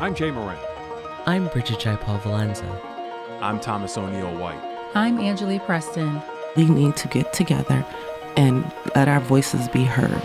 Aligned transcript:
I'm 0.00 0.14
Jay 0.14 0.30
Moran. 0.30 0.58
I'm 1.26 1.48
Bridget 1.48 1.78
Jaipal 1.78 2.16
Valenza. 2.20 2.64
I'm 3.42 3.60
Thomas 3.60 3.98
O'Neil-White. 3.98 4.58
I'm 4.94 5.18
Angeli 5.18 5.58
Preston. 5.58 6.22
We 6.56 6.64
need 6.64 6.96
to 6.96 7.08
get 7.08 7.34
together 7.34 7.84
and 8.34 8.64
let 8.96 9.08
our 9.08 9.20
voices 9.20 9.68
be 9.68 9.84
heard. 9.84 10.22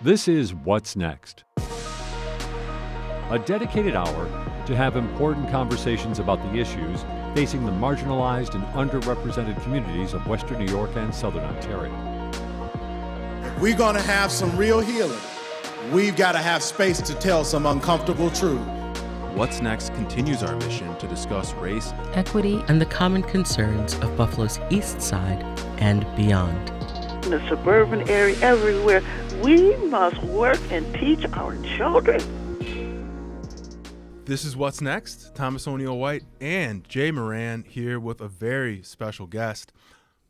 This 0.00 0.26
is 0.26 0.52
What's 0.52 0.96
Next, 0.96 1.44
a 3.30 3.38
dedicated 3.38 3.94
hour 3.94 4.26
to 4.66 4.74
have 4.74 4.96
important 4.96 5.48
conversations 5.50 6.18
about 6.18 6.42
the 6.42 6.58
issues 6.58 7.04
facing 7.32 7.64
the 7.64 7.70
marginalized 7.70 8.56
and 8.56 8.64
underrepresented 8.74 9.62
communities 9.62 10.14
of 10.14 10.26
Western 10.26 10.58
New 10.58 10.72
York 10.72 10.96
and 10.96 11.14
Southern 11.14 11.44
Ontario. 11.44 11.92
We're 13.60 13.76
going 13.76 13.94
to 13.94 14.02
have 14.02 14.32
some 14.32 14.56
real 14.56 14.80
healing. 14.80 15.20
We've 15.92 16.16
got 16.16 16.32
to 16.32 16.38
have 16.38 16.60
space 16.60 17.00
to 17.02 17.14
tell 17.14 17.44
some 17.44 17.66
uncomfortable 17.66 18.28
truth. 18.32 18.66
What's 19.34 19.62
Next 19.62 19.94
continues 19.94 20.42
our 20.42 20.54
mission 20.56 20.94
to 20.98 21.06
discuss 21.08 21.54
race, 21.54 21.94
equity, 22.12 22.62
and 22.68 22.78
the 22.78 22.84
common 22.84 23.22
concerns 23.22 23.94
of 23.94 24.14
Buffalo's 24.14 24.60
East 24.68 25.00
Side 25.00 25.42
and 25.78 26.04
beyond. 26.16 26.68
In 27.24 27.30
the 27.30 27.48
suburban 27.48 28.06
area, 28.10 28.36
everywhere, 28.42 29.02
we 29.42 29.74
must 29.86 30.22
work 30.24 30.60
and 30.70 30.84
teach 30.96 31.24
our 31.32 31.56
children. 31.78 32.20
This 34.26 34.44
is 34.44 34.54
What's 34.54 34.82
Next. 34.82 35.34
Thomas 35.34 35.66
O'Neil-White 35.66 36.24
and 36.38 36.86
Jay 36.86 37.10
Moran 37.10 37.64
here 37.66 37.98
with 37.98 38.20
a 38.20 38.28
very 38.28 38.82
special 38.82 39.26
guest, 39.26 39.72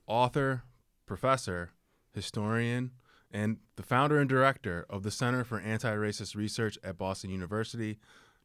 author, 0.06 0.62
professor, 1.06 1.72
historian, 2.14 2.92
and 3.32 3.56
the 3.74 3.82
founder 3.82 4.20
and 4.20 4.28
director 4.28 4.86
of 4.88 5.02
the 5.02 5.10
Center 5.10 5.42
for 5.42 5.58
Anti 5.58 5.92
Racist 5.92 6.36
Research 6.36 6.78
at 6.84 6.98
Boston 6.98 7.30
University, 7.30 7.98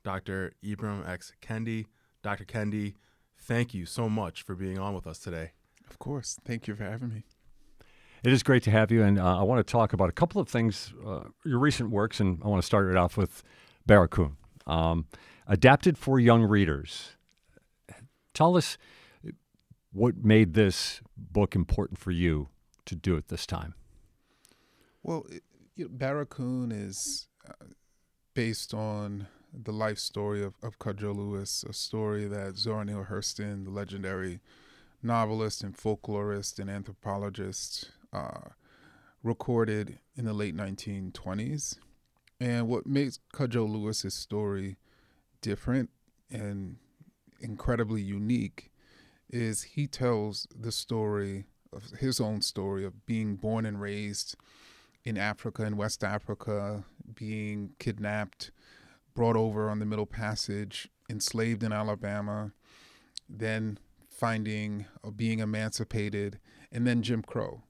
Dr. 0.08 0.54
Ibram 0.64 1.06
X. 1.06 1.34
Kendi. 1.42 1.86
Dr. 2.24 2.46
Kendi, 2.46 2.94
thank 3.38 3.74
you 3.74 3.86
so 3.86 4.08
much 4.08 4.42
for 4.42 4.56
being 4.56 4.80
on 4.80 4.96
with 4.96 5.06
us 5.06 5.20
today. 5.20 5.52
Of 5.90 6.00
course. 6.00 6.40
Thank 6.46 6.66
you 6.66 6.76
for 6.76 6.86
having 6.86 7.10
me. 7.10 7.24
It 8.24 8.32
is 8.32 8.42
great 8.42 8.64
to 8.64 8.72
have 8.72 8.90
you, 8.90 9.04
and 9.04 9.20
uh, 9.20 9.38
I 9.38 9.44
want 9.44 9.60
to 9.60 9.70
talk 9.70 9.92
about 9.92 10.08
a 10.08 10.14
couple 10.14 10.40
of 10.40 10.48
things, 10.48 10.94
uh, 11.06 11.24
your 11.44 11.60
recent 11.60 11.90
works, 11.90 12.22
and 12.22 12.42
I 12.42 12.48
want 12.48 12.62
to 12.62 12.66
start 12.66 12.90
it 12.90 12.96
off 12.96 13.18
with 13.18 13.44
Barracoon, 13.86 14.38
um, 14.66 15.08
adapted 15.46 15.98
for 15.98 16.22
young 16.22 16.44
readers. 16.44 17.18
Tell 18.34 18.56
us 18.56 18.78
what 19.92 20.16
made 20.24 20.54
this 20.54 21.02
book 21.18 21.54
important 21.54 22.00
for 22.00 22.12
you 22.12 22.48
to 22.86 22.96
do 22.96 23.18
at 23.18 23.28
this 23.28 23.46
time. 23.46 23.74
Well, 25.04 25.26
it, 25.30 25.44
you 25.76 25.84
know, 25.84 25.90
Barracoon 25.92 26.72
is 26.72 27.28
uh, 27.46 27.66
based 28.34 28.74
on 28.74 29.28
the 29.54 29.72
life 29.72 30.00
story 30.00 30.44
of, 30.44 30.54
of 30.62 30.80
Cudjoe 30.80 31.16
Lewis, 31.16 31.64
a 31.68 31.74
story 31.74 32.26
that 32.26 32.58
Zora 32.58 32.86
Neale 32.86 33.08
Hurston, 33.10 33.66
the 33.66 33.72
legendary 33.72 34.40
novelist 35.02 35.64
and 35.64 35.76
folklorist 35.76 36.60
and 36.60 36.70
anthropologist, 36.70 37.92
uh, 38.14 38.50
recorded 39.24 40.00
in 40.16 40.26
the 40.26 40.34
late 40.34 40.56
1920s. 40.56 41.78
And 42.40 42.68
what 42.68 42.86
makes 42.86 43.20
Cudjoe 43.34 43.68
Lewis's 43.68 44.14
story 44.14 44.78
different 45.42 45.90
and 46.32 46.78
incredibly 47.40 48.02
unique 48.02 48.72
is 49.30 49.64
he 49.64 49.88
tells 49.88 50.48
the 50.56 50.72
story 50.72 51.46
of 51.74 51.84
his 52.00 52.20
own 52.20 52.42
story 52.42 52.86
of 52.86 53.06
being 53.06 53.36
born 53.36 53.66
and 53.66 53.82
raised 53.82 54.36
in 55.04 55.18
Africa, 55.18 55.64
in 55.64 55.78
West 55.78 56.04
Africa, 56.04 56.84
being 57.14 57.72
kidnapped, 57.80 58.52
brought 59.18 59.36
over 59.36 59.68
on 59.68 59.80
the 59.80 59.86
Middle 59.86 60.06
Passage, 60.06 60.90
enslaved 61.10 61.64
in 61.64 61.74
Alabama, 61.74 62.52
then 63.28 63.80
finding 64.08 64.86
or 65.02 65.10
uh, 65.10 65.12
being 65.12 65.40
emancipated, 65.40 66.38
and 66.72 66.86
then 66.86 67.02
Jim 67.02 67.24
Crow. 67.24 67.64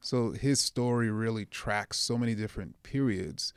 So 0.00 0.32
his 0.32 0.60
story 0.60 1.10
really 1.10 1.44
tracks 1.44 1.98
so 1.98 2.16
many 2.16 2.34
different 2.34 2.82
periods 2.82 3.52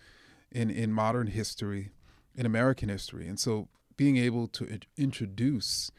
in, 0.51 0.69
in 0.69 0.91
modern 0.91 1.27
history, 1.27 1.91
in 2.35 2.45
American 2.45 2.89
history. 2.89 3.29
And 3.29 3.39
so 3.39 3.69
being 3.95 4.17
able 4.17 4.49
to 4.49 4.79
introduce 4.97 5.89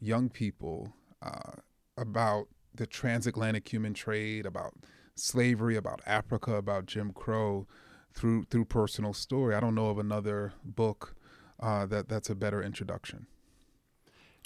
young 0.00 0.30
people 0.30 0.94
uh, 1.20 1.60
about 1.98 2.48
the 2.74 2.86
transatlantic 2.86 3.70
human 3.70 3.92
trade, 3.92 4.46
about 4.46 4.72
slavery, 5.16 5.76
about 5.76 6.00
Africa, 6.06 6.54
about 6.54 6.86
Jim 6.86 7.12
Crow 7.12 7.66
through 8.14 8.44
through 8.44 8.66
personal 8.66 9.12
story. 9.12 9.54
I 9.54 9.60
don't 9.60 9.74
know 9.74 9.88
of 9.88 9.98
another 9.98 10.52
book 10.64 11.14
uh, 11.60 11.86
that 11.86 12.08
that's 12.08 12.30
a 12.30 12.34
better 12.34 12.62
introduction. 12.62 13.26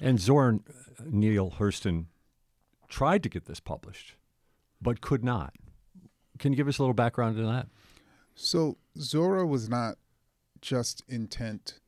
And 0.01 0.21
Zora 0.21 0.61
Neale 1.05 1.55
Hurston 1.59 2.07
tried 2.89 3.23
to 3.25 3.29
get 3.29 3.47
this 3.47 3.61
published, 3.61 4.15
but 4.81 5.01
could 5.01 5.25
not. 5.25 5.55
Can 6.39 6.53
you 6.53 6.57
give 6.57 6.69
us 6.69 6.79
a 6.79 6.83
little 6.83 6.95
background 6.95 7.39
on 7.39 7.53
that? 7.53 7.67
So 8.35 8.79
Zora 8.97 9.45
was 9.45 9.69
not 9.69 9.97
just 10.61 11.03
intent 11.09 11.81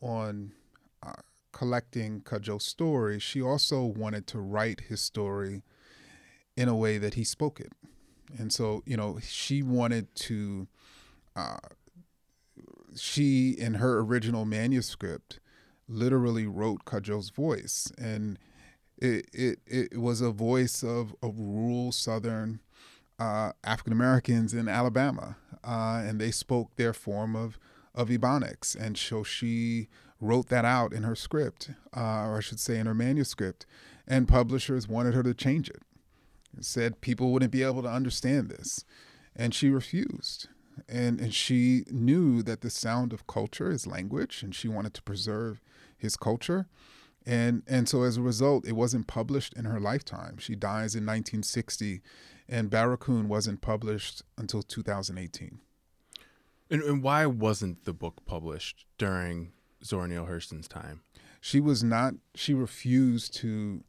on 0.00 0.52
uh, 1.02 1.12
collecting 1.52 2.20
Cudjoe's 2.20 2.64
story. 2.64 3.18
She 3.18 3.42
also 3.42 3.82
wanted 3.82 4.26
to 4.28 4.38
write 4.38 4.82
his 4.82 5.00
story 5.00 5.62
in 6.56 6.68
a 6.68 6.76
way 6.76 6.98
that 6.98 7.14
he 7.14 7.24
spoke 7.24 7.60
it. 7.60 7.72
And 8.38 8.52
so, 8.52 8.82
you 8.86 8.96
know, 8.96 9.18
she 9.22 9.62
wanted 9.62 10.14
to, 10.16 10.68
she, 12.96 13.50
in 13.50 13.74
her 13.74 14.00
original 14.00 14.44
manuscript, 14.44 15.40
literally 15.88 16.46
wrote 16.46 16.84
Cudjoe's 16.84 17.30
voice. 17.30 17.92
And 17.98 18.38
it, 18.98 19.26
it, 19.32 19.58
it 19.66 19.98
was 19.98 20.20
a 20.20 20.30
voice 20.30 20.82
of, 20.82 21.14
of 21.22 21.38
rural 21.38 21.92
Southern 21.92 22.60
uh, 23.18 23.52
African 23.64 23.92
Americans 23.92 24.54
in 24.54 24.68
Alabama. 24.68 25.36
Uh, 25.62 26.02
and 26.04 26.20
they 26.20 26.30
spoke 26.30 26.76
their 26.76 26.92
form 26.92 27.36
of, 27.36 27.58
of 27.94 28.08
Ebonics. 28.08 28.74
And 28.74 28.96
so 28.96 29.22
she 29.22 29.88
wrote 30.20 30.48
that 30.48 30.64
out 30.64 30.92
in 30.92 31.02
her 31.02 31.14
script, 31.14 31.70
uh, 31.96 32.26
or 32.26 32.38
I 32.38 32.40
should 32.40 32.60
say 32.60 32.78
in 32.78 32.86
her 32.86 32.94
manuscript. 32.94 33.66
And 34.06 34.26
publishers 34.26 34.88
wanted 34.88 35.14
her 35.14 35.22
to 35.22 35.34
change 35.34 35.68
it 35.68 35.82
said 36.60 37.00
people 37.00 37.32
wouldn't 37.32 37.52
be 37.52 37.62
able 37.62 37.82
to 37.82 37.88
understand 37.88 38.48
this. 38.48 38.84
And 39.36 39.54
she 39.54 39.70
refused. 39.70 40.48
And, 40.88 41.20
and 41.20 41.34
she 41.34 41.84
knew 41.90 42.42
that 42.42 42.60
the 42.60 42.70
sound 42.70 43.12
of 43.12 43.26
culture 43.26 43.70
is 43.70 43.86
language, 43.86 44.42
and 44.42 44.54
she 44.54 44.68
wanted 44.68 44.94
to 44.94 45.02
preserve 45.02 45.60
his 45.96 46.16
culture. 46.16 46.66
And, 47.26 47.62
and 47.66 47.88
so 47.88 48.02
as 48.02 48.16
a 48.16 48.22
result, 48.22 48.66
it 48.66 48.72
wasn't 48.72 49.06
published 49.06 49.54
in 49.54 49.66
her 49.66 49.78
lifetime. 49.78 50.38
She 50.38 50.54
dies 50.54 50.94
in 50.94 51.04
1960, 51.04 52.00
and 52.48 52.70
Barracoon 52.70 53.28
wasn't 53.28 53.60
published 53.60 54.22
until 54.38 54.62
2018. 54.62 55.60
And, 56.70 56.82
and 56.82 57.02
why 57.02 57.26
wasn't 57.26 57.84
the 57.84 57.92
book 57.92 58.24
published 58.24 58.86
during 58.96 59.52
Zora 59.84 60.08
Neale 60.08 60.26
Hurston's 60.26 60.68
time? 60.68 61.02
She 61.40 61.60
was 61.60 61.82
not, 61.82 62.14
she 62.34 62.54
refused 62.54 63.34
to 63.36 63.82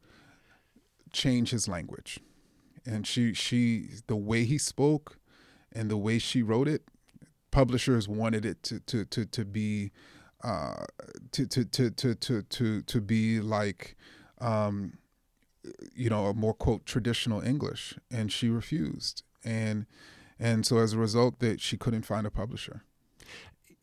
change 1.12 1.50
his 1.50 1.68
language 1.68 2.20
and 2.84 3.06
she 3.06 3.32
she 3.34 3.88
the 4.06 4.16
way 4.16 4.44
he 4.44 4.58
spoke 4.58 5.18
and 5.74 5.90
the 5.90 5.96
way 5.96 6.18
she 6.18 6.42
wrote 6.42 6.68
it 6.68 6.82
publishers 7.50 8.08
wanted 8.08 8.44
it 8.44 8.62
to 8.62 8.80
to 8.80 9.04
to, 9.04 9.24
to 9.26 9.44
be 9.44 9.92
uh, 10.42 10.84
to, 11.30 11.46
to, 11.46 11.64
to, 11.64 11.90
to, 11.90 12.14
to, 12.16 12.42
to, 12.42 12.82
to 12.82 13.00
be 13.00 13.40
like, 13.40 13.96
um, 14.40 14.98
you 15.94 16.10
know, 16.10 16.26
a 16.26 16.34
more 16.34 16.52
quote 16.52 16.84
traditional 16.84 17.40
English, 17.40 17.94
and 18.10 18.32
she 18.32 18.48
refused, 18.48 19.22
and 19.44 19.86
and 20.40 20.66
so 20.66 20.78
as 20.78 20.92
a 20.92 20.98
result, 20.98 21.38
that 21.38 21.60
she 21.60 21.76
couldn't 21.76 22.02
find 22.02 22.26
a 22.26 22.30
publisher. 22.30 22.82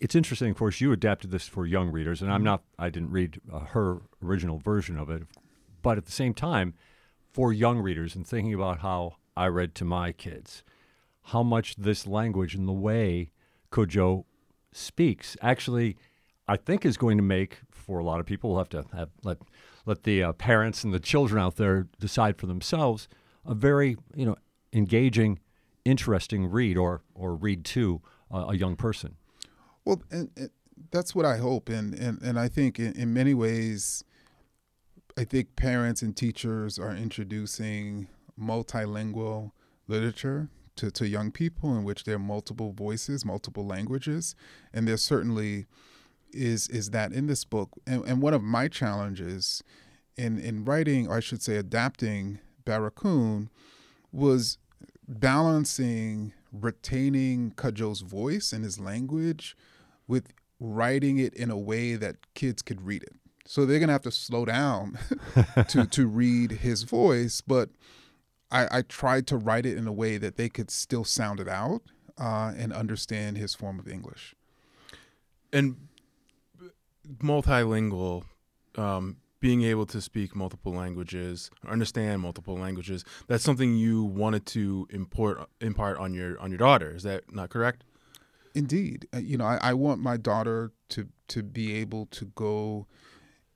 It's 0.02 0.16
interesting, 0.16 0.52
of 0.52 0.58
course, 0.58 0.82
you 0.82 0.92
adapted 0.92 1.32
this 1.32 1.48
for 1.48 1.66
young 1.66 1.90
readers, 1.90 2.22
and 2.22 2.30
I'm 2.30 2.40
mm-hmm. 2.40 2.46
not, 2.46 2.64
I 2.78 2.90
didn't 2.90 3.12
read 3.12 3.40
uh, 3.52 3.60
her 3.60 4.02
original 4.22 4.58
version 4.58 4.98
of 4.98 5.10
it, 5.10 5.24
but 5.82 5.98
at 5.98 6.06
the 6.06 6.12
same 6.12 6.34
time, 6.34 6.74
for 7.32 7.54
young 7.54 7.80
readers 7.80 8.16
and 8.16 8.28
thinking 8.28 8.54
about 8.54 8.80
how 8.80 9.16
I 9.38 9.48
read 9.48 9.76
to 9.76 9.86
my 9.86 10.12
kids, 10.12 10.64
how 11.30 11.44
much 11.44 11.76
this 11.76 12.08
language 12.08 12.56
and 12.56 12.68
the 12.68 12.74
way 12.74 13.32
Cudjoe 13.72 14.26
speaks 14.72 15.38
actually, 15.42 15.98
I 16.48 16.58
think, 16.58 16.86
is 16.86 16.98
going 16.98 17.18
to 17.18 17.24
make 17.24 17.60
for 17.72 18.00
a 18.00 18.04
lot 18.04 18.20
of 18.20 18.26
people. 18.26 18.52
We'll 18.52 18.60
have 18.60 18.70
to 18.70 18.86
have, 18.94 19.10
let 19.24 19.38
let 19.86 20.04
the 20.04 20.24
uh, 20.24 20.34
parents 20.34 20.84
and 20.84 20.94
the 20.94 21.00
children 21.00 21.42
out 21.42 21.56
there 21.56 21.88
decide 22.00 22.38
for 22.38 22.46
themselves 22.48 23.08
a 23.46 23.54
very 23.54 23.98
you 24.16 24.26
know 24.26 24.36
engaging, 24.74 25.40
interesting 25.86 26.48
read 26.48 26.78
or 26.78 27.02
or 27.14 27.36
read 27.36 27.64
to 27.66 28.02
uh, 28.34 28.48
a 28.50 28.56
young 28.56 28.76
person. 28.76 29.16
Well, 29.86 30.02
and, 30.12 30.30
and, 30.36 30.50
that's 30.92 31.14
what 31.14 31.26
I 31.26 31.38
hope, 31.38 31.70
and 31.70 31.94
and 31.94 32.22
and 32.22 32.40
I 32.40 32.48
think 32.48 32.80
in, 32.80 32.94
in 32.94 33.14
many 33.14 33.34
ways 33.34 34.04
I 35.18 35.26
think 35.26 35.56
parents 35.56 36.02
and 36.02 36.16
teachers 36.16 36.80
are 36.80 36.96
introducing 36.96 38.08
multilingual 38.40 39.52
literature 39.88 40.50
to, 40.80 40.90
to 40.92 41.08
young 41.08 41.30
people 41.30 41.76
in 41.78 41.84
which 41.84 42.06
there 42.06 42.16
are 42.16 42.20
multiple 42.20 42.72
voices, 42.72 43.26
multiple 43.26 43.66
languages, 43.66 44.34
and 44.74 44.88
there 44.88 44.98
certainly 44.98 45.66
is 46.32 46.68
is 46.70 46.92
that 46.92 47.12
in 47.12 47.28
this 47.28 47.44
book, 47.44 47.70
and, 47.86 48.04
and 48.06 48.22
one 48.22 48.34
of 48.34 48.42
my 48.42 48.68
challenges 48.68 49.62
in 50.16 50.40
in 50.40 50.64
writing, 50.64 51.08
or 51.08 51.18
I 51.18 51.20
should 51.20 51.42
say, 51.42 51.58
adapting 51.58 52.40
Barracoon, 52.64 53.50
was 54.12 54.58
balancing 55.08 56.34
retaining 56.52 57.52
Cudjoe's 57.52 58.02
voice 58.02 58.54
and 58.54 58.64
his 58.64 58.80
language 58.80 59.58
with 60.08 60.32
writing 60.60 61.18
it 61.18 61.34
in 61.34 61.52
a 61.52 61.58
way 61.58 61.96
that 61.96 62.16
kids 62.36 62.62
could 62.62 62.82
read 62.82 63.04
it. 63.04 63.14
So 63.46 63.66
they're 63.66 63.80
gonna 63.80 63.92
have 63.92 64.04
to 64.04 64.12
slow 64.12 64.46
down 64.46 64.98
to 65.68 65.86
to 65.86 66.08
read 66.08 66.52
his 66.52 66.84
voice, 66.84 67.42
but 67.42 67.70
I, 68.52 68.80
I 68.80 68.82
tried 68.82 69.28
to 69.28 69.38
write 69.38 69.66
it 69.66 69.78
in 69.78 69.88
a 69.88 69.92
way 69.92 70.18
that 70.18 70.36
they 70.36 70.50
could 70.50 70.72
still 70.72 71.04
sound 71.04 71.40
it 71.40 71.48
out 71.48 71.82
uh, 72.18 72.54
and 72.58 72.74
understand 72.74 73.38
his 73.38 73.54
form 73.54 73.80
of 73.80 73.88
English. 73.88 74.36
And 75.54 75.88
multilingual, 77.18 78.24
um, 78.76 79.18
being 79.40 79.64
able 79.64 79.86
to 79.86 80.02
speak 80.02 80.36
multiple 80.36 80.74
languages, 80.74 81.50
understand 81.68 82.22
multiple 82.22 82.56
languages, 82.56 83.06
that's 83.28 83.44
something 83.44 83.76
you 83.76 84.04
wanted 84.04 84.46
to 84.48 84.88
import 84.90 85.48
impart 85.62 85.98
on 85.98 86.14
your 86.14 86.40
on 86.40 86.52
your 86.52 86.58
daughter. 86.58 86.94
Is 86.94 87.04
that 87.04 87.34
not 87.34 87.50
correct? 87.50 87.84
Indeed, 88.54 89.08
uh, 89.14 89.20
you 89.20 89.38
know, 89.38 89.46
I, 89.46 89.60
I 89.62 89.74
want 89.74 90.02
my 90.02 90.18
daughter 90.18 90.72
to 90.90 91.08
to 91.30 91.44
be 91.44 91.74
able 91.76 92.08
to 92.08 92.26
go 92.36 92.88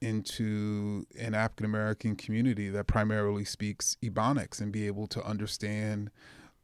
into 0.03 1.05
an 1.19 1.33
African 1.33 1.65
American 1.65 2.15
community 2.15 2.69
that 2.69 2.87
primarily 2.87 3.45
speaks 3.45 3.97
Ebonics 4.03 4.59
and 4.61 4.71
be 4.71 4.85
able 4.87 5.07
to 5.07 5.23
understand 5.23 6.11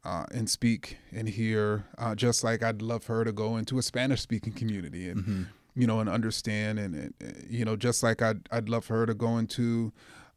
uh, 0.04 0.24
and 0.32 0.48
speak 0.48 0.98
and 1.12 1.28
hear, 1.28 1.84
uh, 1.98 2.14
just 2.14 2.42
like 2.44 2.62
I'd 2.62 2.80
love 2.82 3.06
her 3.06 3.24
to 3.24 3.32
go 3.32 3.56
into 3.56 3.78
a 3.78 3.82
Spanish 3.82 4.20
speaking 4.20 4.52
community 4.52 5.08
and 5.08 5.20
Mm-hmm. 5.20 5.42
you 5.74 5.86
know 5.86 6.00
and 6.00 6.08
understand 6.08 6.78
and, 6.78 6.94
and 7.20 7.46
you 7.48 7.64
know 7.64 7.76
just 7.76 8.02
like 8.02 8.22
I'd 8.22 8.40
I'd 8.50 8.68
love 8.68 8.84
for 8.84 8.96
her 8.98 9.06
to 9.06 9.14
go 9.14 9.38
into 9.38 9.92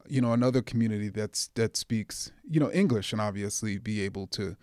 you 0.08 0.22
know 0.22 0.34
another 0.34 0.62
community 0.62 1.10
that's 1.10 1.50
that 1.56 1.78
speaks 1.78 2.32
you 2.50 2.60
know 2.60 2.72
English 2.72 3.12
and 3.14 3.22
obviously 3.22 3.78
be 3.78 4.02
able 4.02 4.28
to 4.28 4.56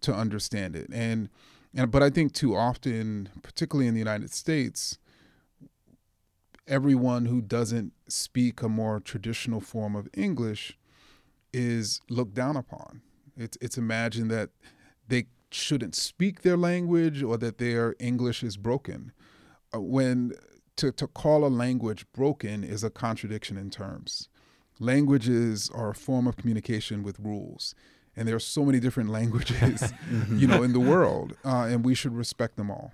to 0.00 0.14
understand 0.14 0.76
it 0.76 0.88
and 0.92 1.28
and 1.76 1.90
but 1.90 2.02
I 2.04 2.10
think 2.10 2.32
too 2.32 2.54
often, 2.54 3.28
particularly 3.42 3.88
in 3.88 3.94
the 3.94 3.98
United 4.08 4.32
States, 4.32 4.96
everyone 6.66 7.26
who 7.26 7.40
doesn't 7.40 7.92
speak 8.08 8.62
a 8.62 8.68
more 8.68 9.00
traditional 9.00 9.60
form 9.60 9.94
of 9.94 10.08
English 10.14 10.78
is 11.52 12.00
looked 12.08 12.34
down 12.34 12.56
upon. 12.56 13.02
It's 13.36 13.56
it's 13.60 13.78
imagined 13.78 14.30
that 14.30 14.50
they 15.08 15.26
shouldn't 15.50 15.94
speak 15.94 16.42
their 16.42 16.56
language 16.56 17.22
or 17.22 17.36
that 17.38 17.58
their 17.58 17.94
English 17.98 18.42
is 18.42 18.56
broken. 18.56 19.12
Uh, 19.74 19.80
when 19.80 20.32
to, 20.76 20.90
to 20.92 21.06
call 21.06 21.44
a 21.44 21.48
language 21.48 22.04
broken 22.12 22.64
is 22.64 22.82
a 22.82 22.90
contradiction 22.90 23.56
in 23.56 23.70
terms. 23.70 24.28
Languages 24.80 25.70
are 25.72 25.90
a 25.90 25.94
form 25.94 26.26
of 26.26 26.36
communication 26.36 27.04
with 27.04 27.20
rules, 27.20 27.76
and 28.16 28.26
there 28.26 28.34
are 28.34 28.40
so 28.40 28.64
many 28.64 28.80
different 28.80 29.10
languages, 29.18 29.92
you 30.32 30.48
know, 30.48 30.64
in 30.64 30.72
the 30.72 30.80
world, 30.80 31.36
uh, 31.44 31.68
and 31.70 31.84
we 31.84 31.94
should 31.94 32.12
respect 32.12 32.56
them 32.56 32.70
all. 32.70 32.92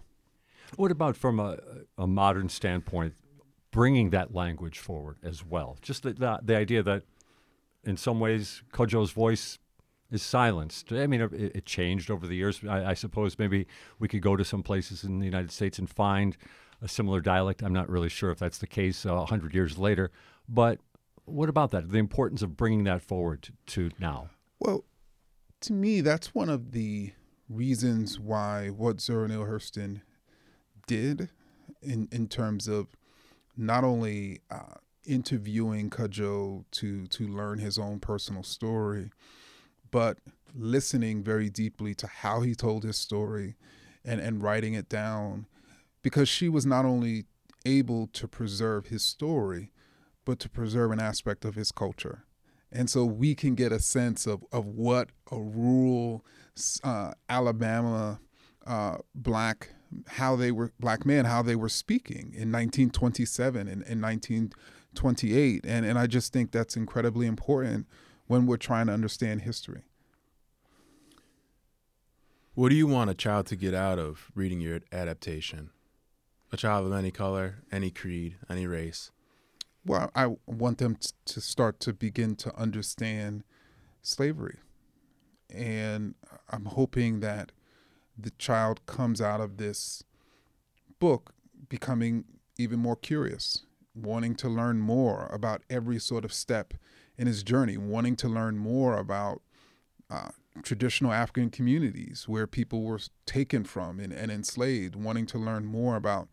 What 0.76 0.90
about 0.90 1.17
from 1.17 1.40
a, 1.40 1.58
a 1.96 2.06
modern 2.06 2.49
standpoint, 2.49 3.14
bringing 3.70 4.11
that 4.11 4.34
language 4.34 4.78
forward 4.78 5.17
as 5.22 5.44
well? 5.44 5.76
Just 5.82 6.02
the, 6.02 6.12
the, 6.12 6.40
the 6.43 6.56
idea 6.56 6.82
that 6.82 7.02
in 7.84 7.96
some 7.96 8.20
ways 8.20 8.62
Cudjoe's 8.72 9.12
voice 9.12 9.58
is 10.11 10.22
silenced. 10.22 10.93
I 10.93 11.06
mean, 11.06 11.20
it, 11.20 11.32
it 11.32 11.67
changed 11.67 12.11
over 12.11 12.26
the 12.26 12.34
years. 12.34 12.61
I, 12.69 12.90
I 12.90 12.94
suppose 12.94 13.38
maybe 13.38 13.67
we 13.99 14.08
could 14.08 14.22
go 14.22 14.37
to 14.37 14.44
some 14.44 14.62
places 14.62 15.05
in 15.05 15.19
the 15.19 15.25
United 15.25 15.52
States 15.52 15.78
and 15.78 15.88
find 15.88 16.37
a 16.82 16.88
similar 16.88 17.20
dialect. 17.20 17.62
I'm 17.62 17.72
not 17.72 17.88
really 17.88 18.08
sure 18.08 18.31
if 18.31 18.38
that's 18.38 18.58
the 18.58 18.67
case 18.67 19.06
uh, 19.06 19.12
a 19.12 19.19
100 19.19 19.55
years 19.55 19.78
later. 19.78 20.11
But 20.49 20.81
what 21.25 21.49
about 21.49 21.70
that? 21.70 21.90
The 21.90 21.99
importance 21.99 22.43
of 22.43 22.56
bringing 22.56 22.84
that 22.84 23.02
forward 23.02 23.43
to, 23.43 23.52
to 23.67 23.90
now? 23.99 24.31
Well, 24.58 24.84
to 25.61 25.72
me, 25.72 26.00
that's 26.00 26.34
one 26.34 26.49
of 26.49 26.72
the 26.72 27.12
reasons 27.49 28.19
why 28.19 28.69
what 28.69 29.00
Zora 29.00 29.28
Neale 29.28 29.44
Hurston 29.44 30.02
did 30.87 31.31
in, 31.82 32.08
in 32.11 32.28
terms 32.28 32.67
of 32.69 32.96
not 33.61 33.85
only 33.85 34.41
uh, 34.51 34.75
interviewing 35.07 35.91
Cudjoe 35.91 36.65
to, 36.73 37.07
to 37.07 37.29
learn 37.29 37.59
his 37.59 37.79
own 37.79 38.01
personal 38.01 38.43
story, 38.43 39.11
but 39.91 40.19
listening 40.55 41.23
very 41.23 41.51
deeply 41.51 41.95
to 41.95 42.07
how 42.07 42.41
he 42.41 42.55
told 42.55 42.85
his 42.85 42.97
story 42.97 43.57
and, 44.05 44.21
and 44.21 44.43
writing 44.43 44.75
it 44.75 44.89
down 44.89 45.47
because 46.03 46.29
she 46.29 46.49
was 46.49 46.65
not 46.65 46.85
only 46.85 47.25
able 47.67 48.07
to 48.09 48.27
preserve 48.27 48.87
his 48.87 49.03
story, 49.03 49.73
but 50.25 50.39
to 50.39 50.49
preserve 50.49 50.91
an 50.91 51.01
aspect 51.01 51.45
of 51.45 51.55
his 51.55 51.71
culture. 51.71 52.25
And 52.73 52.89
so 52.89 53.05
we 53.05 53.35
can 53.35 53.55
get 53.55 53.73
a 53.73 53.81
sense 53.81 54.27
of, 54.27 54.45
of 54.53 54.65
what 54.65 55.11
a 55.31 55.39
rural 55.39 56.25
uh, 56.85 57.13
Alabama 57.29 58.21
uh, 58.67 58.99
black, 59.15 59.71
how 60.09 60.37
they 60.37 60.53
were, 60.53 60.73
black 60.79 61.05
men, 61.05 61.25
how 61.25 61.43
they 61.43 61.57
were 61.57 61.69
speaking 61.69 62.33
in 62.35 62.53
1927 62.53 63.69
and, 63.69 63.83
and 63.83 64.03
1928. 64.03 65.65
And, 65.67 65.85
and 65.85 65.99
I 65.99 66.07
just 66.07 66.33
think 66.33 66.53
that's 66.53 66.77
incredibly 66.77 67.27
important 67.27 67.87
when 68.27 68.47
we're 68.47 68.57
trying 68.57 68.87
to 68.87 68.93
understand 68.93 69.43
history. 69.43 69.83
What 72.55 72.69
do 72.69 72.75
you 72.75 72.87
want 72.87 73.11
a 73.11 73.15
child 73.15 73.47
to 73.47 73.57
get 73.57 73.75
out 73.75 73.99
of 73.99 74.31
reading 74.35 74.61
your 74.61 74.81
adaptation? 74.93 75.71
A 76.53 76.57
child 76.57 76.87
of 76.87 76.93
any 76.93 77.11
color, 77.11 77.63
any 77.71 77.91
creed, 77.91 78.37
any 78.49 78.67
race. 78.67 79.11
Well, 79.85 80.11
I 80.15 80.35
want 80.47 80.79
them 80.79 80.99
to 81.25 81.41
start 81.41 81.81
to 81.81 81.93
begin 81.93 82.37
to 82.37 82.55
understand 82.57 83.45
slavery. 84.03 84.59
And 85.49 86.15
I'm 86.51 86.67
hoping 86.67 87.21
that 87.21 87.53
the 88.22 88.32
child 88.38 88.84
comes 88.87 89.20
out 89.20 89.40
of 89.40 89.56
this 89.56 90.02
book 90.99 91.34
becoming 91.69 92.25
even 92.58 92.78
more 92.78 92.96
curious, 92.96 93.64
wanting 93.94 94.34
to 94.37 94.49
learn 94.49 94.78
more 94.78 95.28
about 95.32 95.62
every 95.70 95.99
sort 95.99 96.25
of 96.25 96.32
step 96.32 96.75
in 97.17 97.26
his 97.26 97.43
journey, 97.43 97.76
wanting 97.76 98.17
to 98.17 98.28
learn 98.28 98.58
more 98.58 98.99
about 98.99 99.43
uh, 100.11 100.28
traditional 100.62 101.12
African 101.12 101.50
communities 101.50 102.25
where 102.26 102.46
people 102.46 102.82
were 102.82 103.00
taken 103.26 103.64
from 103.64 104.00
and, 104.00 104.12
and 104.12 104.31
enslaved, 104.31 104.96
wanting 104.96 105.26
to 105.26 105.38
learn 105.38 105.64
more 105.64 105.96
about 105.96 106.28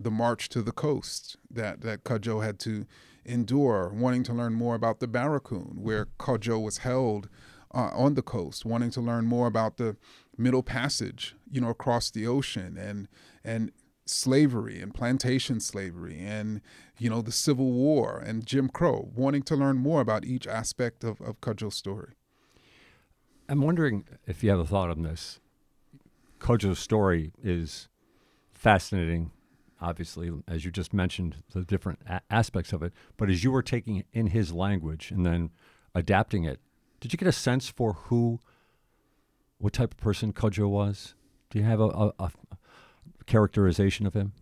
the 0.00 0.10
march 0.10 0.48
to 0.50 0.62
the 0.62 0.72
coast 0.72 1.36
that, 1.50 1.80
that 1.82 2.04
Cudjoe 2.04 2.44
had 2.44 2.58
to 2.60 2.86
endure, 3.24 3.92
wanting 3.94 4.22
to 4.24 4.32
learn 4.32 4.54
more 4.54 4.74
about 4.74 5.00
the 5.00 5.08
Barracoon, 5.08 5.78
where 5.80 6.06
Cudjoe 6.18 6.62
was 6.62 6.78
held 6.78 7.28
uh, 7.74 7.90
on 7.92 8.14
the 8.14 8.22
coast, 8.22 8.64
wanting 8.64 8.90
to 8.90 9.00
learn 9.00 9.26
more 9.26 9.46
about 9.46 9.76
the 9.76 9.96
Middle 10.38 10.62
Passage, 10.62 11.34
you 11.50 11.60
know, 11.60 11.68
across 11.68 12.10
the 12.10 12.26
ocean 12.26 12.76
and 12.78 13.08
and 13.44 13.72
slavery 14.06 14.80
and 14.80 14.94
plantation 14.94 15.60
slavery 15.60 16.18
and 16.18 16.62
you 16.98 17.10
know 17.10 17.20
the 17.20 17.32
Civil 17.32 17.72
War 17.72 18.22
and 18.24 18.46
Jim 18.46 18.68
Crow, 18.68 19.10
wanting 19.14 19.42
to 19.42 19.56
learn 19.56 19.76
more 19.76 20.00
about 20.00 20.24
each 20.24 20.46
aspect 20.46 21.04
of, 21.04 21.20
of 21.20 21.40
Cudjoe's 21.40 21.74
story. 21.74 22.14
I'm 23.48 23.62
wondering 23.62 24.04
if 24.26 24.42
you 24.42 24.50
have 24.50 24.58
a 24.58 24.66
thought 24.66 24.90
on 24.90 25.02
this. 25.02 25.40
Cudjoe's 26.38 26.78
story 26.78 27.32
is 27.42 27.88
fascinating, 28.52 29.30
obviously, 29.80 30.30
as 30.46 30.64
you 30.64 30.70
just 30.70 30.92
mentioned, 30.92 31.36
the 31.54 31.62
different 31.62 32.00
a- 32.06 32.20
aspects 32.30 32.72
of 32.72 32.82
it. 32.82 32.92
But 33.16 33.30
as 33.30 33.42
you 33.42 33.50
were 33.50 33.62
taking 33.62 34.04
in 34.12 34.28
his 34.28 34.52
language 34.52 35.10
and 35.10 35.24
then 35.24 35.50
adapting 35.94 36.44
it, 36.44 36.60
did 37.00 37.12
you 37.12 37.16
get 37.16 37.28
a 37.28 37.32
sense 37.32 37.68
for 37.68 37.94
who, 37.94 38.40
what 39.58 39.72
type 39.72 39.92
of 39.92 39.98
person 39.98 40.32
Cudjoe 40.32 40.68
was? 40.68 41.14
Do 41.50 41.58
you 41.58 41.64
have 41.64 41.80
a, 41.80 41.88
a, 41.88 42.12
a 42.18 42.30
characterization 43.26 44.06
of 44.06 44.14
him? 44.14 44.32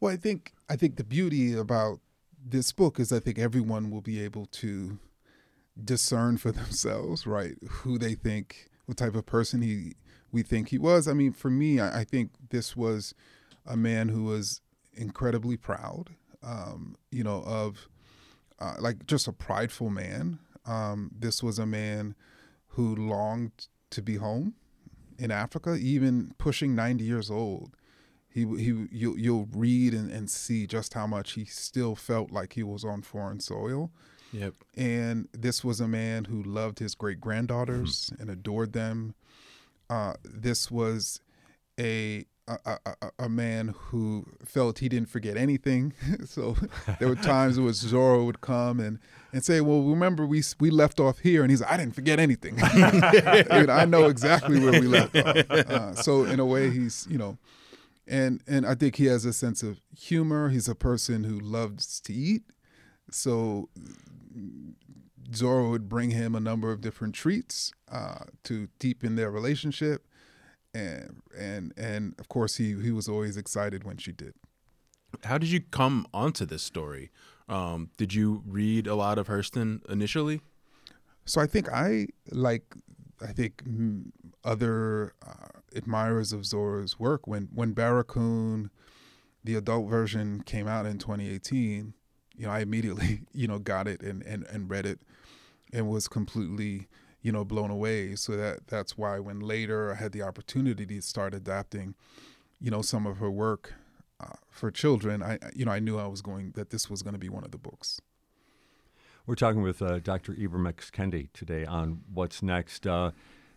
Well, 0.00 0.12
I 0.12 0.16
think 0.16 0.52
I 0.68 0.76
think 0.76 0.96
the 0.96 1.04
beauty 1.04 1.54
about 1.54 2.00
this 2.44 2.72
book 2.72 3.00
is 3.00 3.12
I 3.12 3.20
think 3.20 3.38
everyone 3.38 3.90
will 3.90 4.00
be 4.00 4.22
able 4.22 4.46
to 4.46 4.98
discern 5.82 6.36
for 6.38 6.52
themselves, 6.52 7.26
right, 7.26 7.54
who 7.68 7.98
they 7.98 8.14
think, 8.14 8.70
what 8.86 8.96
type 8.96 9.14
of 9.14 9.26
person 9.26 9.62
he 9.62 9.94
we 10.30 10.42
think 10.42 10.68
he 10.68 10.78
was. 10.78 11.08
I 11.08 11.14
mean, 11.14 11.32
for 11.32 11.50
me, 11.50 11.80
I, 11.80 12.00
I 12.00 12.04
think 12.04 12.30
this 12.50 12.76
was 12.76 13.14
a 13.66 13.76
man 13.76 14.08
who 14.08 14.24
was 14.24 14.60
incredibly 14.94 15.56
proud, 15.56 16.10
um, 16.42 16.96
you 17.10 17.24
know, 17.24 17.42
of 17.46 17.88
uh, 18.58 18.74
like 18.78 19.06
just 19.06 19.26
a 19.26 19.32
prideful 19.32 19.90
man. 19.90 20.38
Um, 20.66 21.10
this 21.18 21.42
was 21.42 21.58
a 21.58 21.66
man 21.66 22.14
who 22.78 22.94
longed 22.94 23.66
to 23.90 24.00
be 24.00 24.14
home 24.14 24.54
in 25.18 25.32
Africa, 25.32 25.74
even 25.74 26.32
pushing 26.38 26.76
90 26.76 27.02
years 27.02 27.28
old. 27.28 27.76
He, 28.28 28.44
he 28.56 28.86
you, 28.92 29.16
you'll 29.16 29.48
read 29.50 29.94
and, 29.94 30.12
and 30.12 30.30
see 30.30 30.64
just 30.64 30.94
how 30.94 31.04
much 31.08 31.32
he 31.32 31.44
still 31.44 31.96
felt 31.96 32.30
like 32.30 32.52
he 32.52 32.62
was 32.62 32.84
on 32.84 33.02
foreign 33.02 33.40
soil. 33.40 33.90
Yep. 34.32 34.54
And 34.76 35.28
this 35.32 35.64
was 35.64 35.80
a 35.80 35.88
man 35.88 36.26
who 36.26 36.40
loved 36.40 36.78
his 36.78 36.94
great 36.94 37.20
granddaughters 37.20 38.12
and 38.20 38.30
adored 38.30 38.74
them. 38.74 39.16
Uh, 39.90 40.12
this 40.22 40.70
was 40.70 41.20
a 41.80 42.26
a, 42.48 43.10
a, 43.18 43.28
man 43.28 43.74
who 43.76 44.26
felt 44.44 44.78
he 44.78 44.88
didn't 44.88 45.08
forget 45.08 45.36
anything. 45.36 45.92
so 46.24 46.56
there 46.98 47.08
were 47.08 47.14
times 47.14 47.58
was 47.60 47.76
Zora 47.76 48.24
would 48.24 48.40
come 48.40 48.80
and, 48.80 48.98
and 49.32 49.44
say, 49.44 49.60
"Well, 49.60 49.82
remember 49.82 50.26
we 50.26 50.42
we 50.58 50.70
left 50.70 51.00
off 51.00 51.20
here," 51.20 51.42
and 51.42 51.50
he's 51.50 51.60
like, 51.60 51.70
"I 51.70 51.76
didn't 51.76 51.94
forget 51.94 52.18
anything. 52.18 52.58
I 52.62 53.84
know 53.84 54.06
exactly 54.06 54.60
where 54.60 54.80
we 54.80 54.86
left 54.86 55.16
off." 55.16 55.36
Uh, 55.50 55.94
so 55.94 56.24
in 56.24 56.40
a 56.40 56.46
way, 56.46 56.70
he's 56.70 57.06
you 57.10 57.18
know, 57.18 57.38
and 58.06 58.42
and 58.46 58.66
I 58.66 58.74
think 58.74 58.96
he 58.96 59.06
has 59.06 59.24
a 59.24 59.32
sense 59.32 59.62
of 59.62 59.80
humor. 59.96 60.48
He's 60.48 60.68
a 60.68 60.74
person 60.74 61.24
who 61.24 61.38
loves 61.38 62.00
to 62.00 62.12
eat, 62.12 62.44
so 63.10 63.68
Zora 65.34 65.68
would 65.68 65.88
bring 65.88 66.10
him 66.10 66.34
a 66.34 66.40
number 66.40 66.72
of 66.72 66.80
different 66.80 67.14
treats 67.14 67.72
uh, 67.90 68.24
to 68.44 68.68
deepen 68.78 69.16
their 69.16 69.30
relationship 69.30 70.07
and 70.74 71.22
and 71.36 71.72
and 71.76 72.14
of 72.18 72.28
course 72.28 72.56
he 72.56 72.80
he 72.80 72.90
was 72.90 73.08
always 73.08 73.36
excited 73.36 73.84
when 73.84 73.96
she 73.96 74.12
did. 74.12 74.34
How 75.24 75.38
did 75.38 75.48
you 75.48 75.60
come 75.60 76.06
onto 76.12 76.44
this 76.44 76.62
story? 76.62 77.10
Um, 77.48 77.90
did 77.96 78.12
you 78.12 78.42
read 78.46 78.86
a 78.86 78.94
lot 78.94 79.18
of 79.18 79.28
Hurston 79.28 79.88
initially? 79.90 80.42
So 81.24 81.40
I 81.40 81.46
think 81.46 81.70
I 81.72 82.08
like 82.30 82.74
I 83.20 83.32
think 83.32 83.62
other 84.44 85.14
uh, 85.26 85.48
admirers 85.74 86.32
of 86.32 86.44
Zora's 86.44 86.98
work 86.98 87.26
when 87.26 87.48
when 87.54 87.72
Barracoon, 87.72 88.70
the 89.44 89.54
adult 89.54 89.88
version 89.88 90.42
came 90.44 90.68
out 90.68 90.86
in 90.86 90.98
2018. 90.98 91.94
You 92.36 92.46
know, 92.46 92.52
I 92.52 92.60
immediately 92.60 93.22
you 93.32 93.48
know 93.48 93.58
got 93.58 93.88
it 93.88 94.02
and 94.02 94.22
and 94.22 94.44
and 94.46 94.70
read 94.70 94.86
it, 94.86 95.00
and 95.72 95.88
was 95.88 96.08
completely 96.08 96.88
you 97.22 97.32
know, 97.32 97.44
blown 97.44 97.70
away. 97.70 98.14
So 98.16 98.36
that 98.36 98.66
that's 98.66 98.96
why 98.96 99.18
when 99.18 99.40
later 99.40 99.92
I 99.92 99.96
had 99.96 100.12
the 100.12 100.22
opportunity 100.22 100.86
to 100.86 101.00
start 101.00 101.34
adapting, 101.34 101.94
you 102.60 102.70
know, 102.70 102.82
some 102.82 103.06
of 103.06 103.18
her 103.18 103.30
work 103.30 103.74
uh, 104.20 104.36
for 104.50 104.70
children, 104.70 105.22
I 105.22 105.38
you 105.54 105.64
know 105.64 105.72
I 105.72 105.78
knew 105.78 105.98
I 105.98 106.06
was 106.06 106.22
going 106.22 106.52
that 106.52 106.70
this 106.70 106.88
was 106.88 107.02
going 107.02 107.14
to 107.14 107.18
be 107.18 107.28
one 107.28 107.44
of 107.44 107.50
the 107.50 107.58
books. 107.58 108.00
We're 109.26 109.34
talking 109.34 109.62
with 109.62 109.82
uh, 109.82 109.98
Dr. 109.98 110.32
Ibram 110.32 110.66
X. 110.66 110.90
Kendi 110.90 111.28
today 111.34 111.66
on 111.66 112.00
what's 112.12 112.42
next. 112.42 112.86
Uh, 112.86 113.10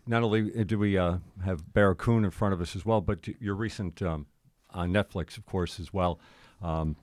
not 0.06 0.22
only 0.22 0.64
do 0.64 0.78
we 0.78 0.98
uh, 0.98 1.18
have 1.44 1.72
Barracoon 1.72 2.24
in 2.24 2.30
front 2.30 2.52
of 2.52 2.60
us 2.60 2.76
as 2.76 2.84
well, 2.84 3.00
but 3.00 3.26
your 3.40 3.54
recent 3.54 4.02
um, 4.02 4.26
on 4.70 4.92
Netflix, 4.92 5.38
of 5.38 5.46
course, 5.46 5.80
as 5.80 5.92
well. 5.92 6.18
Um, 6.60 6.96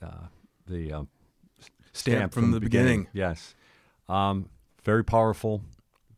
uh, 0.00 0.28
the 0.66 0.92
um, 0.92 1.08
stamp, 1.92 1.92
stamp, 1.92 2.32
from, 2.32 2.42
from 2.44 2.50
the, 2.52 2.56
the 2.56 2.66
beginning. 2.66 3.02
beginning. 3.02 3.08
Yes, 3.12 3.54
um, 4.08 4.48
very 4.82 5.04
powerful 5.04 5.62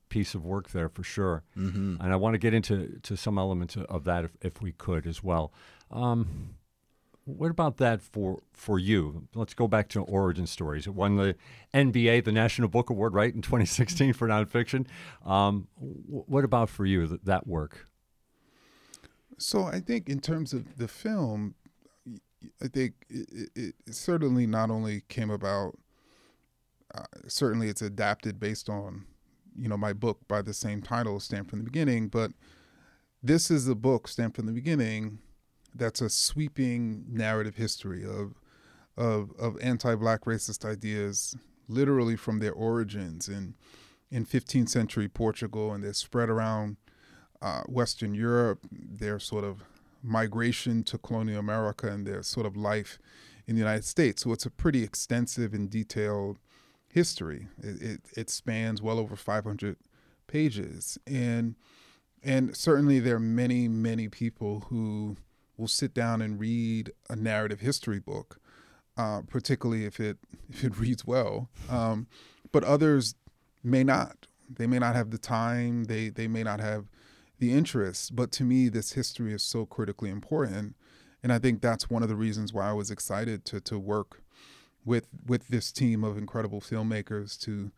piece 0.08 0.34
of 0.34 0.44
work 0.44 0.70
there 0.70 0.88
for 0.88 1.02
sure. 1.02 1.42
Mm-hmm. 1.56 1.96
And 2.00 2.12
I 2.12 2.16
want 2.16 2.34
to 2.34 2.38
get 2.38 2.54
into 2.54 2.98
to 3.02 3.16
some 3.16 3.38
elements 3.38 3.76
of 3.76 4.04
that 4.04 4.24
if, 4.24 4.36
if 4.40 4.62
we 4.62 4.72
could 4.72 5.06
as 5.06 5.22
well. 5.22 5.52
Um, 5.90 6.56
what 7.28 7.50
about 7.50 7.76
that 7.76 8.00
for 8.00 8.40
for 8.52 8.78
you? 8.78 9.28
Let's 9.34 9.54
go 9.54 9.68
back 9.68 9.88
to 9.90 10.00
origin 10.00 10.46
stories. 10.46 10.86
It 10.86 10.94
won 10.94 11.16
the 11.16 11.36
NBA, 11.74 12.24
the 12.24 12.32
National 12.32 12.68
Book 12.68 12.88
Award, 12.88 13.12
right 13.12 13.34
in 13.34 13.42
2016 13.42 14.14
for 14.14 14.28
nonfiction. 14.28 14.86
Um, 15.26 15.68
what 15.76 16.44
about 16.44 16.70
for 16.70 16.86
you 16.86 17.06
that, 17.06 17.24
that 17.26 17.46
work? 17.46 17.86
So 19.36 19.64
I 19.64 19.80
think 19.80 20.08
in 20.08 20.20
terms 20.20 20.52
of 20.52 20.78
the 20.78 20.88
film, 20.88 21.54
I 22.62 22.68
think 22.68 22.94
it, 23.10 23.50
it, 23.54 23.74
it 23.86 23.94
certainly 23.94 24.46
not 24.46 24.70
only 24.70 25.02
came 25.08 25.30
about. 25.30 25.78
Uh, 26.94 27.04
certainly, 27.26 27.68
it's 27.68 27.82
adapted 27.82 28.40
based 28.40 28.70
on 28.70 29.04
you 29.58 29.68
know 29.68 29.76
my 29.76 29.92
book 29.92 30.20
by 30.28 30.42
the 30.42 30.54
same 30.54 30.82
title, 30.82 31.20
Stamped 31.20 31.50
from 31.50 31.60
the 31.60 31.64
Beginning. 31.64 32.08
But 32.08 32.32
this 33.22 33.50
is 33.50 33.68
a 33.68 33.74
book, 33.74 34.08
Stamped 34.08 34.36
from 34.36 34.46
the 34.46 34.52
Beginning, 34.52 35.18
that's 35.74 36.00
a 36.00 36.10
sweeping 36.10 37.04
narrative 37.08 37.56
history 37.56 38.04
of 38.04 38.34
of 38.96 39.30
of 39.38 39.56
anti-black 39.60 40.22
racist 40.22 40.64
ideas, 40.64 41.36
literally 41.68 42.16
from 42.16 42.40
their 42.40 42.52
origins 42.52 43.28
in 43.28 43.54
in 44.10 44.24
15th 44.24 44.70
century 44.70 45.08
Portugal, 45.08 45.72
and 45.72 45.84
they're 45.84 45.92
spread 45.92 46.30
around 46.30 46.76
uh, 47.42 47.62
Western 47.62 48.14
Europe. 48.14 48.60
Their 48.72 49.18
sort 49.18 49.44
of 49.44 49.62
migration 50.02 50.82
to 50.84 50.98
colonial 50.98 51.40
America 51.40 51.88
and 51.88 52.06
their 52.06 52.22
sort 52.22 52.46
of 52.46 52.56
life 52.56 52.98
in 53.46 53.54
the 53.54 53.60
United 53.60 53.84
States. 53.84 54.22
So 54.22 54.32
it's 54.32 54.46
a 54.46 54.50
pretty 54.50 54.82
extensive 54.82 55.52
and 55.54 55.68
detailed 55.68 56.38
history. 56.88 57.48
It, 57.62 57.82
it, 57.82 58.00
it 58.16 58.30
spans 58.30 58.82
well 58.82 58.98
over 58.98 59.16
500 59.16 59.76
pages, 60.26 60.98
and 61.06 61.56
and 62.22 62.56
certainly 62.56 62.98
there 62.98 63.16
are 63.16 63.20
many 63.20 63.68
many 63.68 64.08
people 64.08 64.66
who 64.68 65.16
will 65.56 65.68
sit 65.68 65.92
down 65.94 66.22
and 66.22 66.38
read 66.38 66.92
a 67.10 67.16
narrative 67.16 67.60
history 67.60 67.98
book, 67.98 68.40
uh, 68.96 69.22
particularly 69.26 69.84
if 69.84 70.00
it 70.00 70.18
if 70.50 70.64
it 70.64 70.78
reads 70.78 71.04
well. 71.06 71.48
Um, 71.68 72.06
but 72.52 72.64
others 72.64 73.14
may 73.62 73.84
not. 73.84 74.26
They 74.50 74.66
may 74.66 74.78
not 74.78 74.94
have 74.94 75.10
the 75.10 75.18
time. 75.18 75.84
They 75.84 76.08
they 76.08 76.28
may 76.28 76.42
not 76.42 76.60
have 76.60 76.86
the 77.38 77.52
interest. 77.52 78.16
But 78.16 78.32
to 78.32 78.44
me, 78.44 78.68
this 78.68 78.92
history 78.92 79.32
is 79.32 79.42
so 79.42 79.66
critically 79.66 80.10
important, 80.10 80.76
and 81.22 81.32
I 81.32 81.38
think 81.38 81.60
that's 81.60 81.90
one 81.90 82.02
of 82.02 82.08
the 82.08 82.16
reasons 82.16 82.52
why 82.52 82.70
I 82.70 82.72
was 82.72 82.90
excited 82.90 83.44
to 83.46 83.60
to 83.60 83.78
work 83.78 84.22
with 84.84 85.08
with 85.26 85.48
this 85.48 85.72
team 85.72 86.04
of 86.04 86.16
incredible 86.16 86.60
filmmakers 86.60 87.38
to 87.40 87.70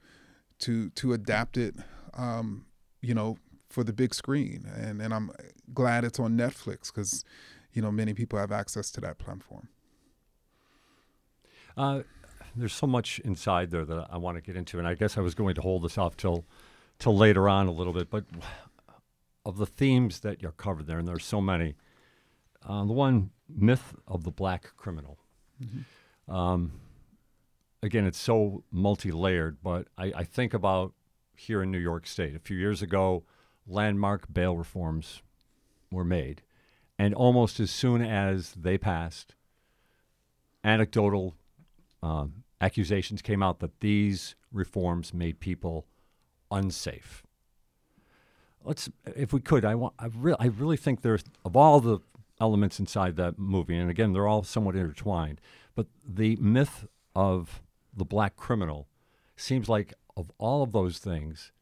to 0.61 0.91
to 0.91 1.13
adapt 1.13 1.57
it 1.57 1.75
um, 2.15 2.67
you 3.01 3.15
know 3.15 3.39
for 3.69 3.85
the 3.85 3.93
big 3.93 4.15
screen. 4.15 4.67
And 4.75 5.01
and 5.01 5.15
I'm 5.15 5.31
glad 5.73 6.05
it's 6.05 6.19
on 6.19 6.37
Netflix 6.37 6.93
cuz 6.93 7.25
you 7.73 7.83
know 7.83 7.91
many 7.91 8.15
people 8.15 8.39
have 8.39 8.53
access 8.53 8.91
to 8.93 9.01
that 9.03 9.19
platform. 9.19 9.69
Uh, 11.77 12.03
there's 12.57 12.73
so 12.73 12.87
much 12.87 13.21
inside 13.21 13.71
there 13.71 13.85
that 13.85 14.09
I 14.11 14.17
want 14.19 14.37
to 14.37 14.41
get 14.41 14.57
into 14.57 14.79
and 14.79 14.87
I 14.87 14.95
guess 14.95 15.17
I 15.17 15.21
was 15.21 15.35
going 15.35 15.55
to 15.55 15.61
hold 15.61 15.83
this 15.83 15.97
off 15.97 16.17
till 16.17 16.45
till 16.99 17.17
later 17.17 17.49
on 17.49 17.69
a 17.69 17.73
little 17.73 17.93
bit 17.93 18.11
but 18.11 18.25
of 19.47 19.57
the 19.57 19.67
themes 19.67 20.21
that 20.21 20.43
you're 20.43 20.53
covered 20.53 20.87
there 20.87 20.99
and 20.99 21.09
there's 21.09 21.25
so 21.25 21.41
many 21.41 21.77
uh, 22.67 22.85
the 22.85 22.93
one 22.93 23.31
myth 23.49 23.95
of 24.07 24.25
the 24.25 24.31
black 24.31 24.77
criminal. 24.77 25.19
Mm-hmm. 25.63 26.33
um, 26.35 26.81
again, 27.83 28.07
it's 28.07 28.19
so 28.19 28.65
multi 28.71 29.11
layered, 29.11 29.59
but 29.63 29.89
I, 29.97 30.13
I, 30.17 30.25
think 30.25 30.55
about 30.55 30.93
here 31.35 31.63
in 31.63 31.71
New 31.71 31.79
York 31.79 32.07
State. 32.07 32.37
A 32.37 32.39
few 32.39 32.57
years 32.57 32.83
ago, 32.83 33.25
landmark 33.67 34.33
bail 34.33 34.57
reforms 34.57 35.23
were 35.91 36.05
made. 36.05 36.43
And 36.99 37.15
almost 37.15 37.61
as 37.61 37.71
soon 37.71 38.03
as 38.03 38.53
they 38.53 38.77
passed, 38.77 39.35
anecdotal 40.63 41.35
um, 42.03 42.45
accusations 42.61 43.23
came 43.23 43.43
out 43.43 43.61
that 43.61 43.81
these 43.81 44.35
reforms 44.53 45.15
made 45.15 45.41
people 45.41 45.87
unsafe. 46.51 47.23
Let's, 48.63 48.91
if 49.07 49.33
we 49.33 49.41
could, 49.41 49.65
I 49.65 49.75
want, 49.75 49.95
I, 49.99 50.09
re- 50.15 50.37
I 50.39 50.47
really 50.47 50.77
think 50.77 51.01
there's 51.01 51.25
of 51.45 51.57
all 51.57 51.81
the 51.81 52.01
elements 52.39 52.79
inside 52.79 53.17
that 53.17 53.39
movie, 53.39 53.77
and 53.77 53.91
again, 53.91 54.13
they're 54.13 54.29
all 54.29 54.43
somewhat 54.43 54.77
intertwined, 54.77 55.41
but 55.75 55.87
the 56.07 56.37
myth 56.37 56.87
of 57.15 57.63
the 57.95 58.05
black 58.05 58.37
criminal 58.37 58.89
seems 59.37 59.69
like 59.69 59.95
of 60.17 60.31
all 60.39 60.63
of 60.63 60.73
those 60.73 60.99
things, 60.99 61.53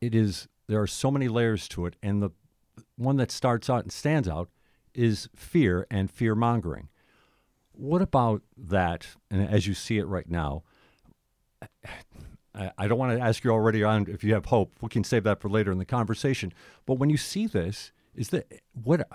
it 0.00 0.14
is 0.14 0.48
there 0.66 0.80
are 0.80 0.86
so 0.86 1.10
many 1.10 1.28
layers 1.28 1.68
to 1.68 1.86
it, 1.86 1.96
and 2.02 2.22
the 2.22 2.30
one 2.96 3.16
that 3.16 3.30
starts 3.30 3.68
out 3.68 3.82
and 3.82 3.92
stands 3.92 4.28
out 4.28 4.48
is 4.94 5.28
fear 5.34 5.86
and 5.90 6.10
fear 6.10 6.34
mongering. 6.34 6.88
What 7.72 8.02
about 8.02 8.42
that? 8.56 9.06
And 9.30 9.48
as 9.48 9.66
you 9.66 9.74
see 9.74 9.98
it 9.98 10.06
right 10.06 10.28
now, 10.28 10.62
I, 12.54 12.88
don't 12.88 12.98
want 12.98 13.16
to 13.18 13.24
ask 13.24 13.44
you 13.44 13.50
already 13.50 13.82
on 13.82 14.06
if 14.08 14.24
you 14.24 14.34
have 14.34 14.46
hope. 14.46 14.72
We 14.80 14.88
can 14.88 15.04
save 15.04 15.24
that 15.24 15.40
for 15.40 15.48
later 15.48 15.72
in 15.72 15.78
the 15.78 15.84
conversation. 15.84 16.52
But 16.84 16.94
when 16.94 17.10
you 17.10 17.16
see 17.16 17.46
this, 17.46 17.92
is 18.14 18.28
that 18.30 18.60
what? 18.72 19.08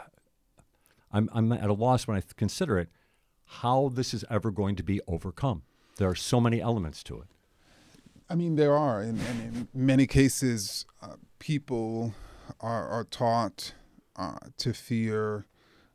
I'm 1.12 1.30
I'm 1.34 1.52
at 1.52 1.70
a 1.70 1.74
loss 1.74 2.08
when 2.08 2.18
I 2.18 2.24
consider 2.36 2.80
it. 2.80 2.90
How 3.46 3.90
this 3.94 4.14
is 4.14 4.26
ever 4.30 4.52
going 4.52 4.76
to 4.78 4.84
be 4.84 5.00
overcome? 5.08 5.64
There 5.98 6.10
are 6.10 6.16
so 6.16 6.42
many 6.42 6.62
elements 6.62 7.04
to 7.04 7.22
it. 7.22 7.28
I 8.30 8.36
mean, 8.36 8.56
there 8.56 8.76
are, 8.76 9.02
and, 9.02 9.20
in 9.20 9.68
many 9.74 10.08
cases, 10.08 10.86
uh, 11.02 11.16
people 11.40 12.14
are, 12.60 12.88
are 12.88 13.04
taught 13.04 13.74
uh, 14.16 14.38
to 14.58 14.74
fear 14.74 15.46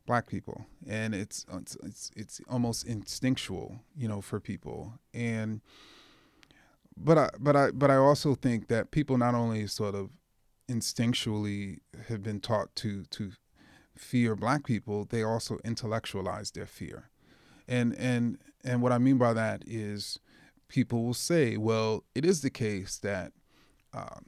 black 0.05 0.27
people, 0.27 0.65
and 0.87 1.13
it's, 1.13 1.45
it's 1.53 1.77
it's 1.83 2.11
it's 2.15 2.41
almost 2.49 2.85
instinctual, 2.85 3.79
you 3.95 4.07
know, 4.07 4.21
for 4.21 4.39
people. 4.39 4.93
And 5.13 5.61
but 6.97 7.17
I 7.17 7.29
but 7.39 7.55
I 7.55 7.71
but 7.71 7.91
I 7.91 7.97
also 7.97 8.35
think 8.35 8.67
that 8.69 8.91
people 8.91 9.17
not 9.17 9.35
only 9.35 9.67
sort 9.67 9.95
of 9.95 10.09
instinctually 10.69 11.79
have 12.07 12.23
been 12.23 12.39
taught 12.39 12.75
to 12.77 13.03
to 13.05 13.31
fear 13.95 14.35
black 14.35 14.65
people, 14.65 15.05
they 15.05 15.23
also 15.23 15.59
intellectualize 15.63 16.51
their 16.51 16.65
fear 16.65 17.10
and 17.71 17.95
and 17.97 18.37
and 18.63 18.81
what 18.81 18.91
I 18.91 18.97
mean 18.97 19.17
by 19.17 19.33
that 19.33 19.63
is 19.65 20.19
people 20.67 21.03
will 21.03 21.13
say, 21.13 21.57
well, 21.57 22.03
it 22.13 22.25
is 22.25 22.41
the 22.41 22.49
case 22.49 22.97
that 22.99 23.31
um, 23.93 24.25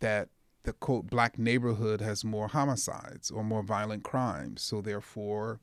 that 0.00 0.30
the 0.64 0.72
quote 0.72 1.08
black 1.08 1.38
neighborhood 1.38 2.00
has 2.00 2.24
more 2.24 2.48
homicides 2.48 3.30
or 3.30 3.44
more 3.44 3.62
violent 3.62 4.02
crimes. 4.02 4.62
So 4.62 4.80
therefore, 4.80 5.60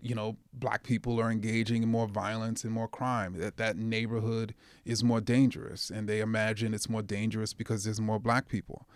you 0.00 0.14
know, 0.14 0.36
black 0.52 0.82
people 0.82 1.20
are 1.20 1.30
engaging 1.30 1.82
in 1.82 1.88
more 1.90 2.06
violence 2.06 2.64
and 2.64 2.72
more 2.72 2.88
crime. 2.88 3.38
That 3.38 3.56
that 3.56 3.76
neighborhood 3.76 4.54
is 4.84 5.02
more 5.02 5.20
dangerous, 5.20 5.90
and 5.90 6.08
they 6.08 6.20
imagine 6.20 6.74
it's 6.74 6.88
more 6.88 7.02
dangerous 7.02 7.52
because 7.52 7.84
there's 7.84 8.00
more 8.00 8.20
black 8.20 8.48
people. 8.48 8.86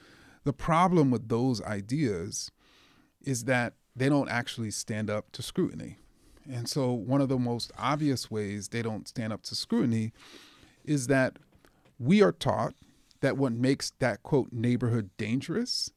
The 0.45 0.53
problem 0.53 1.11
with 1.11 1.29
those 1.29 1.61
ideas 1.63 2.51
is 3.23 3.45
that 3.45 3.75
they 3.95 4.09
don't 4.09 4.31
actually 4.31 4.71
stand 4.71 5.11
up 5.11 5.33
to 5.33 5.43
scrutiny. 5.43 5.99
And 6.53 6.69
so, 6.69 6.93
one 6.93 7.21
of 7.21 7.29
the 7.29 7.39
most 7.39 7.71
obvious 7.79 8.31
ways 8.31 8.69
they 8.69 8.83
don't 8.83 9.07
stand 9.07 9.33
up 9.33 9.43
to 9.45 9.55
scrutiny 9.55 10.13
is 10.85 11.07
that 11.07 11.37
we 11.99 12.23
are 12.23 12.33
taught 12.33 12.75
that 13.21 13.37
what 13.37 13.53
makes 13.53 13.93
that 14.01 14.23
quote 14.23 14.53
neighborhood 14.53 15.11
dangerous 15.17 15.93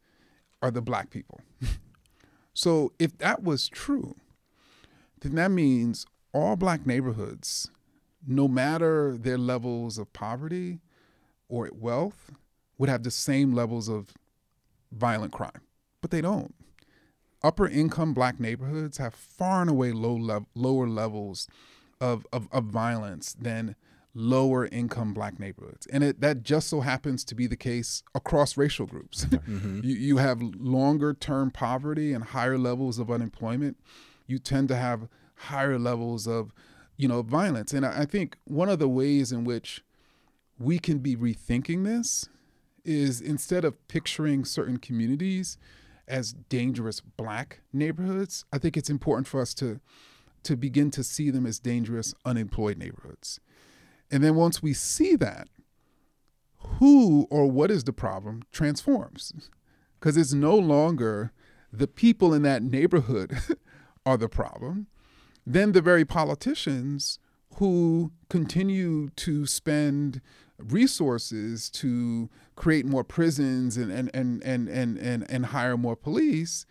are 0.61 0.69
the 0.69 0.81
black 0.81 1.09
people. 1.09 1.41
so, 2.53 2.93
if 2.99 3.17
that 3.17 3.43
was 3.43 3.67
true, 3.67 4.15
then 5.21 5.35
that 5.35 5.49
means 5.49 6.05
all 6.33 6.55
black 6.55 6.85
neighborhoods, 6.85 7.71
no 8.27 8.47
matter 8.47 9.17
their 9.17 9.37
levels 9.37 9.97
of 9.97 10.13
poverty 10.13 10.79
or 11.49 11.69
wealth, 11.73 12.31
would 12.77 12.89
have 12.89 13.03
the 13.03 13.11
same 13.11 13.53
levels 13.53 13.89
of 13.89 14.13
violent 14.91 15.33
crime. 15.33 15.61
But 16.01 16.11
they 16.11 16.21
don't 16.21 16.53
upper 17.43 17.67
income 17.67 18.13
black 18.13 18.39
neighborhoods 18.39 18.97
have 18.97 19.13
far 19.13 19.61
and 19.61 19.69
away 19.69 19.91
low 19.91 20.15
lev- 20.15 20.45
lower 20.55 20.87
levels 20.87 21.47
of, 21.99 22.25
of, 22.31 22.47
of 22.51 22.65
violence 22.65 23.33
than 23.39 23.75
lower 24.15 24.67
income 24.67 25.13
black 25.13 25.39
neighborhoods. 25.39 25.87
And 25.87 26.03
it, 26.03 26.21
that 26.21 26.43
just 26.43 26.69
so 26.69 26.81
happens 26.81 27.23
to 27.25 27.35
be 27.35 27.47
the 27.47 27.55
case 27.55 28.03
across 28.13 28.57
racial 28.57 28.85
groups. 28.85 29.25
Mm-hmm. 29.43 29.81
you, 29.83 29.95
you 29.95 30.17
have 30.17 30.41
longer 30.41 31.13
term 31.13 31.51
poverty 31.51 32.13
and 32.13 32.23
higher 32.23 32.57
levels 32.57 32.97
of 32.97 33.11
unemployment. 33.11 33.77
You 34.25 34.39
tend 34.39 34.69
to 34.69 34.75
have 34.75 35.09
higher 35.35 35.77
levels 35.77 36.27
of, 36.27 36.53
you 36.95 37.07
know, 37.07 37.21
violence. 37.21 37.73
And 37.73 37.85
I, 37.85 38.01
I 38.01 38.05
think 38.05 38.37
one 38.45 38.69
of 38.69 38.79
the 38.79 38.87
ways 38.87 39.31
in 39.31 39.43
which 39.43 39.83
we 40.57 40.79
can 40.79 40.99
be 40.99 41.15
rethinking 41.15 41.83
this 41.83 42.29
is 42.85 43.19
instead 43.19 43.65
of 43.65 43.85
picturing 43.87 44.45
certain 44.45 44.77
communities 44.77 45.57
as 46.07 46.33
dangerous 46.33 47.01
black 47.01 47.61
neighborhoods, 47.71 48.45
I 48.51 48.57
think 48.57 48.77
it's 48.77 48.89
important 48.89 49.27
for 49.27 49.41
us 49.41 49.53
to 49.55 49.79
to 50.43 50.57
begin 50.57 50.91
to 50.91 51.03
see 51.05 51.29
them 51.29 51.45
as 51.45 51.57
dangerous 51.57 52.13
unemployed 52.25 52.77
neighborhoods. 52.77 53.39
And 54.11 54.21
then 54.21 54.35
once 54.35 54.61
we 54.61 54.73
see 54.73 55.15
that, 55.15 55.47
who 56.79 57.27
or 57.29 57.49
what 57.49 57.71
is 57.71 57.83
the 57.83 57.93
problem 57.93 58.43
transforms. 58.51 59.49
Because 59.99 60.17
it's 60.17 60.33
no 60.33 60.55
longer 60.55 61.31
the 61.71 61.87
people 61.87 62.33
in 62.33 62.41
that 62.43 62.63
neighborhood 62.63 63.37
are 64.05 64.17
the 64.17 64.29
problem. 64.29 64.87
Then 65.45 65.71
the 65.71 65.81
very 65.81 66.05
politicians 66.05 67.19
who 67.55 68.11
continue 68.29 69.09
to 69.09 69.45
spend 69.45 70.21
resources 70.67 71.69
to 71.69 72.29
create 72.55 72.85
more 72.85 73.03
prisons 73.03 73.77
and 73.77 73.91
and 73.91 74.09
and 74.13 74.43
and 74.43 74.67
and 74.67 74.97
and, 74.97 75.29
and 75.29 75.45
hire 75.47 75.77
more 75.77 75.95
police 75.95 76.65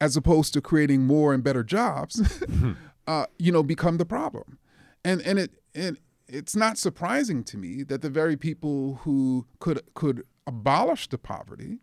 as 0.00 0.16
opposed 0.16 0.52
to 0.52 0.60
creating 0.60 1.06
more 1.06 1.32
and 1.32 1.42
better 1.44 1.62
jobs 1.62 2.20
mm-hmm. 2.20 2.72
uh, 3.06 3.26
you 3.38 3.52
know 3.52 3.62
become 3.62 3.96
the 3.96 4.04
problem 4.04 4.58
and 5.04 5.20
and 5.22 5.38
it 5.38 5.52
and 5.74 5.98
it's 6.26 6.56
not 6.56 6.78
surprising 6.78 7.44
to 7.44 7.58
me 7.58 7.82
that 7.82 8.02
the 8.02 8.10
very 8.10 8.36
people 8.36 9.00
who 9.02 9.46
could 9.60 9.80
could 9.94 10.24
abolish 10.46 11.08
the 11.08 11.18
poverty 11.18 11.80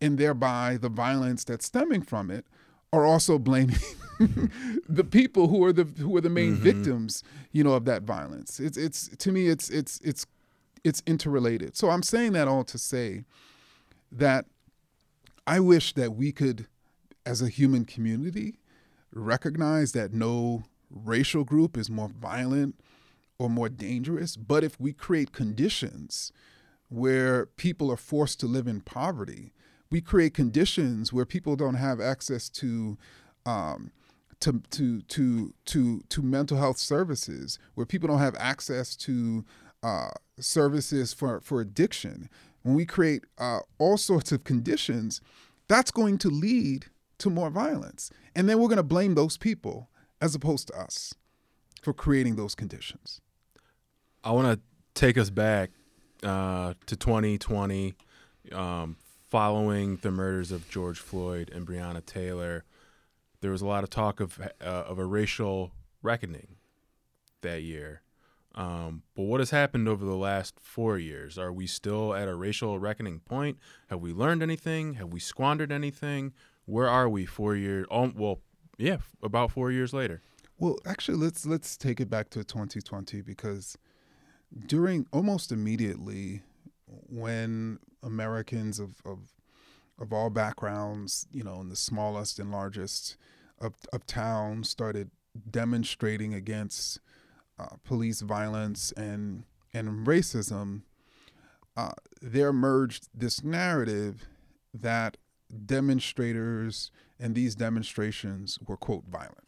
and 0.00 0.18
thereby 0.18 0.78
the 0.80 0.88
violence 0.88 1.44
that's 1.44 1.66
stemming 1.66 2.02
from 2.02 2.30
it 2.30 2.46
are 2.92 3.04
also 3.04 3.38
blaming 3.38 3.76
the 4.88 5.04
people 5.04 5.48
who 5.48 5.64
are 5.64 5.72
the 5.72 5.84
who 5.98 6.16
are 6.16 6.20
the 6.20 6.30
main 6.30 6.54
mm-hmm. 6.54 6.62
victims, 6.62 7.22
you 7.52 7.64
know, 7.64 7.72
of 7.72 7.84
that 7.84 8.02
violence. 8.02 8.60
It's 8.60 8.78
it's 8.78 9.08
to 9.08 9.32
me 9.32 9.48
it's 9.48 9.68
it's 9.70 10.00
it's 10.04 10.26
it's 10.84 11.02
interrelated. 11.06 11.76
So 11.76 11.90
I'm 11.90 12.02
saying 12.02 12.32
that 12.34 12.46
all 12.46 12.64
to 12.64 12.78
say 12.78 13.24
that 14.12 14.44
I 15.46 15.60
wish 15.60 15.94
that 15.94 16.14
we 16.14 16.30
could, 16.30 16.66
as 17.26 17.42
a 17.42 17.48
human 17.48 17.84
community, 17.84 18.60
recognize 19.12 19.92
that 19.92 20.12
no 20.12 20.64
racial 20.90 21.44
group 21.44 21.76
is 21.76 21.90
more 21.90 22.08
violent 22.08 22.78
or 23.38 23.48
more 23.50 23.68
dangerous. 23.68 24.36
But 24.36 24.62
if 24.62 24.78
we 24.78 24.92
create 24.92 25.32
conditions 25.32 26.30
where 26.88 27.46
people 27.46 27.90
are 27.90 27.96
forced 27.96 28.38
to 28.40 28.46
live 28.46 28.66
in 28.68 28.80
poverty, 28.80 29.52
we 29.90 30.00
create 30.00 30.34
conditions 30.34 31.12
where 31.12 31.24
people 31.24 31.56
don't 31.56 31.74
have 31.74 32.00
access 32.00 32.48
to 32.50 32.96
um, 33.46 33.90
to 34.40 34.62
to 34.70 35.00
to 35.02 35.54
to 35.66 36.00
to 36.08 36.22
mental 36.22 36.58
health 36.58 36.78
services, 36.78 37.58
where 37.74 37.86
people 37.86 38.08
don't 38.08 38.18
have 38.18 38.36
access 38.38 38.96
to 38.96 39.44
uh, 39.84 40.08
services 40.40 41.12
for, 41.12 41.40
for 41.40 41.60
addiction, 41.60 42.30
when 42.62 42.74
we 42.74 42.86
create 42.86 43.24
uh, 43.38 43.60
all 43.78 43.98
sorts 43.98 44.32
of 44.32 44.42
conditions, 44.42 45.20
that's 45.68 45.90
going 45.90 46.16
to 46.18 46.28
lead 46.28 46.86
to 47.18 47.28
more 47.28 47.50
violence. 47.50 48.10
And 48.34 48.48
then 48.48 48.58
we're 48.58 48.68
going 48.68 48.78
to 48.78 48.82
blame 48.82 49.14
those 49.14 49.36
people 49.36 49.90
as 50.20 50.34
opposed 50.34 50.68
to 50.68 50.80
us 50.80 51.14
for 51.82 51.92
creating 51.92 52.36
those 52.36 52.54
conditions. 52.54 53.20
I 54.24 54.32
want 54.32 54.58
to 54.58 55.00
take 55.00 55.18
us 55.18 55.28
back 55.28 55.70
uh, 56.22 56.72
to 56.86 56.96
2020, 56.96 57.94
um, 58.52 58.96
following 59.28 59.96
the 59.96 60.10
murders 60.10 60.50
of 60.50 60.68
George 60.70 60.98
Floyd 60.98 61.50
and 61.54 61.66
Breonna 61.66 62.04
Taylor. 62.04 62.64
There 63.42 63.50
was 63.50 63.60
a 63.60 63.66
lot 63.66 63.84
of 63.84 63.90
talk 63.90 64.20
of 64.20 64.40
uh, 64.40 64.64
of 64.64 64.98
a 64.98 65.04
racial 65.04 65.72
reckoning 66.02 66.56
that 67.42 67.62
year. 67.62 68.00
Um, 68.54 69.02
but 69.16 69.24
what 69.24 69.40
has 69.40 69.50
happened 69.50 69.88
over 69.88 70.04
the 70.04 70.16
last 70.16 70.60
four 70.60 70.98
years? 70.98 71.38
Are 71.38 71.52
we 71.52 71.66
still 71.66 72.14
at 72.14 72.28
a 72.28 72.34
racial 72.34 72.78
reckoning 72.78 73.20
point? 73.20 73.58
Have 73.88 74.00
we 74.00 74.12
learned 74.12 74.42
anything? 74.42 74.94
Have 74.94 75.12
we 75.12 75.20
squandered 75.20 75.72
anything? 75.72 76.32
Where 76.66 76.88
are 76.88 77.08
we 77.08 77.26
four 77.26 77.56
years? 77.56 77.86
Well, 77.90 78.40
yeah, 78.78 78.98
about 79.22 79.50
four 79.50 79.72
years 79.72 79.92
later. 79.92 80.22
Well, 80.58 80.78
actually, 80.86 81.18
let's 81.18 81.44
let's 81.44 81.76
take 81.76 82.00
it 82.00 82.08
back 82.08 82.30
to 82.30 82.44
2020 82.44 83.22
because 83.22 83.76
during 84.66 85.06
almost 85.12 85.50
immediately 85.50 86.42
when 86.86 87.80
Americans 88.02 88.78
of, 88.78 89.02
of 89.04 89.18
of 89.98 90.12
all 90.12 90.30
backgrounds, 90.30 91.26
you 91.32 91.42
know, 91.42 91.60
in 91.60 91.68
the 91.68 91.76
smallest 91.76 92.38
and 92.38 92.50
largest 92.50 93.16
of, 93.60 93.74
of 93.92 94.06
towns 94.06 94.68
started 94.68 95.10
demonstrating 95.50 96.34
against 96.34 97.00
uh, 97.58 97.76
police 97.84 98.20
violence 98.20 98.92
and 98.96 99.44
and 99.72 100.06
racism, 100.06 100.82
uh, 101.76 101.90
there 102.22 102.48
emerged 102.48 103.08
this 103.12 103.42
narrative 103.42 104.26
that 104.72 105.16
demonstrators 105.66 106.90
and 107.18 107.34
these 107.34 107.54
demonstrations 107.54 108.58
were 108.66 108.76
quote 108.76 109.04
violent. 109.08 109.38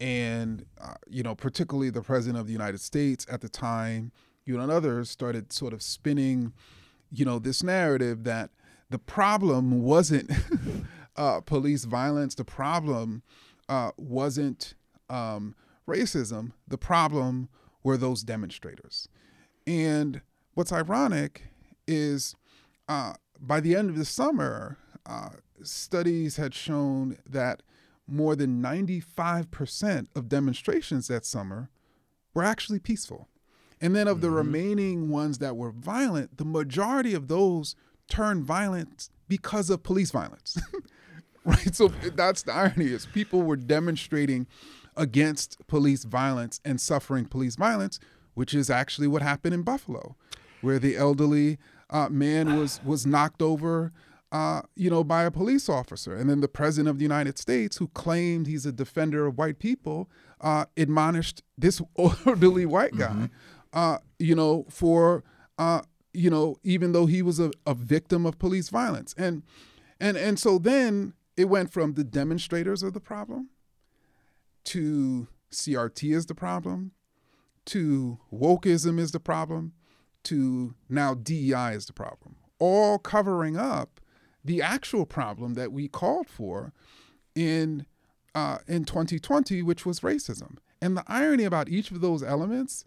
And 0.00 0.66
uh, 0.80 0.94
you 1.08 1.22
know 1.22 1.34
particularly 1.34 1.90
the 1.90 2.02
president 2.02 2.40
of 2.40 2.46
the 2.46 2.52
united 2.52 2.80
states 2.80 3.26
at 3.30 3.40
the 3.40 3.48
time 3.48 4.10
you 4.44 4.56
know 4.56 4.62
and 4.62 4.72
others 4.72 5.08
started 5.10 5.52
sort 5.52 5.72
of 5.72 5.82
spinning 5.82 6.52
you 7.12 7.24
know 7.24 7.38
this 7.38 7.62
narrative 7.62 8.24
that 8.24 8.50
the 8.90 8.98
problem 8.98 9.82
wasn't 9.82 10.30
uh, 11.16 11.40
police 11.40 11.84
violence. 11.84 12.34
The 12.34 12.44
problem 12.44 13.22
uh, 13.68 13.90
wasn't 13.96 14.74
um, 15.08 15.54
racism. 15.92 16.52
The 16.66 16.78
problem 16.78 17.48
were 17.82 17.96
those 17.96 18.22
demonstrators. 18.22 19.08
And 19.66 20.22
what's 20.54 20.72
ironic 20.72 21.44
is 21.86 22.34
uh, 22.88 23.14
by 23.40 23.60
the 23.60 23.74
end 23.74 23.90
of 23.90 23.96
the 23.96 24.04
summer, 24.04 24.78
uh, 25.06 25.30
studies 25.62 26.36
had 26.36 26.54
shown 26.54 27.18
that 27.28 27.62
more 28.06 28.36
than 28.36 28.62
95% 28.62 30.06
of 30.14 30.28
demonstrations 30.28 31.08
that 31.08 31.24
summer 31.24 31.70
were 32.34 32.44
actually 32.44 32.78
peaceful. 32.78 33.28
And 33.80 33.96
then 33.96 34.06
of 34.06 34.20
the 34.20 34.28
mm-hmm. 34.28 34.36
remaining 34.36 35.08
ones 35.08 35.38
that 35.38 35.56
were 35.56 35.72
violent, 35.72 36.36
the 36.36 36.44
majority 36.44 37.14
of 37.14 37.28
those 37.28 37.74
turned 38.08 38.44
violent 38.44 39.08
because 39.28 39.70
of 39.70 39.82
police 39.82 40.10
violence. 40.10 40.58
right? 41.44 41.74
So 41.74 41.88
that's 41.88 42.42
the 42.42 42.52
irony 42.52 42.86
is 42.86 43.06
people 43.06 43.42
were 43.42 43.56
demonstrating 43.56 44.46
against 44.96 45.58
police 45.66 46.04
violence 46.04 46.60
and 46.64 46.80
suffering 46.80 47.26
police 47.26 47.56
violence, 47.56 47.98
which 48.34 48.54
is 48.54 48.70
actually 48.70 49.06
what 49.06 49.22
happened 49.22 49.54
in 49.54 49.62
Buffalo, 49.62 50.16
where 50.60 50.78
the 50.78 50.96
elderly 50.96 51.58
uh, 51.90 52.08
man 52.08 52.58
was 52.58 52.80
was 52.84 53.06
knocked 53.06 53.42
over. 53.42 53.92
Uh, 54.30 54.62
you 54.76 54.88
know, 54.88 55.04
by 55.04 55.24
a 55.24 55.30
police 55.30 55.68
officer. 55.68 56.16
And 56.16 56.30
then 56.30 56.40
the 56.40 56.48
president 56.48 56.88
of 56.88 56.96
the 56.96 57.02
United 57.02 57.38
States, 57.38 57.76
who 57.76 57.88
claimed 57.88 58.46
he's 58.46 58.64
a 58.64 58.72
defender 58.72 59.26
of 59.26 59.36
white 59.36 59.58
people, 59.58 60.08
uh, 60.40 60.64
admonished 60.74 61.42
this 61.58 61.82
elderly 61.98 62.64
white 62.64 62.96
guy, 62.96 63.08
mm-hmm. 63.08 63.26
uh, 63.74 63.98
you 64.18 64.34
know, 64.34 64.64
for 64.70 65.22
uh, 65.58 65.82
you 66.14 66.30
know, 66.30 66.56
even 66.62 66.92
though 66.92 67.04
he 67.04 67.20
was 67.20 67.40
a, 67.40 67.50
a 67.66 67.74
victim 67.74 68.24
of 68.24 68.38
police 68.38 68.70
violence. 68.70 69.14
And 69.18 69.42
and 70.00 70.16
and 70.16 70.38
so 70.38 70.58
then 70.58 71.12
it 71.36 71.46
went 71.46 71.72
from 71.72 71.94
the 71.94 72.04
demonstrators 72.04 72.82
are 72.82 72.90
the 72.90 73.00
problem 73.00 73.50
to 74.64 75.28
CRT 75.50 76.14
is 76.14 76.26
the 76.26 76.34
problem 76.34 76.92
to 77.66 78.18
wokeism 78.32 78.98
is 78.98 79.12
the 79.12 79.20
problem 79.20 79.72
to 80.24 80.74
now 80.88 81.14
DEI 81.14 81.74
is 81.74 81.86
the 81.86 81.92
problem, 81.92 82.36
all 82.58 82.98
covering 82.98 83.56
up 83.56 84.00
the 84.44 84.62
actual 84.62 85.06
problem 85.06 85.54
that 85.54 85.72
we 85.72 85.88
called 85.88 86.28
for 86.28 86.72
in 87.34 87.86
uh, 88.34 88.58
in 88.66 88.84
2020, 88.84 89.62
which 89.62 89.84
was 89.84 90.00
racism. 90.00 90.56
And 90.80 90.96
the 90.96 91.04
irony 91.06 91.44
about 91.44 91.68
each 91.68 91.90
of 91.90 92.00
those 92.00 92.22
elements 92.22 92.84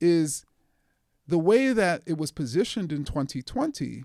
is 0.00 0.44
the 1.26 1.38
way 1.38 1.72
that 1.72 2.02
it 2.06 2.16
was 2.16 2.32
positioned 2.32 2.90
in 2.90 3.04
2020 3.04 4.04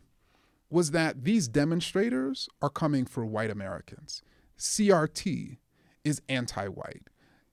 was 0.69 0.91
that 0.91 1.23
these 1.23 1.47
demonstrators 1.47 2.49
are 2.61 2.69
coming 2.69 3.05
for 3.05 3.25
white 3.25 3.49
Americans. 3.49 4.21
CRT 4.57 5.57
is 6.03 6.21
anti 6.29 6.67
white. 6.67 7.09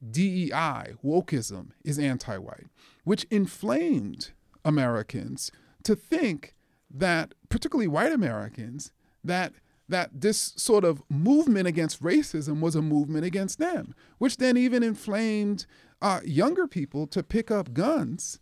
DEI, 0.09 0.95
wokeism, 1.05 1.71
is 1.85 1.99
anti 1.99 2.39
white, 2.39 2.67
which 3.05 3.25
inflamed 3.25 4.31
Americans 4.65 5.51
to 5.83 5.95
think 5.95 6.55
that, 6.91 7.35
particularly 7.49 7.89
white 7.89 8.13
Americans, 8.13 8.93
that 9.23 9.53
that 9.89 10.21
this 10.21 10.53
sort 10.57 10.85
of 10.85 11.03
movement 11.11 11.67
against 11.67 12.01
racism 12.01 12.61
was 12.61 12.77
a 12.77 12.83
movement 12.83 13.25
against 13.25 13.59
them, 13.59 13.93
which 14.19 14.37
then 14.37 14.57
even 14.57 14.85
inflamed 14.85 15.67
uh, 16.01 16.21
younger 16.25 16.69
people 16.69 17.09
to 17.09 17.25
pick 17.25 17.51
up 17.51 17.75
guns 17.75 18.39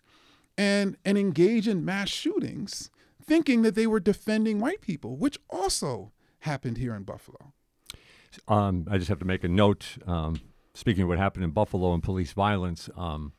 and 0.56 0.96
and 1.04 1.16
engage 1.16 1.66
in 1.66 1.84
mass 1.84 2.08
shootings, 2.08 2.90
thinking 3.22 3.62
that 3.62 3.74
they 3.74 3.86
were 3.86 4.00
defending 4.00 4.60
white 4.60 4.80
people, 4.80 5.16
which 5.16 5.38
also 5.48 6.12
happened 6.40 6.78
here 6.78 6.94
in 6.94 7.02
Buffalo. 7.02 7.52
Um, 8.46 8.86
I 8.90 8.98
just 8.98 9.08
have 9.08 9.18
to 9.20 9.24
make 9.24 9.44
a 9.44 9.48
note. 9.48 9.98
Um, 10.06 10.40
speaking 10.74 11.02
of 11.02 11.08
what 11.08 11.18
happened 11.18 11.44
in 11.44 11.50
Buffalo 11.50 11.92
and 11.94 12.02
police 12.02 12.32
violence, 12.32 12.88
um, 12.96 13.32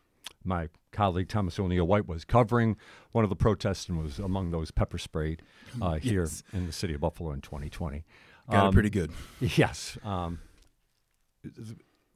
my 0.44 0.70
colleague 0.92 1.30
Thomas 1.30 1.60
O'Neil-White 1.60 2.08
was 2.08 2.26
covering 2.26 2.76
one 3.12 3.24
of 3.24 3.30
the 3.30 3.36
protests 3.36 3.88
and 3.90 4.02
was 4.02 4.20
among 4.20 4.52
those 4.52 4.72
pepper 4.72 4.98
sprayed 4.98 5.42
uh, 5.82 5.94
here 6.00 6.22
Yes. 6.24 6.44
in 6.54 6.66
the 6.66 6.72
city 6.72 6.94
of 6.94 7.02
Buffalo 7.02 7.32
in 7.32 7.42
2020. 7.42 8.04
Got 8.50 8.64
Um, 8.64 8.70
it 8.70 8.74
pretty 8.74 8.90
good. 8.90 9.12
Yes. 9.40 9.98
Um, 10.04 10.40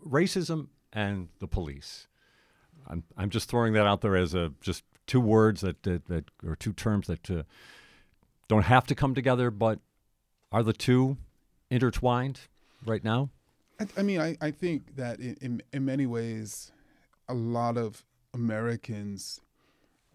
racism 0.06 0.68
and 0.92 1.30
the 1.40 1.48
police. 1.48 2.08
I'm, 2.88 3.04
I'm 3.18 3.30
just 3.30 3.50
throwing 3.50 3.74
that 3.74 3.86
out 3.86 4.02
there 4.02 4.16
as 4.16 4.34
a 4.34 4.52
just 4.62 4.84
two 5.08 5.22
words 5.22 5.62
that, 5.62 5.84
that, 5.84 6.06
that 6.08 6.26
or 6.46 6.56
two 6.56 6.74
terms 6.74 7.08
that 7.08 7.30
uh, 7.30 7.44
don't 8.48 8.64
have 8.64 8.86
to 8.88 8.96
come 8.96 9.16
together, 9.16 9.52
but 9.52 9.80
are 10.52 10.64
the 10.64 10.74
two 10.74 11.18
intertwined 11.70 12.42
right 12.86 13.04
now? 13.04 13.30
I, 13.80 13.88
I 13.98 14.04
mean, 14.04 14.20
I, 14.20 14.38
I 14.42 14.52
think 14.52 14.96
that 14.96 15.20
in, 15.20 15.62
in, 15.72 15.86
many 15.86 16.06
ways, 16.06 16.72
a 17.28 17.34
lot 17.34 17.78
of 17.78 18.06
Americans 18.34 19.42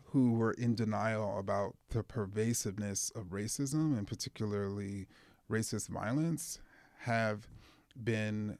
who 0.04 0.33
were 0.33 0.52
in 0.52 0.74
denial 0.74 1.38
about 1.38 1.74
the 1.90 2.02
pervasiveness 2.02 3.11
of 3.14 3.26
racism 3.26 3.96
and 3.96 4.07
particularly 4.07 5.07
racist 5.50 5.88
violence 5.88 6.61
have 7.00 7.46
been 8.02 8.59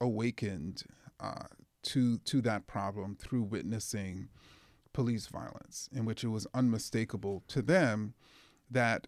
awakened 0.00 0.82
uh, 1.18 1.44
to 1.82 2.18
to 2.18 2.40
that 2.42 2.66
problem 2.66 3.16
through 3.16 3.42
witnessing 3.42 4.28
police 4.92 5.26
violence, 5.28 5.88
in 5.92 6.04
which 6.04 6.24
it 6.24 6.28
was 6.28 6.46
unmistakable 6.52 7.42
to 7.48 7.62
them 7.62 8.14
that 8.70 9.06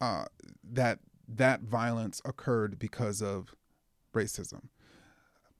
uh, 0.00 0.24
that 0.64 0.98
that 1.28 1.62
violence 1.62 2.22
occurred 2.24 2.78
because 2.78 3.22
of 3.22 3.54
racism. 4.14 4.68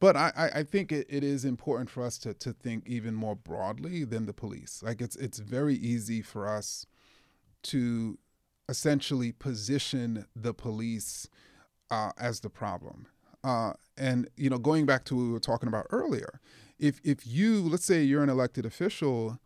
But 0.01 0.17
I, 0.17 0.51
I, 0.55 0.63
think 0.63 0.93
it, 0.93 1.07
it 1.11 1.25
is 1.25 1.45
important 1.45 1.91
for 1.91 2.05
us 2.05 2.19
to, 2.19 2.33
to 2.35 2.53
think 2.53 2.85
even 2.87 3.15
more 3.15 3.35
broadly 3.35 4.05
than 4.05 4.27
the 4.27 4.33
police. 4.33 4.81
Like 4.81 5.01
it's 5.01 5.17
it's 5.17 5.41
very 5.41 5.75
easy 5.75 6.23
for 6.23 6.49
us 6.49 6.87
to 7.65 8.17
essentially 8.69 9.33
position 9.33 10.27
the 10.37 10.55
police 10.55 11.29
uh, 11.91 12.13
as 12.17 12.41
the 12.41 12.51
problem. 12.51 13.09
Uh, 13.43 13.73
and 13.97 14.29
you 14.37 14.49
know, 14.49 14.59
going 14.59 14.87
back 14.87 15.05
to 15.07 15.17
what 15.17 15.23
we 15.23 15.31
were 15.31 15.41
talking 15.41 15.69
about 15.69 15.87
earlier, 15.91 16.41
if 16.79 17.01
if 17.03 17.27
you 17.27 17.61
let's 17.69 17.85
say 17.85 18.03
you're 18.03 18.23
an 18.23 18.31
elected 18.31 18.65
official 18.65 19.39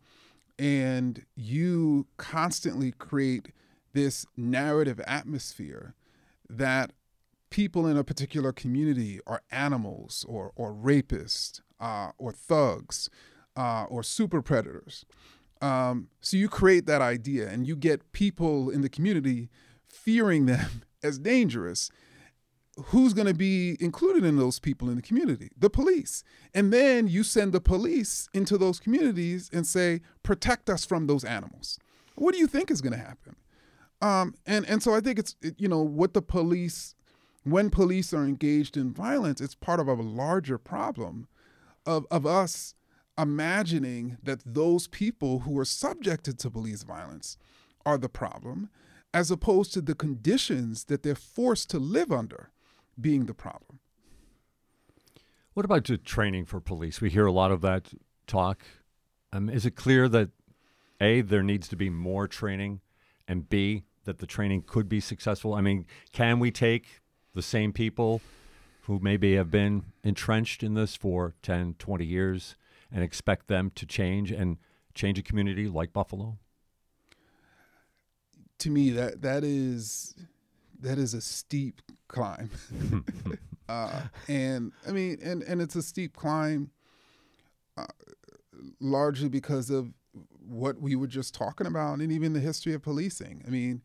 and 0.59 1.25
you 1.35 2.07
constantly 2.19 2.93
create 2.93 3.53
this 3.95 4.27
narrative 4.37 5.01
atmosphere 5.07 5.95
that 6.59 6.93
people 7.51 7.87
in 7.87 7.97
a 7.97 8.05
particular 8.05 8.53
community 8.53 9.21
are 9.27 9.43
animals 9.51 10.25
or, 10.29 10.53
or 10.57 10.73
rapists 10.73 11.61
uh, 11.81 12.11
or 12.19 12.33
thugs 12.33 13.11
uh, 13.57 13.85
or 13.89 14.03
super 14.03 14.43
predators. 14.43 15.05
Um, 15.61 16.09
so 16.21 16.37
you 16.37 16.49
create 16.49 16.87
that 16.87 17.03
idea 17.03 17.49
and 17.49 17.67
you 17.67 17.77
get 17.77 18.13
people 18.13 18.71
in 18.71 18.81
the 18.81 18.89
community 18.89 19.49
fearing 19.89 20.47
them 20.47 20.83
as 21.03 21.19
dangerous. 21.19 21.91
Who's 22.87 23.13
going 23.13 23.27
to 23.27 23.35
be 23.35 23.77
included 23.81 24.25
in 24.25 24.37
those 24.37 24.59
people 24.59 24.89
in 24.89 24.97
the 24.97 25.03
community? 25.03 25.51
The 25.57 25.69
police. 25.69 26.25
And 26.55 26.73
then 26.73 27.07
you 27.07 27.23
send 27.23 27.53
the 27.53 27.61
police 27.61 28.29
into 28.33 28.57
those 28.57 28.81
communities 28.81 29.51
and 29.53 29.67
say, 29.67 30.01
protect 30.23 30.71
us 30.71 30.87
from 30.87 31.07
those 31.07 31.23
animals. 31.23 31.79
What 32.15 32.33
do 32.33 32.39
you 32.39 32.47
think 32.47 32.71
is 32.71 32.81
going 32.81 32.95
to 32.95 32.99
happen? 32.99 33.37
Um, 34.03 34.35
and, 34.47 34.69
and 34.69 34.83
so 34.83 34.95
I 34.95 35.01
think 35.01 35.19
it's, 35.19 35.37
you 35.57 35.69
know, 35.69 35.81
what 35.81 36.13
the 36.13 36.21
police 36.21 36.95
when 37.45 37.71
police 37.71 38.13
are 38.15 38.25
engaged 38.25 38.77
in 38.77 38.93
violence, 38.93 39.41
it's 39.41 39.55
part 39.55 39.81
of 39.81 39.89
a 39.89 39.95
larger 39.95 40.59
problem 40.59 41.27
of, 41.85 42.07
of 42.11 42.25
us 42.25 42.75
imagining 43.19 44.17
that 44.23 44.41
those 44.45 44.87
people 44.87 45.41
who 45.41 45.59
are 45.59 45.65
subjected 45.65 46.39
to 46.39 46.51
police 46.51 46.83
violence 46.83 47.37
are 47.85 47.99
the 47.99 48.09
problem, 48.09 48.71
as 49.13 49.31
opposed 49.31 49.73
to 49.75 49.81
the 49.81 49.95
conditions 49.95 50.85
that 50.85 51.03
they're 51.03 51.15
forced 51.15 51.69
to 51.71 51.79
live 51.79 52.13
under 52.13 52.51
being 53.01 53.27
the 53.27 53.35
problem. 53.35 53.81
What 55.55 55.67
about 55.67 55.85
the 55.85 55.99
training 55.99 56.47
for 56.47 56.61
police? 56.61 57.01
We 57.01 57.11
hear 57.11 57.27
a 57.27 57.33
lot 57.33 57.51
of 57.51 57.61
that 57.63 57.93
talk. 58.27 58.65
Um, 59.33 59.51
is 59.51 59.67
it 59.67 59.73
clear 59.73 60.09
that 60.09 60.31
A, 61.01 61.21
there 61.21 61.43
needs 61.43 61.69
to 61.69 61.77
be 61.77 61.91
more 61.91 62.27
training, 62.29 62.81
and 63.27 63.49
B, 63.49 63.85
that 64.05 64.19
the 64.19 64.27
training 64.27 64.65
could 64.67 64.89
be 64.89 65.01
successful? 65.01 65.55
I 65.55 65.61
mean, 65.61 65.87
can 66.13 66.39
we 66.39 66.51
take 66.51 67.01
the 67.35 67.43
same 67.43 67.73
people 67.73 68.21
who 68.83 68.99
maybe 69.01 69.35
have 69.37 69.51
been 69.51 69.85
entrenched 70.03 70.63
in 70.63 70.75
this 70.75 70.97
for 70.97 71.35
10, 71.43 71.77
20 71.79 72.05
years 72.05 72.57
and 72.91 73.03
expect 73.03 73.49
them 73.49 73.71
to 73.75 73.87
change 73.87 74.31
and 74.31 74.59
change 74.95 75.19
a 75.19 75.23
community 75.23 75.69
like 75.69 75.93
Buffalo? 75.93 76.39
To 78.59 78.71
me, 78.71 78.91
that 78.91 79.23
that 79.23 79.43
is 79.43 80.15
that 80.81 80.99
is 80.99 81.15
a 81.15 81.21
steep 81.21 81.83
climb, 82.07 82.51
uh, 83.69 84.03
and 84.29 84.71
I 84.87 84.93
mean, 84.93 85.19
and 85.21 85.43
and 85.43 85.61
it's 85.61 85.75
a 85.75 85.83
steep 85.83 86.15
climb, 86.15 86.71
uh, 87.77 87.87
largely 88.79 89.29
because 89.29 89.69
of 89.69 89.93
what 90.47 90.81
we 90.81 90.97
were 90.97 91.07
just 91.07 91.35
talking 91.35 91.67
about, 91.67 92.01
and 92.01 92.13
even 92.13 92.33
the 92.33 92.41
history 92.41 92.75
of 92.75 92.83
policing. 92.83 93.43
I 93.47 93.51
mean, 93.51 93.83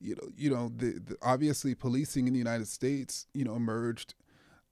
you 0.00 0.14
know, 0.14 0.28
you 0.36 0.50
know, 0.50 0.72
the, 0.74 0.98
the 0.98 1.16
obviously 1.22 1.74
policing 1.74 2.26
in 2.26 2.32
the 2.32 2.38
United 2.38 2.68
States, 2.68 3.26
you 3.34 3.44
know, 3.44 3.54
emerged 3.54 4.14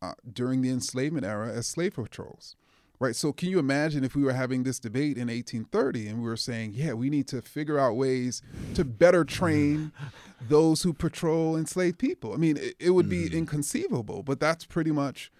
uh, 0.01 0.13
during 0.33 0.63
the 0.63 0.71
enslavement 0.71 1.27
era 1.27 1.53
as 1.53 1.67
slave 1.67 1.95
patrols, 1.95 2.57
right? 2.99 3.15
So, 3.15 3.33
can 3.33 3.51
you 3.51 3.59
imagine 3.59 4.05
if 4.05 4.15
we 4.17 4.23
were 4.23 4.33
having 4.33 4.63
this 4.63 4.79
debate 4.79 5.17
in 5.17 5.29
1830 5.29 6.09
and 6.09 6.23
we 6.23 6.29
were 6.29 6.37
saying, 6.37 6.73
yeah, 6.75 6.95
we 6.95 7.11
need 7.11 7.29
to 7.29 7.43
figure 7.43 7.79
out 7.79 7.97
ways 7.97 8.43
to 8.75 8.85
better 8.85 9.25
train 9.25 9.93
those 10.49 10.83
who 10.83 10.93
patrol 10.93 11.57
enslaved 11.57 11.99
people? 11.99 12.33
I 12.33 12.37
mean, 12.37 12.57
it, 12.57 12.75
it 12.79 12.91
would 12.91 13.09
be 13.09 13.27
inconceivable, 13.27 14.23
but 14.23 14.41
that's 14.41 14.65
pretty 14.65 14.93
much 14.93 15.31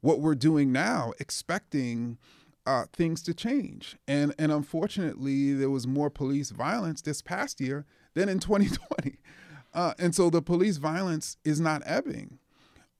what 0.00 0.20
we're 0.20 0.34
doing 0.34 0.72
now, 0.72 1.12
expecting. 1.18 2.18
Uh, 2.68 2.84
things 2.92 3.22
to 3.22 3.32
change, 3.32 3.96
and 4.06 4.34
and 4.38 4.52
unfortunately, 4.52 5.54
there 5.54 5.70
was 5.70 5.86
more 5.86 6.10
police 6.10 6.50
violence 6.50 7.00
this 7.00 7.22
past 7.22 7.62
year 7.62 7.86
than 8.12 8.28
in 8.28 8.38
2020. 8.40 9.16
Uh, 9.72 9.94
and 9.98 10.14
so 10.14 10.28
the 10.28 10.42
police 10.42 10.76
violence 10.76 11.38
is 11.46 11.62
not 11.62 11.80
ebbing. 11.86 12.38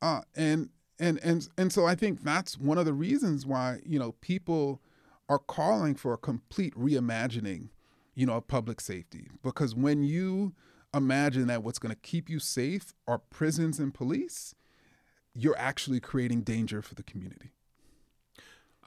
Uh, 0.00 0.22
and 0.35 0.70
and 0.98 1.20
and 1.22 1.50
and 1.59 1.70
so 1.70 1.85
I 1.85 1.94
think 1.94 2.22
that's 2.22 2.57
one 2.57 2.78
of 2.78 2.87
the 2.87 2.94
reasons 2.94 3.44
why 3.44 3.81
you 3.85 3.98
know 3.98 4.12
people 4.22 4.81
are 5.28 5.38
calling 5.38 5.94
for 5.94 6.14
a 6.14 6.16
complete 6.16 6.74
reimagining, 6.74 7.68
you 8.14 8.24
know, 8.24 8.38
of 8.38 8.48
public 8.48 8.81
safety. 8.81 9.28
Because 9.42 9.74
when 9.74 10.02
you 10.02 10.54
imagine 10.94 11.46
that 11.48 11.62
what's 11.62 11.78
going 11.78 11.94
to 11.94 12.00
keep 12.00 12.31
you 12.31 12.38
safe 12.38 12.94
are 13.07 13.18
prisons 13.18 13.78
and 13.78 13.92
police, 13.92 14.54
you're 15.35 15.59
actually 15.59 16.00
creating 16.00 16.40
danger 16.40 16.81
for 16.81 16.94
the 16.94 17.02
community. 17.02 17.50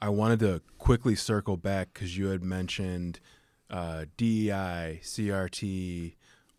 I 0.02 0.08
wanted 0.08 0.40
to 0.40 0.62
quickly 0.78 1.14
circle 1.14 1.56
back 1.56 1.94
because 1.94 2.18
you 2.18 2.26
had 2.26 2.42
mentioned 2.42 3.20
uh, 3.70 4.06
DEI, 4.16 4.98
CRT, 5.00 6.16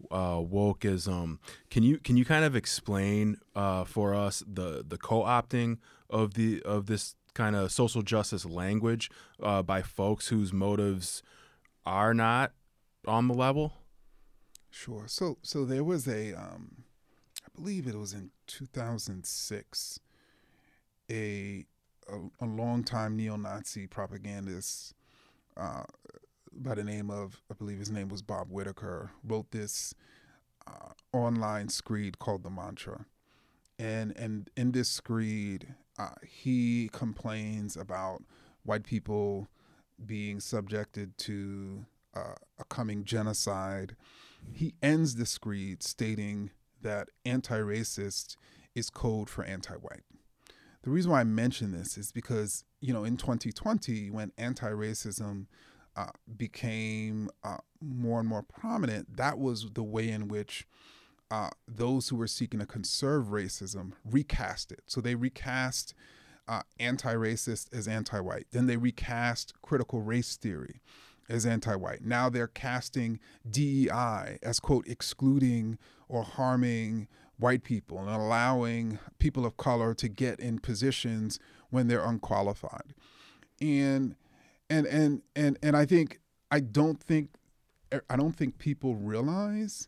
uh, 0.09 0.35
wokeism. 0.37 1.39
Can 1.69 1.83
you 1.83 1.97
can 1.97 2.15
you 2.15 2.23
kind 2.23 2.45
of 2.45 2.55
explain 2.55 3.35
uh, 3.53 3.83
for 3.83 4.15
us 4.15 4.43
the 4.47 4.85
the 4.87 4.97
co-opting 4.97 5.79
of 6.09 6.35
the 6.35 6.61
of 6.63 6.85
this 6.85 7.15
kind 7.33 7.53
of 7.57 7.69
social 7.73 8.01
justice 8.01 8.45
language 8.45 9.11
uh, 9.41 9.61
by 9.61 9.81
folks 9.81 10.29
whose 10.29 10.53
motives 10.53 11.21
are 11.85 12.13
not 12.13 12.53
on 13.05 13.27
the 13.27 13.33
level? 13.33 13.73
Sure. 14.69 15.03
So 15.07 15.37
so 15.41 15.65
there 15.65 15.83
was 15.83 16.07
a 16.07 16.33
um, 16.33 16.85
I 17.45 17.49
believe 17.53 17.87
it 17.87 17.95
was 17.95 18.13
in 18.13 18.31
2006 18.47 19.99
a 21.11 21.65
a, 22.13 22.45
a 22.45 22.47
longtime 22.47 23.15
neo-Nazi 23.15 23.87
propagandist 23.87 24.93
uh, 25.57 25.83
by 26.51 26.75
the 26.75 26.83
name 26.83 27.09
of 27.09 27.41
I 27.51 27.55
believe 27.55 27.79
his 27.79 27.91
name 27.91 28.09
was 28.09 28.21
Bob 28.21 28.49
Whitaker 28.49 29.11
wrote 29.23 29.51
this 29.51 29.93
uh, 30.67 30.93
online 31.11 31.69
screed 31.69 32.19
called 32.19 32.43
the 32.43 32.49
Mantra, 32.49 33.05
and 33.79 34.15
and 34.17 34.49
in 34.55 34.71
this 34.71 34.89
screed 34.89 35.73
uh, 35.97 36.15
he 36.25 36.89
complains 36.91 37.75
about 37.75 38.23
white 38.63 38.83
people 38.83 39.47
being 40.05 40.39
subjected 40.39 41.17
to 41.17 41.85
uh, 42.15 42.35
a 42.59 42.63
coming 42.65 43.03
genocide. 43.03 43.95
He 44.51 44.73
ends 44.81 45.15
the 45.15 45.25
screed 45.25 45.83
stating 45.83 46.51
that 46.81 47.09
anti-racist 47.25 48.35
is 48.75 48.89
code 48.89 49.29
for 49.29 49.43
anti-white. 49.43 50.03
The 50.83 50.89
reason 50.89 51.11
why 51.11 51.21
I 51.21 51.23
mention 51.23 51.71
this 51.71 51.97
is 51.97 52.11
because 52.11 52.65
you 52.81 52.93
know 52.93 53.03
in 53.03 53.17
2020 53.17 54.11
when 54.11 54.31
anti-racism 54.37 55.47
uh, 55.95 56.07
became 56.37 57.29
uh, 57.43 57.57
more 57.81 58.19
and 58.19 58.27
more 58.27 58.43
prominent, 58.43 59.15
that 59.17 59.37
was 59.37 59.71
the 59.73 59.83
way 59.83 60.09
in 60.09 60.27
which 60.27 60.67
uh, 61.31 61.49
those 61.67 62.09
who 62.09 62.15
were 62.15 62.27
seeking 62.27 62.59
to 62.59 62.65
conserve 62.65 63.27
racism 63.27 63.93
recast 64.05 64.71
it. 64.71 64.81
So 64.87 65.01
they 65.01 65.15
recast 65.15 65.93
uh, 66.47 66.61
anti 66.79 67.13
racist 67.13 67.73
as 67.73 67.87
anti 67.87 68.19
white. 68.19 68.47
Then 68.51 68.67
they 68.67 68.77
recast 68.77 69.53
critical 69.61 70.01
race 70.01 70.35
theory 70.35 70.81
as 71.29 71.45
anti 71.45 71.75
white. 71.75 72.03
Now 72.03 72.29
they're 72.29 72.47
casting 72.47 73.19
DEI 73.49 74.39
as, 74.43 74.59
quote, 74.59 74.87
excluding 74.87 75.77
or 76.07 76.23
harming 76.23 77.07
white 77.37 77.63
people 77.63 77.99
and 77.99 78.09
allowing 78.09 78.99
people 79.19 79.45
of 79.45 79.57
color 79.57 79.93
to 79.95 80.07
get 80.07 80.39
in 80.39 80.59
positions 80.59 81.39
when 81.69 81.87
they're 81.87 82.03
unqualified. 82.03 82.93
And 83.61 84.15
and 84.69 84.85
and 84.87 85.21
and 85.35 85.57
and 85.61 85.75
I 85.75 85.85
think 85.85 86.19
I 86.51 86.59
don't 86.59 87.01
think 87.01 87.29
I 88.09 88.15
don't 88.15 88.35
think 88.35 88.57
people 88.57 88.95
realize 88.95 89.87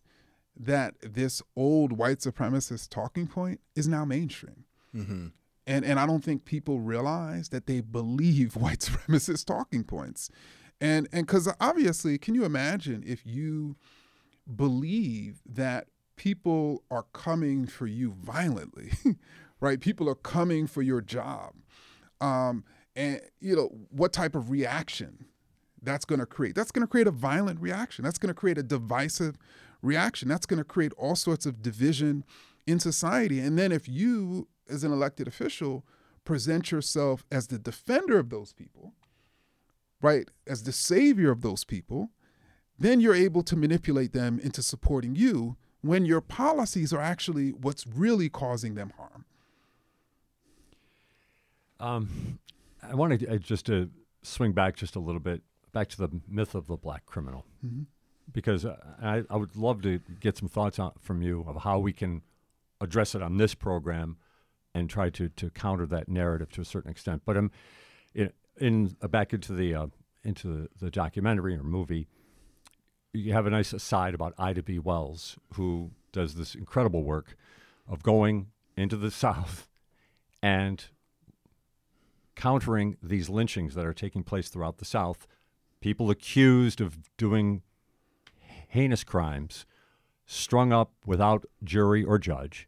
that 0.58 0.96
this 1.02 1.42
old 1.56 1.94
white 1.94 2.20
supremacist 2.20 2.90
talking 2.90 3.28
point 3.28 3.60
is 3.76 3.88
now 3.88 4.06
mainstream. 4.06 4.66
Mm-hmm. 4.96 5.28
And 5.68 5.86
and 5.86 6.00
I 6.00 6.06
don't 6.06 6.24
think 6.24 6.46
people 6.46 6.80
realize 6.80 7.50
that 7.50 7.68
they 7.68 7.82
believe 7.82 8.56
white 8.56 8.80
supremacist 8.80 9.46
talking 9.46 9.84
points. 9.84 10.30
And 10.82 11.08
and 11.12 11.28
cuz 11.28 11.48
obviously, 11.60 12.18
can 12.18 12.36
you 12.36 12.46
imagine 12.46 13.04
if 13.06 13.26
you 13.26 13.76
believe 14.54 15.42
that 15.46 15.88
people 16.16 16.84
are 16.90 17.06
coming 17.14 17.68
for 17.68 17.88
you 17.88 18.12
violently, 18.12 18.92
right? 19.60 19.80
People 19.80 20.10
are 20.10 20.16
coming 20.16 20.68
for 20.68 20.82
your 20.82 21.02
job. 21.02 21.54
Um, 22.22 22.64
and 22.96 23.22
you 23.40 23.56
know 23.56 23.70
what 23.90 24.14
type 24.14 24.36
of 24.36 24.50
reaction 24.50 25.26
that's 25.82 26.06
going 26.06 26.20
to 26.20 26.26
create 26.26 26.56
that's 26.56 26.72
going 26.72 26.82
to 26.82 26.88
create 26.90 27.08
a 27.08 27.12
violent 27.12 27.60
reaction 27.60 28.04
that's 28.04 28.18
going 28.18 28.30
to 28.30 28.34
create 28.34 28.58
a 28.58 28.64
divisive 28.64 29.38
reaction 29.82 30.28
that's 30.28 30.46
going 30.46 30.58
to 30.58 30.64
create 30.64 30.94
all 30.98 31.16
sorts 31.16 31.46
of 31.46 31.62
division 31.62 32.24
in 32.66 32.80
society 32.80 33.40
and 33.40 33.58
then 33.58 33.72
if 33.72 33.88
you 33.88 34.48
as 34.70 34.84
an 34.84 34.92
elected 34.92 35.28
official 35.28 35.86
present 36.24 36.72
yourself 36.72 37.24
as 37.32 37.48
the 37.48 37.60
defender 37.60 38.18
of 38.18 38.30
those 38.30 38.54
people 38.54 38.94
right 40.02 40.30
as 40.48 40.64
the 40.64 40.72
savior 40.72 41.32
of 41.32 41.42
those 41.42 41.64
people 41.64 42.10
then 42.80 43.00
you're 43.00 43.16
able 43.16 43.44
to 43.44 43.56
manipulate 43.56 44.12
them 44.12 44.40
into 44.40 44.62
supporting 44.62 45.16
you 45.16 45.56
when 45.86 46.06
your 46.06 46.22
policies 46.22 46.92
are 46.92 47.02
actually 47.02 47.50
what's 47.50 47.86
really 47.88 48.30
causing 48.30 48.76
them 48.76 48.92
harm 48.98 49.26
um, 51.80 52.40
I 52.82 52.96
wanted 52.96 53.28
uh, 53.30 53.38
just 53.38 53.66
to 53.68 53.90
swing 54.22 54.54
back 54.54 54.76
just 54.76 54.96
a 54.96 55.00
little 55.00 55.20
bit 55.20 55.42
back 55.72 55.90
to 55.90 55.98
the 55.98 56.10
myth 56.28 56.56
of 56.56 56.68
the 56.68 56.78
black 56.78 57.06
criminal, 57.06 57.46
mm-hmm. 57.66 57.84
because 58.32 58.66
uh, 58.66 58.78
I, 59.02 59.24
I, 59.30 59.36
would 59.36 59.56
love 59.56 59.82
to 59.82 60.00
get 60.20 60.38
some 60.38 60.48
thoughts 60.48 60.80
on, 60.80 60.94
from 61.02 61.22
you 61.22 61.44
of 61.48 61.64
how 61.64 61.80
we 61.80 61.92
can 61.92 62.22
address 62.80 63.14
it 63.14 63.22
on 63.22 63.38
this 63.38 63.54
program 63.54 64.18
and 64.74 64.90
try 64.90 65.10
to 65.12 65.30
to 65.30 65.50
counter 65.50 65.86
that 65.88 66.08
narrative 66.10 66.52
to 66.52 66.62
a 66.62 66.66
certain 66.66 66.92
extent. 66.92 67.24
But 67.26 67.38
um, 67.38 67.52
in, 68.14 68.32
in 68.58 68.96
uh, 69.02 69.08
back 69.08 69.34
into 69.34 69.54
the 69.54 69.76
uh, 69.76 69.88
into 70.24 70.48
the, 70.48 70.86
the 70.86 70.92
documentary 70.92 71.56
or 71.56 71.64
movie, 71.64 72.08
you 73.16 73.34
have 73.34 73.46
a 73.46 73.50
nice 73.50 73.74
aside 73.74 74.14
about 74.14 74.34
Ida 74.38 74.64
B. 74.64 74.80
Wells, 74.80 75.38
who 75.54 75.92
does 76.12 76.36
this 76.36 76.56
incredible 76.56 77.04
work 77.04 77.36
of 77.88 78.04
going 78.04 78.48
into 78.78 78.98
the 78.98 79.12
South 79.26 79.70
and 80.42 80.86
countering 82.36 82.98
these 83.02 83.30
lynchings 83.30 83.76
that 83.76 83.86
are 83.86 83.94
taking 83.94 84.24
place 84.24 84.50
throughout 84.50 84.78
the 84.78 84.86
South. 84.86 85.26
People 85.80 86.10
accused 86.10 86.82
of 86.82 87.10
doing 87.18 87.62
heinous 88.68 89.04
crimes, 89.04 89.66
strung 90.26 90.74
up 90.74 90.92
without 91.06 91.46
jury 91.64 92.04
or 92.04 92.18
judge, 92.18 92.68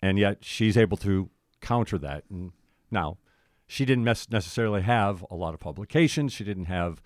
and 0.00 0.18
yet 0.18 0.38
she's 0.44 0.76
able 0.76 0.96
to 0.96 1.28
counter 1.60 1.98
that. 1.98 2.24
And 2.30 2.52
now, 2.90 3.18
she 3.66 3.84
didn't 3.84 4.04
necessarily 4.04 4.82
have 4.82 5.24
a 5.30 5.34
lot 5.34 5.52
of 5.52 5.60
publications. 5.60 6.32
She 6.32 6.44
didn't 6.44 6.66
have 6.66 7.02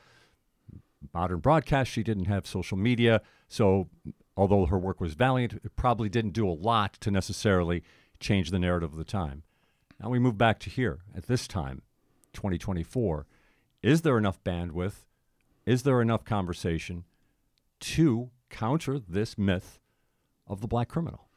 modern 1.12 1.38
broadcast. 1.38 1.90
She 1.90 2.02
didn't 2.02 2.26
have 2.26 2.46
social 2.46 2.76
media. 2.76 3.22
So, 3.48 3.88
although 4.36 4.66
her 4.66 4.78
work 4.78 5.00
was 5.00 5.14
valiant, 5.14 5.54
it 5.54 5.76
probably 5.76 6.08
didn't 6.08 6.32
do 6.32 6.48
a 6.48 6.52
lot 6.52 6.94
to 7.00 7.10
necessarily 7.10 7.82
change 8.20 8.50
the 8.50 8.58
narrative 8.58 8.92
of 8.92 8.98
the 8.98 9.04
time. 9.04 9.42
Now 10.00 10.10
we 10.10 10.18
move 10.18 10.38
back 10.38 10.58
to 10.60 10.70
here 10.70 11.00
at 11.14 11.26
this 11.26 11.46
time, 11.46 11.82
2024. 12.32 13.26
Is 13.82 14.02
there 14.02 14.18
enough 14.18 14.42
bandwidth? 14.42 15.04
Is 15.66 15.82
there 15.82 16.00
enough 16.00 16.24
conversation 16.24 17.04
to 17.80 18.30
counter 18.50 18.98
this 18.98 19.38
myth 19.38 19.78
of 20.46 20.60
the 20.60 20.66
black 20.66 20.88
criminal? 20.88 21.28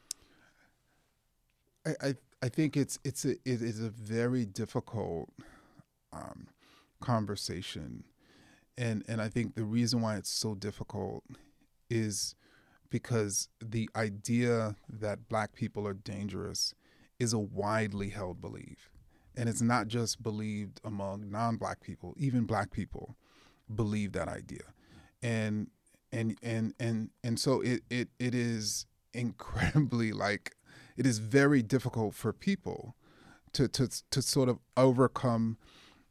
I, 1.86 1.92
I, 2.02 2.16
I 2.42 2.50
think 2.50 2.76
it's 2.76 3.00
it's 3.04 3.26
a, 3.26 3.32
it 3.32 3.62
is 3.62 3.82
a 3.82 3.90
very 3.90 4.46
difficult 4.46 5.30
um, 6.12 6.48
conversation, 7.00 8.04
and 8.78 9.04
and 9.08 9.22
I 9.22 9.30
think 9.30 9.56
the 9.56 9.64
reason 9.64 10.02
why 10.02 10.18
it's 10.18 10.30
so 10.30 10.56
difficult 10.56 11.24
is 11.90 12.36
because 12.90 13.50
the 13.64 13.90
idea 13.96 14.76
that 14.90 15.28
black 15.28 15.54
people 15.54 15.88
are 15.88 15.94
dangerous 15.94 16.74
is 17.20 17.34
a 17.34 17.40
widely 17.40 18.10
held 18.10 18.42
belief. 18.42 18.90
And 19.38 19.50
it's 19.50 19.62
not 19.62 19.88
just 19.88 20.24
believed 20.24 20.80
among 20.84 21.30
non-black 21.30 21.82
people, 21.82 22.14
even 22.18 22.46
black 22.46 22.72
people 22.72 23.16
believe 23.74 24.14
that 24.14 24.28
idea. 24.28 24.64
And 25.22 25.70
and 26.12 26.38
and 26.42 26.74
and 26.80 27.10
and 27.24 27.40
so 27.40 27.62
it 27.62 27.82
it 27.90 28.10
it 28.20 28.34
is 28.34 28.86
incredibly 29.14 30.12
like 30.12 30.56
it 30.98 31.06
is 31.06 31.20
very 31.20 31.62
difficult 31.62 32.16
for 32.16 32.32
people 32.32 32.96
to 33.54 33.68
to 33.68 33.90
to 34.12 34.22
sort 34.22 34.48
of 34.48 34.60
overcome 34.78 35.58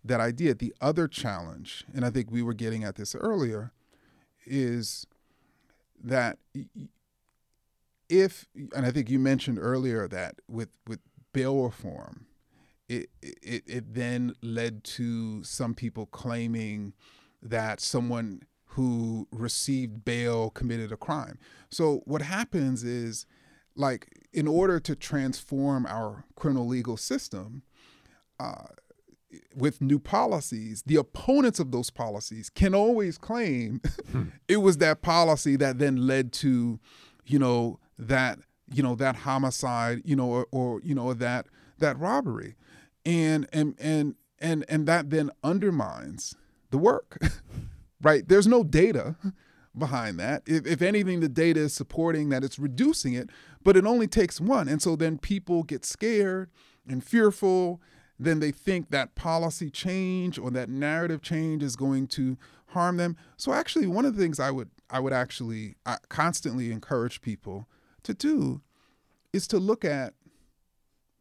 that 0.05 0.21
idea. 0.21 0.55
The 0.55 0.75
other 0.81 1.09
challenge, 1.09 1.85
and 1.95 2.05
I 2.05 2.11
think 2.11 2.31
we 2.31 2.43
were 2.43 2.55
getting 2.55 2.85
at 2.85 2.97
this 2.97 3.15
earlier, 3.15 3.73
is 4.47 5.07
that 6.03 6.39
if 8.09 8.47
and 8.75 8.87
I 8.87 8.91
think 8.91 9.09
you 9.09 9.19
mentioned 9.19 9.59
earlier 9.61 10.07
that 10.09 10.37
with 10.49 10.69
with 10.87 11.01
bail 11.33 11.63
reform, 11.63 12.27
it 12.89 13.09
it, 13.23 13.63
it 13.67 13.95
then 13.95 14.35
led 14.43 14.85
to 14.85 15.43
some 15.43 15.75
people 15.75 16.07
claiming 16.07 16.93
that 17.43 17.81
someone 17.81 18.43
who 18.69 19.29
received 19.31 20.05
bail 20.05 20.51
committed 20.51 20.91
a 20.91 20.97
crime. 20.97 21.39
So 21.71 22.03
what 22.05 22.23
happens 22.23 22.83
is 22.83 23.25
like 23.77 24.09
in 24.33 24.49
order 24.49 24.81
to 24.81 24.97
transform 24.97 25.87
our 25.87 26.25
criminal 26.35 26.67
legal 26.67 26.97
system 26.97 27.63
uh, 28.41 28.67
with 29.55 29.81
new 29.81 29.99
policies, 29.99 30.83
the 30.87 30.97
opponents 30.97 31.59
of 31.59 31.71
those 31.71 31.91
policies 31.91 32.51
can 32.51 32.75
always 32.75 33.19
claim 33.19 33.81
hmm. 34.11 34.25
it 34.49 34.59
was 34.59 34.79
that 34.79 35.03
policy 35.03 35.57
that 35.57 35.79
then 35.79 36.07
led 36.07 36.33
to, 36.35 36.79
you 37.25 37.39
know, 37.39 37.79
that 37.99 38.39
you 38.73 38.83
know 38.83 38.95
that 38.95 39.15
homicide 39.15 40.01
you 40.05 40.17
know 40.17 40.27
or, 40.27 40.47
or 40.51 40.81
you 40.83 40.95
know 40.95 41.13
that 41.13 41.47
that 41.79 41.99
robbery 41.99 42.57
and 43.05 43.47
and 43.53 43.77
and 43.79 44.15
and 44.41 44.65
and 44.69 44.87
that 44.87 45.11
then 45.11 45.31
undermines 45.45 46.35
the 46.71 46.79
work 46.79 47.19
right? 48.05 48.29
There's 48.29 48.47
no 48.47 48.63
data 48.63 49.17
behind 49.77 50.21
that. 50.21 50.43
If, 50.47 50.67
if 50.67 50.83
anything, 50.83 51.21
the 51.21 51.29
data 51.29 51.61
is 51.61 51.73
supporting 51.73 52.29
that 52.29 52.45
it's 52.45 52.59
reducing 52.59 53.15
it, 53.15 53.31
but 53.65 53.77
it 53.77 53.87
only 53.87 54.07
takes 54.07 54.41
one. 54.41 54.69
And 54.69 54.81
so 54.81 54.95
then 54.95 55.19
people 55.19 55.65
get 55.65 55.85
scared 55.85 56.51
and 56.87 57.03
fearful. 57.03 57.81
Then 58.19 58.41
they 58.41 58.53
think 58.53 58.91
that 58.91 59.15
policy 59.15 59.71
change 59.71 60.39
or 60.39 60.51
that 60.53 60.69
narrative 60.69 61.21
change 61.21 61.63
is 61.63 61.77
going 61.77 62.07
to 62.09 62.37
harm 62.69 62.97
them. 62.97 63.17
So 63.37 63.53
actually, 63.53 63.87
one 63.87 64.05
of 64.05 64.17
the 64.17 64.23
things 64.23 64.39
I 64.39 64.51
would 64.51 64.71
I 64.91 65.01
would 65.01 65.13
actually 65.13 65.77
I 65.85 65.97
constantly 66.09 66.71
encourage 66.71 67.21
people 67.21 67.67
to 68.05 68.15
do 68.15 68.63
is 69.33 69.47
to 69.49 69.59
look 69.59 69.85
at 69.85 70.15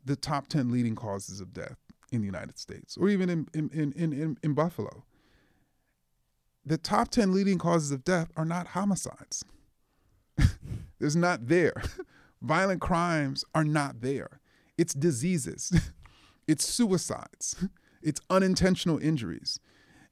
the 0.06 0.16
top 0.16 0.48
10 0.48 0.70
leading 0.70 0.96
causes 0.96 1.40
of 1.42 1.54
death 1.54 1.78
in 2.12 2.22
the 2.22 2.26
United 2.26 2.60
States 2.60 2.98
or 2.98 3.10
even 3.10 3.30
in, 3.30 3.48
in, 3.54 3.70
in, 3.74 4.14
in, 4.14 4.38
in 4.44 4.54
Buffalo. 4.54 5.04
The 6.66 6.78
top 6.78 7.10
10 7.10 7.34
leading 7.34 7.58
causes 7.58 7.92
of 7.92 8.04
death 8.04 8.30
are 8.38 8.46
not 8.46 8.68
homicides. 8.68 9.44
There's 11.00 11.16
not 11.16 11.48
there. 11.48 11.82
Violent 12.42 12.82
crimes 12.82 13.44
are 13.56 13.64
not 13.64 14.02
there. 14.02 14.40
It's 14.78 14.94
diseases, 14.94 15.72
it's 16.48 16.68
suicides, 16.68 17.66
it's 18.02 18.22
unintentional 18.30 19.00
injuries. 19.00 19.60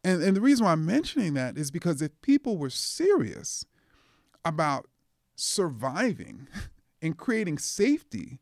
And, 0.03 0.23
and 0.23 0.35
the 0.35 0.41
reason 0.41 0.65
why 0.65 0.71
I'm 0.71 0.85
mentioning 0.85 1.33
that 1.35 1.57
is 1.57 1.69
because 1.69 2.01
if 2.01 2.19
people 2.21 2.57
were 2.57 2.69
serious 2.71 3.65
about 4.43 4.87
surviving 5.35 6.47
and 7.01 7.17
creating 7.17 7.57
safety, 7.57 8.39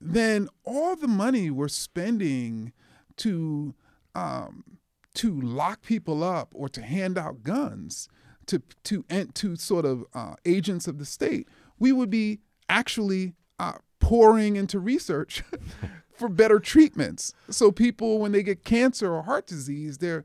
then 0.00 0.48
all 0.64 0.94
the 0.94 1.08
money 1.08 1.50
we're 1.50 1.68
spending 1.68 2.72
to 3.16 3.74
um, 4.14 4.78
to 5.14 5.40
lock 5.40 5.82
people 5.82 6.22
up 6.22 6.52
or 6.54 6.68
to 6.68 6.80
hand 6.80 7.18
out 7.18 7.42
guns 7.42 8.08
to 8.46 8.62
to 8.84 9.04
to 9.34 9.56
sort 9.56 9.84
of 9.84 10.04
uh, 10.14 10.34
agents 10.44 10.86
of 10.86 10.98
the 10.98 11.04
state, 11.04 11.48
we 11.78 11.92
would 11.92 12.10
be 12.10 12.40
actually 12.68 13.34
uh, 13.58 13.74
pouring 14.00 14.56
into 14.56 14.78
research 14.78 15.42
for 16.18 16.28
better 16.28 16.58
treatments. 16.58 17.32
So 17.50 17.70
people, 17.70 18.18
when 18.18 18.32
they 18.32 18.42
get 18.42 18.64
cancer 18.64 19.12
or 19.12 19.22
heart 19.22 19.46
disease, 19.46 19.98
they're 19.98 20.24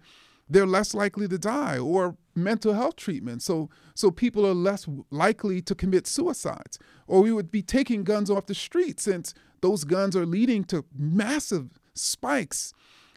they're 0.49 0.67
less 0.67 0.93
likely 0.93 1.27
to 1.29 1.37
die 1.37 1.77
or 1.77 2.17
mental 2.35 2.73
health 2.73 2.97
treatment. 2.97 3.41
So 3.41 3.69
so 3.95 4.11
people 4.11 4.45
are 4.45 4.53
less 4.53 4.87
likely 5.09 5.61
to 5.61 5.75
commit 5.75 6.07
suicides. 6.07 6.77
Or 7.07 7.21
we 7.21 7.31
would 7.31 7.51
be 7.51 7.61
taking 7.61 8.03
guns 8.03 8.29
off 8.29 8.47
the 8.47 8.55
street 8.55 8.99
since 8.99 9.33
those 9.61 9.83
guns 9.83 10.15
are 10.15 10.25
leading 10.25 10.63
to 10.65 10.85
massive 10.97 11.79
spikes 11.93 12.73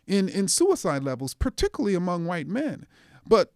in, 0.06 0.28
in 0.28 0.48
suicide 0.48 1.02
levels, 1.02 1.34
particularly 1.34 1.94
among 1.94 2.26
white 2.26 2.46
men. 2.46 2.86
But 3.26 3.52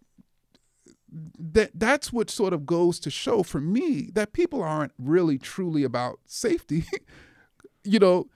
that 1.39 1.71
that's 1.75 2.13
what 2.13 2.31
sort 2.31 2.53
of 2.53 2.67
goes 2.67 3.01
to 3.01 3.11
show 3.11 3.43
for 3.43 3.61
me 3.61 4.11
that 4.15 4.33
people 4.33 4.63
aren't 4.63 4.93
really 4.99 5.39
truly 5.39 5.83
about 5.83 6.21
safety, 6.27 6.85
you 7.85 7.99
know, 7.99 8.29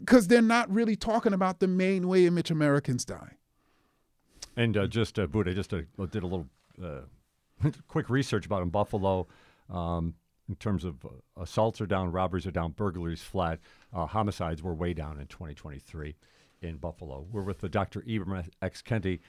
because 0.00 0.28
they're 0.28 0.42
not 0.42 0.70
really 0.72 0.96
talking 0.96 1.32
about 1.32 1.60
the 1.60 1.68
main 1.68 2.08
way 2.08 2.26
in 2.26 2.34
which 2.34 2.50
Americans 2.50 3.04
die. 3.04 3.36
And 4.56 4.76
uh, 4.76 4.86
just, 4.86 5.18
uh, 5.18 5.26
Buddha, 5.26 5.54
just 5.54 5.72
uh, 5.72 5.82
did 6.10 6.22
a 6.22 6.26
little 6.26 6.48
uh, 6.82 7.00
quick 7.88 8.10
research 8.10 8.46
about 8.46 8.62
in 8.62 8.70
Buffalo. 8.70 9.28
Um, 9.68 10.14
in 10.48 10.56
terms 10.56 10.84
of 10.84 11.04
uh, 11.04 11.08
assaults 11.40 11.80
are 11.80 11.86
down, 11.86 12.10
robberies 12.10 12.46
are 12.46 12.50
down, 12.50 12.72
burglaries 12.72 13.22
flat, 13.22 13.60
uh, 13.92 14.06
homicides 14.06 14.62
were 14.62 14.74
way 14.74 14.92
down 14.92 15.20
in 15.20 15.26
2023 15.28 16.16
in 16.62 16.76
Buffalo. 16.76 17.24
We're 17.30 17.42
with 17.42 17.60
the 17.60 17.68
Dr. 17.68 18.00
Ibram 18.00 18.46
X. 18.60 18.82
Kendi 18.82 19.20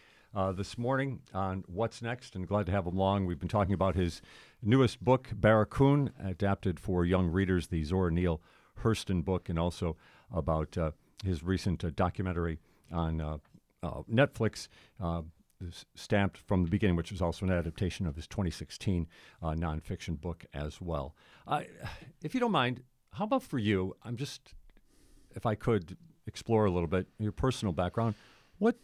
this 0.55 0.77
morning 0.79 1.21
on 1.33 1.63
What's 1.67 2.01
Next, 2.01 2.35
and 2.35 2.47
glad 2.47 2.65
to 2.65 2.71
have 2.71 2.87
him 2.87 2.97
along. 2.97 3.27
We've 3.27 3.39
been 3.39 3.47
talking 3.47 3.75
about 3.75 3.95
his 3.95 4.21
newest 4.63 5.03
book, 5.03 5.29
Barracoon, 5.33 6.11
adapted 6.23 6.79
for 6.79 7.05
young 7.05 7.27
readers, 7.27 7.67
the 7.67 7.83
Zora 7.83 8.11
Neale 8.11 8.41
Hurston 8.83 9.23
book, 9.23 9.47
and 9.47 9.59
also 9.59 9.95
about 10.33 10.77
uh, 10.77 10.91
his 11.23 11.43
recent 11.43 11.83
uh, 11.83 11.91
documentary 11.95 12.59
on 12.91 13.21
uh, 13.21 13.37
uh, 13.83 14.01
Netflix, 14.11 14.67
uh, 15.01 15.21
stamped 15.95 16.37
from 16.37 16.63
the 16.63 16.69
beginning, 16.69 16.95
which 16.95 17.11
was 17.11 17.21
also 17.21 17.45
an 17.45 17.51
adaptation 17.51 18.07
of 18.07 18.15
his 18.15 18.25
2016 18.27 19.07
nonfiction 19.43 20.19
book 20.19 20.43
as 20.53 20.81
well. 20.81 21.15
if 22.23 22.33
you 22.33 22.39
don't 22.39 22.51
mind, 22.51 22.81
how 23.13 23.25
about 23.25 23.43
for 23.43 23.59
you? 23.59 23.95
I'm 24.03 24.17
just, 24.17 24.55
if 25.35 25.45
I 25.45 25.53
could 25.53 25.97
explore 26.25 26.65
a 26.65 26.71
little 26.71 26.87
bit 26.87 27.07
your 27.19 27.31
personal 27.31 27.73
background. 27.73 28.15
What 28.57 28.75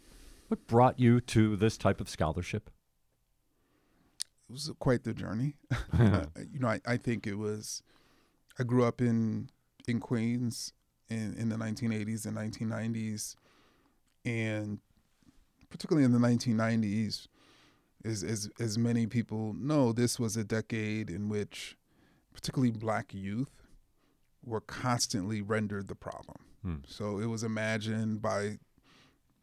what 0.48 0.66
brought 0.66 0.98
you 0.98 1.20
to 1.20 1.56
this 1.56 1.76
type 1.76 2.00
of 2.00 2.08
scholarship? 2.08 2.70
It 4.48 4.52
was 4.52 4.70
quite 4.78 5.04
the 5.04 5.12
journey. 5.12 5.56
you 5.98 6.58
know, 6.58 6.68
I, 6.68 6.80
I 6.86 6.96
think 6.96 7.26
it 7.26 7.34
was. 7.34 7.82
I 8.58 8.62
grew 8.62 8.84
up 8.84 9.00
in 9.00 9.50
in 9.86 10.00
Queens 10.00 10.72
in, 11.10 11.34
in 11.38 11.48
the 11.48 11.56
1980s 11.56 12.26
and 12.26 12.36
1990s, 12.36 13.36
and 14.24 14.78
particularly 15.70 16.04
in 16.04 16.12
the 16.12 16.18
1990s, 16.18 17.28
as, 18.04 18.22
as 18.22 18.48
as 18.60 18.78
many 18.78 19.06
people 19.06 19.54
know, 19.54 19.92
this 19.92 20.18
was 20.18 20.36
a 20.36 20.44
decade 20.44 21.10
in 21.10 21.28
which, 21.28 21.76
particularly 22.32 22.70
Black 22.70 23.12
youth, 23.12 23.62
were 24.44 24.60
constantly 24.60 25.42
rendered 25.42 25.88
the 25.88 25.94
problem. 25.94 26.36
Hmm. 26.62 26.76
So 26.86 27.18
it 27.18 27.26
was 27.26 27.42
imagined 27.42 28.22
by 28.22 28.58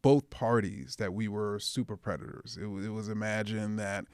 both 0.02 0.30
parties 0.30 0.96
that 0.96 1.12
we 1.12 1.28
were 1.28 1.58
super 1.58 1.96
predators. 1.96 2.56
It, 2.60 2.66
it 2.66 2.90
was 2.90 3.08
imagined 3.08 3.78
that 3.78 4.06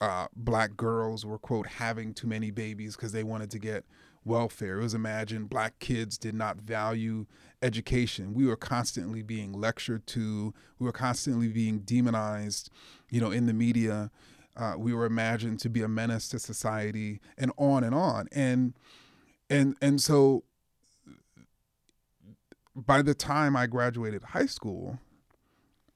uh, 0.00 0.26
black 0.34 0.76
girls 0.76 1.24
were, 1.24 1.38
quote, 1.38 1.66
having 1.66 2.14
too 2.14 2.26
many 2.26 2.50
babies 2.50 2.96
because 2.96 3.12
they 3.12 3.22
wanted 3.22 3.50
to 3.50 3.58
get 3.58 3.84
welfare. 4.24 4.78
It 4.78 4.82
was 4.82 4.94
imagined 4.94 5.50
black 5.50 5.78
kids 5.78 6.18
did 6.18 6.34
not 6.34 6.58
value 6.58 7.26
education. 7.62 8.34
We 8.34 8.46
were 8.46 8.56
constantly 8.56 9.22
being 9.22 9.52
lectured 9.52 10.06
to, 10.08 10.54
we 10.78 10.84
were 10.84 10.92
constantly 10.92 11.48
being 11.48 11.80
demonized, 11.80 12.70
you 13.10 13.20
know, 13.20 13.30
in 13.30 13.46
the 13.46 13.54
media. 13.54 14.10
Uh, 14.56 14.74
we 14.76 14.92
were 14.92 15.06
imagined 15.06 15.60
to 15.60 15.68
be 15.68 15.82
a 15.82 15.88
menace 15.88 16.28
to 16.28 16.38
society 16.38 17.20
and 17.36 17.52
on 17.56 17.84
and 17.84 17.94
on. 17.94 18.28
And 18.32 18.74
and 19.48 19.76
and 19.80 20.00
so 20.00 20.44
by 22.74 23.02
the 23.02 23.14
time 23.14 23.56
I 23.56 23.66
graduated 23.66 24.22
high 24.22 24.46
school, 24.46 24.98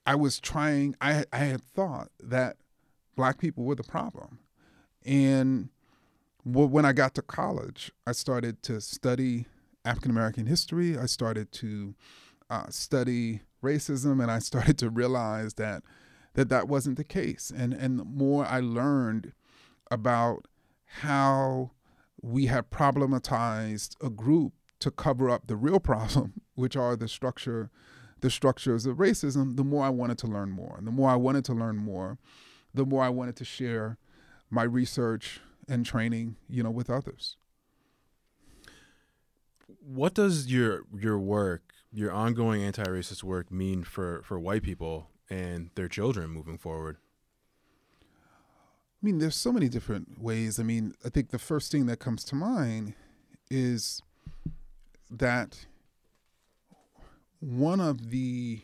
I 0.05 0.15
was 0.17 0.41
trying, 0.41 0.97
I, 1.01 1.25
I 1.33 1.39
had 1.39 1.63
thought 1.63 2.09
that 2.21 2.57
black 3.15 3.39
people 3.39 3.65
were 3.65 3.75
the 3.75 3.85
problem. 3.85 4.41
And 5.05 5.69
when 6.45 6.85
I 6.85 6.93
got 6.93 7.15
to 7.15 7.23
college, 7.23 7.93
I 8.07 8.13
started 8.13 8.63
to 8.65 8.81
study 8.81 9.47
African 9.85 10.11
American 10.11 10.47
history. 10.47 10.99
I 10.99 11.07
started 11.07 11.53
to 11.53 11.95
uh, 12.51 12.69
study 12.69 13.43
racism, 13.63 14.21
and 14.21 14.31
I 14.31 14.39
started 14.41 14.79
to 14.79 14.91
realize 14.91 15.55
that 15.55 15.83
that 16.35 16.49
that 16.49 16.69
wasn't 16.69 16.97
the 16.97 17.05
case. 17.05 17.53
And 17.55 17.73
and 17.73 17.99
the 17.99 18.05
more 18.05 18.47
I 18.47 18.61
learned 18.61 19.33
about 19.91 20.47
how 21.01 21.73
we 22.21 22.47
have 22.47 22.71
problematized 22.71 23.97
a 24.05 24.11
group 24.11 24.53
to 24.81 24.91
cover 24.91 25.31
up 25.31 25.47
the 25.47 25.57
real 25.57 25.81
problem, 25.91 26.35
which 26.55 26.77
are 26.77 26.97
the 26.97 27.09
structure, 27.09 27.71
the 28.21 28.31
structures 28.31 28.87
of 28.87 28.97
racism, 28.97 29.57
the 29.57 29.65
more 29.65 29.85
I 29.85 29.91
wanted 29.91 30.19
to 30.19 30.27
learn 30.27 30.51
more. 30.51 30.77
And 30.77 30.87
the 30.87 30.93
more 30.93 31.11
I 31.11 31.17
wanted 31.17 31.45
to 31.47 31.53
learn 31.53 31.77
more, 31.77 32.19
the 32.75 32.85
more 32.85 33.03
I 33.03 33.09
wanted 33.09 33.37
to 33.37 33.45
share 33.45 33.99
my 34.51 34.63
research 34.65 35.41
and 35.73 35.87
training, 35.87 36.37
you 36.51 36.63
know, 36.63 36.71
with 36.71 36.91
others. 36.91 37.37
What 39.81 40.15
does 40.15 40.53
your 40.53 40.83
your 40.95 41.19
work, 41.19 41.73
your 41.91 42.13
ongoing 42.13 42.63
anti-racist 42.63 43.23
work 43.23 43.51
mean 43.51 43.83
for 43.83 44.21
for 44.23 44.39
white 44.39 44.63
people 44.63 45.09
and 45.31 45.71
their 45.75 45.89
children 45.89 46.31
moving 46.31 46.59
forward? 46.59 46.99
I 48.03 49.07
mean, 49.07 49.19
there's 49.19 49.35
so 49.35 49.51
many 49.51 49.69
different 49.69 50.21
ways. 50.21 50.61
I 50.61 50.63
mean, 50.63 50.95
I 51.05 51.09
think 51.09 51.31
the 51.31 51.39
first 51.39 51.73
thing 51.73 51.87
that 51.87 51.99
comes 51.99 52.23
to 52.25 52.35
mind 52.37 52.95
is 53.51 54.03
that 55.11 55.67
one 57.41 57.81
of 57.81 58.11
the 58.11 58.61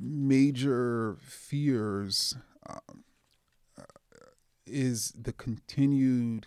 major 0.00 1.16
fears 1.20 2.36
uh, 2.66 2.78
is 4.66 5.12
the 5.20 5.32
continued 5.32 6.46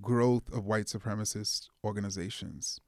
growth 0.00 0.52
of 0.52 0.66
white 0.66 0.86
supremacist 0.86 1.68
organizations. 1.84 2.80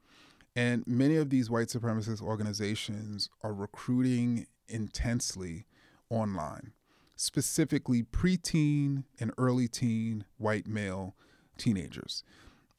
And 0.55 0.87
many 0.87 1.17
of 1.17 1.31
these 1.31 1.51
white 1.51 1.69
supremacist 1.69 2.23
organizations 2.23 3.29
are 3.43 3.53
recruiting 3.53 4.47
intensely 4.69 5.67
online 6.11 6.73
specifically 7.17 8.03
preteen 8.03 9.05
and 9.19 9.33
early 9.39 9.67
teen 9.67 10.25
white 10.37 10.67
male 10.67 11.17
teenagers. 11.59 12.23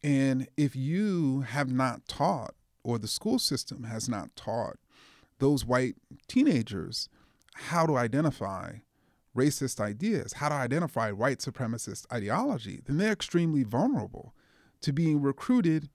And 0.04 0.48
if 0.56 0.76
you 0.76 1.42
have 1.42 1.72
not 1.72 2.08
taught, 2.08 2.54
or 2.84 3.00
the 3.00 3.08
school 3.08 3.40
system 3.40 3.84
has 3.84 4.08
not 4.08 4.36
taught 4.36 4.78
those 5.40 5.66
white 5.66 5.96
teenagers 6.28 7.10
how 7.56 7.86
to 7.86 7.98
identify 7.98 8.76
racist 9.38 9.80
ideas, 9.80 10.34
how 10.34 10.50
to 10.50 10.56
identify 10.56 11.12
white 11.12 11.40
supremacist 11.40 12.06
ideology, 12.12 12.82
then 12.86 12.98
they're 12.98 13.12
extremely 13.12 13.64
vulnerable 13.64 14.34
to 14.82 14.92
being 14.92 15.22
recruited 15.22 15.90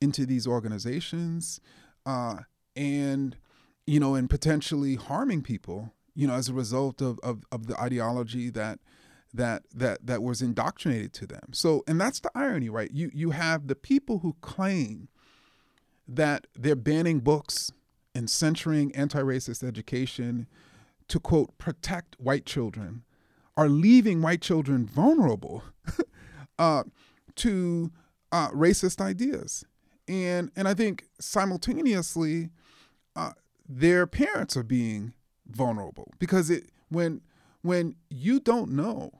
into 0.00 0.26
these 0.26 0.46
organizations 0.46 1.60
uh, 2.06 2.38
and 2.74 3.36
you 3.86 4.00
know 4.00 4.14
and 4.14 4.30
potentially 4.30 4.94
harming 4.94 5.42
people 5.42 5.92
you 6.14 6.26
know 6.26 6.34
as 6.34 6.48
a 6.48 6.54
result 6.54 7.00
of, 7.00 7.18
of, 7.22 7.42
of 7.52 7.66
the 7.66 7.78
ideology 7.80 8.50
that 8.50 8.78
that 9.32 9.62
that 9.74 10.04
that 10.06 10.22
was 10.22 10.42
indoctrinated 10.42 11.12
to 11.14 11.26
them. 11.26 11.52
So 11.52 11.84
and 11.86 12.00
that's 12.00 12.20
the 12.20 12.30
irony 12.34 12.68
right? 12.68 12.90
You 12.92 13.10
you 13.12 13.30
have 13.30 13.68
the 13.68 13.76
people 13.76 14.18
who 14.18 14.36
claim 14.40 15.08
that 16.08 16.46
they're 16.56 16.74
banning 16.74 17.20
books 17.20 17.70
and 18.14 18.28
censoring 18.28 18.94
anti-racist 18.96 19.62
education 19.62 20.48
to 21.10 21.20
quote 21.20 21.58
protect 21.58 22.16
white 22.18 22.46
children 22.46 23.02
are 23.56 23.68
leaving 23.68 24.22
white 24.22 24.40
children 24.40 24.86
vulnerable 24.86 25.62
uh, 26.58 26.84
to 27.34 27.90
uh, 28.32 28.48
racist 28.50 29.00
ideas. 29.00 29.64
And 30.08 30.50
and 30.56 30.66
I 30.66 30.74
think 30.74 31.04
simultaneously 31.20 32.50
uh, 33.16 33.32
their 33.68 34.06
parents 34.06 34.56
are 34.56 34.62
being 34.62 35.12
vulnerable 35.46 36.12
because 36.18 36.48
it 36.48 36.70
when 36.88 37.20
when 37.62 37.96
you 38.08 38.40
don't 38.40 38.70
know 38.70 39.10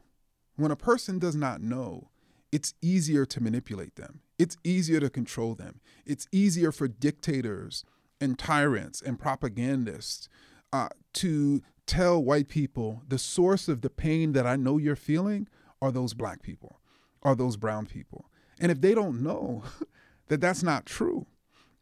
when 0.56 0.70
a 0.70 0.76
person 0.76 1.18
does 1.18 1.34
not 1.34 1.60
know 1.60 2.08
it's 2.52 2.74
easier 2.82 3.24
to 3.26 3.40
manipulate 3.40 3.96
them. 3.96 4.20
It's 4.38 4.56
easier 4.64 5.00
to 5.00 5.10
control 5.10 5.54
them. 5.54 5.80
It's 6.04 6.26
easier 6.32 6.72
for 6.72 6.88
dictators 6.88 7.84
and 8.20 8.38
tyrants 8.38 9.00
and 9.00 9.18
propagandists 9.18 10.28
uh, 10.72 10.88
to 11.14 11.62
tell 11.90 12.22
white 12.22 12.46
people 12.46 13.02
the 13.08 13.18
source 13.18 13.66
of 13.66 13.80
the 13.80 13.90
pain 13.90 14.30
that 14.32 14.46
I 14.46 14.54
know 14.54 14.78
you're 14.78 14.94
feeling 14.94 15.48
are 15.82 15.90
those 15.90 16.14
black 16.14 16.40
people, 16.40 16.78
are 17.24 17.34
those 17.34 17.56
brown 17.56 17.86
people. 17.86 18.26
And 18.60 18.70
if 18.70 18.80
they 18.80 18.94
don't 18.94 19.22
know 19.22 19.64
that 20.28 20.40
that's 20.40 20.62
not 20.62 20.86
true, 20.86 21.26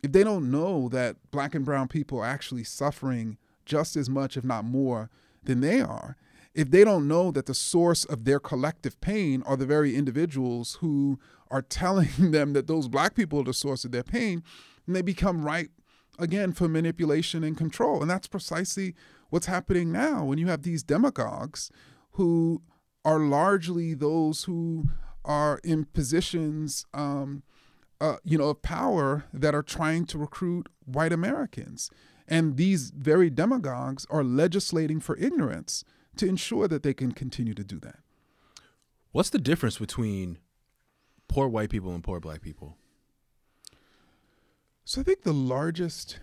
if 0.02 0.12
they 0.12 0.24
don't 0.24 0.50
know 0.50 0.88
that 0.88 1.16
black 1.30 1.54
and 1.54 1.62
brown 1.62 1.88
people 1.88 2.20
are 2.20 2.26
actually 2.26 2.64
suffering 2.64 3.36
just 3.66 3.96
as 3.96 4.09
much, 4.09 4.38
if 4.38 4.44
not 4.44 4.64
more, 4.64 5.11
than 5.44 5.61
they 5.61 5.82
are, 5.82 6.16
if 6.54 6.70
they 6.70 6.84
don't 6.84 7.06
know 7.06 7.30
that 7.30 7.44
the 7.44 7.54
source 7.54 8.04
of 8.04 8.24
their 8.24 8.40
collective 8.40 8.98
pain 9.02 9.42
are 9.44 9.56
the 9.56 9.66
very 9.66 9.94
individuals 9.94 10.78
who 10.80 11.18
are 11.50 11.61
telling 11.61 12.09
them 12.30 12.54
that 12.54 12.66
those 12.66 12.88
black 12.88 13.14
people 13.14 13.40
are 13.40 13.44
the 13.44 13.52
source 13.52 13.84
of 13.84 13.92
their 13.92 14.02
pain, 14.02 14.42
then 14.86 14.94
they 14.94 15.02
become 15.02 15.44
ripe 15.44 15.70
again 16.18 16.52
for 16.52 16.66
manipulation 16.66 17.44
and 17.44 17.59
control. 17.59 18.00
And 18.00 18.11
that's 18.11 18.26
precisely 18.26 18.94
what's 19.30 19.46
happening 19.46 19.92
now 19.92 20.24
when 20.24 20.38
you 20.38 20.46
have 20.46 20.62
these 20.62 20.82
demagogues 20.82 21.70
who 22.12 22.62
are 23.04 23.20
largely 23.20 23.94
those 23.94 24.44
who 24.44 24.88
are 25.24 25.60
in 25.62 25.84
positions, 25.84 26.86
um, 26.94 27.42
uh, 28.00 28.16
you 28.24 28.38
know, 28.38 28.48
of 28.48 28.62
power 28.62 29.24
that 29.32 29.54
are 29.54 29.62
trying 29.62 30.04
to 30.06 30.18
recruit 30.18 30.68
white 30.84 31.12
Americans. 31.12 31.90
And 32.26 32.56
these 32.56 32.90
very 32.90 33.30
demagogues 33.30 34.06
are 34.10 34.24
legislating 34.24 35.00
for 35.00 35.16
ignorance 35.16 35.84
to 36.16 36.26
ensure 36.26 36.68
that 36.68 36.82
they 36.82 36.94
can 36.94 37.12
continue 37.12 37.54
to 37.54 37.64
do 37.64 37.78
that. 37.80 38.00
What's 39.12 39.30
the 39.30 39.38
difference 39.38 39.78
between 39.78 40.38
poor 41.28 41.48
white 41.48 41.70
people 41.70 41.94
and 41.94 42.04
poor 42.04 42.20
black 42.20 42.42
people? 42.42 42.76
So 44.84 45.00
I 45.00 45.04
think 45.04 45.22
the 45.22 45.32
largest, 45.32 46.18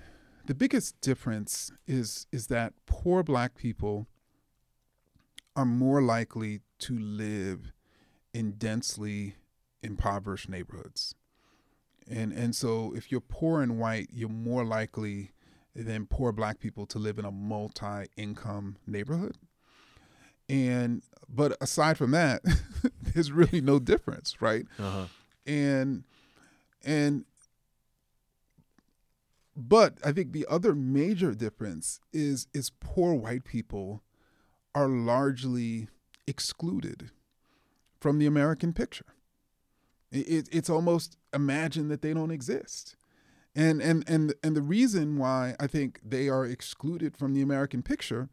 the 0.45 0.53
biggest 0.53 0.99
difference 1.01 1.71
is 1.87 2.27
is 2.31 2.47
that 2.47 2.73
poor 2.85 3.23
black 3.23 3.55
people 3.55 4.07
are 5.55 5.65
more 5.65 6.01
likely 6.01 6.61
to 6.79 6.97
live 6.97 7.71
in 8.33 8.51
densely 8.51 9.35
impoverished 9.81 10.49
neighborhoods. 10.49 11.15
And 12.09 12.31
and 12.31 12.55
so 12.55 12.93
if 12.95 13.11
you're 13.11 13.21
poor 13.21 13.61
and 13.61 13.79
white, 13.79 14.09
you're 14.11 14.29
more 14.29 14.63
likely 14.63 15.31
than 15.75 16.05
poor 16.05 16.31
black 16.31 16.59
people 16.59 16.85
to 16.87 16.99
live 16.99 17.17
in 17.19 17.25
a 17.25 17.31
multi-income 17.31 18.77
neighborhood. 18.85 19.37
And 20.47 21.01
but 21.27 21.57
aside 21.59 21.97
from 21.97 22.11
that, 22.11 22.41
there's 23.01 23.31
really 23.31 23.61
no 23.61 23.79
difference, 23.79 24.41
right? 24.41 24.65
Uh-huh. 24.77 25.05
And 25.45 26.03
and 26.83 27.25
but 29.55 29.97
I 30.03 30.11
think 30.11 30.31
the 30.31 30.45
other 30.49 30.75
major 30.75 31.33
difference 31.33 31.99
is 32.11 32.47
is 32.53 32.71
poor 32.79 33.13
white 33.13 33.45
people 33.45 34.03
are 34.73 34.89
largely 34.89 35.87
excluded 36.27 37.11
from 37.99 38.19
the 38.19 38.25
American 38.25 38.73
picture. 38.73 39.05
It, 40.11 40.49
it's 40.51 40.69
almost 40.69 41.17
imagined 41.33 41.89
that 41.91 42.01
they 42.01 42.13
don't 42.13 42.31
exist. 42.31 42.95
And, 43.55 43.81
and, 43.81 44.03
and, 44.07 44.33
and 44.43 44.55
the 44.55 44.61
reason 44.61 45.17
why 45.17 45.55
I 45.59 45.67
think 45.67 46.01
they 46.03 46.27
are 46.27 46.45
excluded 46.45 47.15
from 47.15 47.33
the 47.33 47.41
American 47.41 47.81
picture 47.81 48.29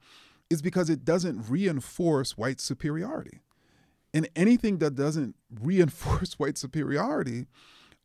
is 0.50 0.60
because 0.60 0.90
it 0.90 1.04
doesn't 1.04 1.48
reinforce 1.48 2.36
white 2.36 2.60
superiority. 2.60 3.40
And 4.12 4.28
anything 4.34 4.78
that 4.78 4.96
doesn't 4.96 5.36
reinforce 5.60 6.34
white 6.34 6.58
superiority 6.58 7.46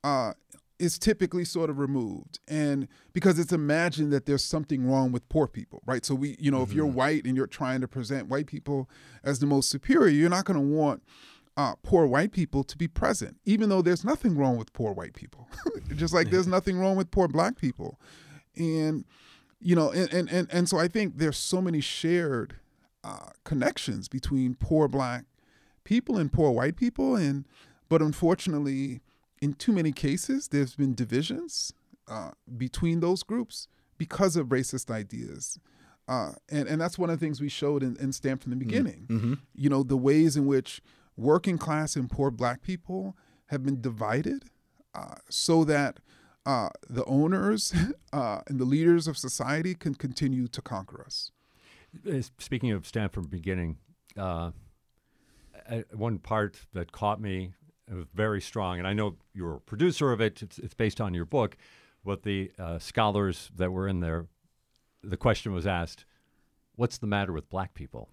uh, 0.03 0.34
is 0.80 1.00
typically 1.00 1.44
sort 1.44 1.70
of 1.70 1.80
removed. 1.80 2.40
And 2.48 2.88
because 3.14 3.40
it's 3.40 3.52
imagined 3.52 4.14
that 4.14 4.26
there's 4.26 4.44
something 4.44 4.88
wrong 4.90 5.12
with 5.12 5.28
poor 5.30 5.48
people 5.48 5.82
right? 5.86 6.06
So 6.06 6.16
we 6.16 6.36
you 6.40 6.52
know 6.52 6.58
mm-hmm. 6.58 6.72
if 6.72 6.76
you're 6.76 6.88
mm-hmm. 6.88 6.96
white 6.96 7.26
and 7.26 7.36
you're 7.36 7.48
trying 7.48 7.82
to 7.82 7.88
present 7.88 8.28
white 8.28 8.48
people 8.48 8.90
as 9.24 9.40
the 9.40 9.46
most 9.46 9.70
superior 9.70 10.10
you're 10.10 10.30
not 10.30 10.46
going 10.46 10.60
to 10.60 10.66
want 10.66 11.04
uh, 11.56 11.74
poor 11.82 12.06
white 12.06 12.32
people 12.32 12.64
to 12.64 12.78
be 12.78 12.88
present 12.88 13.38
even 13.46 13.70
though 13.70 13.82
there's 13.82 14.06
nothing 14.06 14.38
wrong 14.38 14.58
with 14.58 14.72
poor 14.74 14.94
white 14.94 15.14
people. 15.14 15.48
Just 15.96 16.14
like 16.14 16.30
there's 16.30 16.48
nothing 16.48 16.78
wrong 16.78 16.96
with 16.96 17.10
poor 17.12 17.28
black 17.28 17.58
people. 17.58 18.00
And 18.56 19.06
you 19.60 19.76
know 19.76 19.92
and 19.92 20.12
and 20.14 20.30
and, 20.30 20.48
and 20.52 20.70
so 20.70 20.78
i 20.78 20.88
think 20.88 21.18
there's 21.18 21.36
so 21.36 21.60
many 21.60 21.82
shared 21.82 22.58
uh, 23.04 23.30
connections 23.44 24.08
between 24.08 24.54
poor 24.54 24.88
black 24.88 25.24
people 25.86 26.18
and 26.18 26.32
poor 26.32 26.52
white 26.52 26.76
people. 26.76 27.16
And 27.16 27.46
but 27.90 28.02
unfortunately 28.02 29.02
in 29.42 29.54
too 29.54 29.72
many 29.72 29.92
cases, 29.92 30.50
there's 30.50 30.76
been 30.76 30.94
divisions 30.94 31.74
uh, 32.08 32.32
between 32.58 33.00
those 33.00 33.24
groups 33.24 33.68
because 33.98 34.36
of 34.36 34.48
racist 34.48 34.92
ideas. 34.92 35.60
Uh, 36.08 36.32
and, 36.50 36.68
and 36.68 36.80
that's 36.80 36.98
one 36.98 37.10
of 37.10 37.20
the 37.20 37.26
things 37.26 37.42
we 37.42 37.50
showed 37.50 37.84
in, 37.84 37.98
in 37.98 38.14
Stamped 38.14 38.44
from 38.44 38.52
the 38.52 38.56
mm-hmm. 38.56 38.68
beginning. 38.68 39.08
Mm-hmm. 39.10 39.34
You 39.56 39.70
know, 39.70 39.84
the 39.84 39.98
ways 39.98 40.38
in 40.38 40.46
which 40.46 40.82
working 41.18 41.58
class 41.58 41.96
and 41.96 42.10
poor 42.10 42.32
black 42.32 42.62
people 42.62 43.18
have 43.48 43.64
been 43.64 43.82
divided 43.82 44.46
uh, 44.96 45.16
so 45.30 45.64
that 45.66 46.00
uh, 46.46 46.70
the 46.90 47.04
owners 47.06 47.74
uh, 48.14 48.40
and 48.48 48.60
the 48.60 48.66
leaders 48.66 49.08
of 49.08 49.18
society 49.18 49.76
can 49.76 49.96
continue 49.96 50.48
to 50.48 50.62
conquer 50.62 51.04
us. 51.06 51.32
Uh, 52.10 52.22
speaking 52.38 52.72
of 52.72 52.88
Stamped 52.88 53.16
from 53.16 53.24
the 53.24 53.30
beginning, 53.30 53.78
one 54.16 54.54
part 56.20 56.62
that 56.74 56.92
caught 56.92 57.20
me 57.20 57.54
was 57.94 58.06
very 58.14 58.42
strong. 58.42 58.80
And 58.80 58.88
I 58.88 58.94
know 58.94 59.16
you're 59.34 59.56
a 59.56 59.60
producer 59.60 60.12
of 60.12 60.22
it. 60.22 60.42
It's, 60.42 60.60
it's 60.60 60.74
based 60.74 61.00
on 61.00 61.14
your 61.14 61.26
book. 61.26 61.58
But 62.04 62.24
the 62.24 62.52
uh, 62.58 62.80
scholars 62.80 63.52
that 63.56 63.72
were 63.72 63.88
in 63.88 64.00
there, 64.00 64.28
the 65.04 65.18
question 65.18 65.52
was 65.52 65.68
asked, 65.68 66.06
"What's 66.76 66.98
the 66.98 67.08
matter 67.08 67.34
with 67.34 67.50
black 67.50 67.74
people?" 67.74 68.10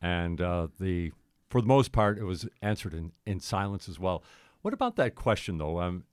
And 0.00 0.40
uh, 0.40 0.68
the 0.78 1.12
for 1.48 1.60
the 1.60 1.66
most 1.66 1.92
part, 1.92 2.18
it 2.18 2.24
was 2.24 2.48
answered 2.62 2.94
in, 2.94 3.12
in 3.24 3.40
silence 3.40 3.88
as 3.88 3.98
well. 3.98 4.22
What 4.62 4.74
about 4.74 4.96
that 4.96 5.14
question, 5.14 5.58
though? 5.58 5.80
I'm 5.80 6.04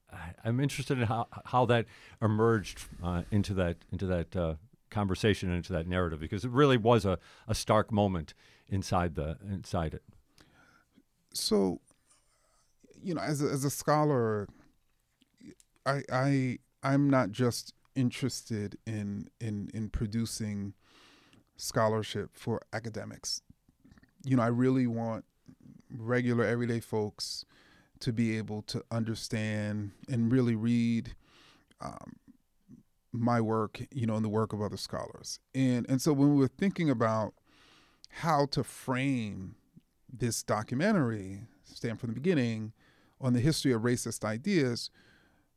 I'm 0.44 0.60
interested 0.60 0.98
in 0.98 1.06
how 1.06 1.28
how 1.46 1.66
that 1.66 1.86
emerged 2.22 2.86
uh, 3.04 3.24
into 3.32 3.54
that 3.56 3.78
into 3.92 4.06
that 4.08 4.36
uh, 4.36 4.56
conversation 4.90 5.50
and 5.50 5.58
into 5.58 5.74
that 5.74 5.88
narrative 5.88 6.20
because 6.20 6.46
it 6.46 6.52
really 6.52 6.78
was 6.78 7.06
a, 7.06 7.20
a 7.48 7.56
stark 7.56 7.92
moment 7.92 8.34
inside 8.70 9.16
the 9.16 9.38
inside 9.52 9.94
it. 9.94 10.04
So 11.34 11.82
you 13.04 13.14
know, 13.14 13.22
as 13.22 13.42
a, 13.42 13.48
as 13.48 13.64
a 13.64 13.70
scholar, 13.70 14.48
I 15.86 16.02
I 16.12 16.60
I'm 16.82 17.10
not 17.10 17.32
just 17.32 17.74
interested 17.96 18.78
in 18.86 19.30
in 19.40 19.70
in 19.74 19.90
producing 19.90 20.74
scholarship 21.58 22.32
for 22.34 22.62
academics. 22.72 23.42
You 24.24 24.38
know, 24.38 24.44
I 24.44 24.48
really 24.48 24.88
want 24.88 25.26
regular 25.90 26.46
everyday 26.46 26.80
folks 26.80 27.46
to 28.00 28.12
be 28.12 28.38
able 28.38 28.62
to 28.64 28.84
understand 28.92 29.92
and 30.10 30.32
really 30.32 30.56
read 30.56 31.16
um, 31.80 32.16
my 33.12 33.40
work, 33.40 33.82
you 33.92 34.08
know, 34.08 34.16
and 34.16 34.26
the 34.26 34.30
work 34.30 34.54
of 34.54 34.62
other 34.62 34.78
scholars. 34.78 35.40
And 35.54 35.86
and 35.90 36.02
so 36.02 36.14
when 36.14 36.34
we 36.34 36.40
were 36.40 36.48
thinking 36.48 36.90
about 36.90 37.34
how 38.10 38.46
to 38.48 38.64
frame 38.64 39.56
this 40.12 40.44
documentary, 40.44 41.42
stamped 41.64 42.02
from 42.02 42.10
the 42.10 42.16
beginning, 42.16 42.74
on 43.24 43.34
the 43.34 43.40
history 43.40 43.72
of 43.72 43.82
racist 43.82 44.24
ideas, 44.24 44.92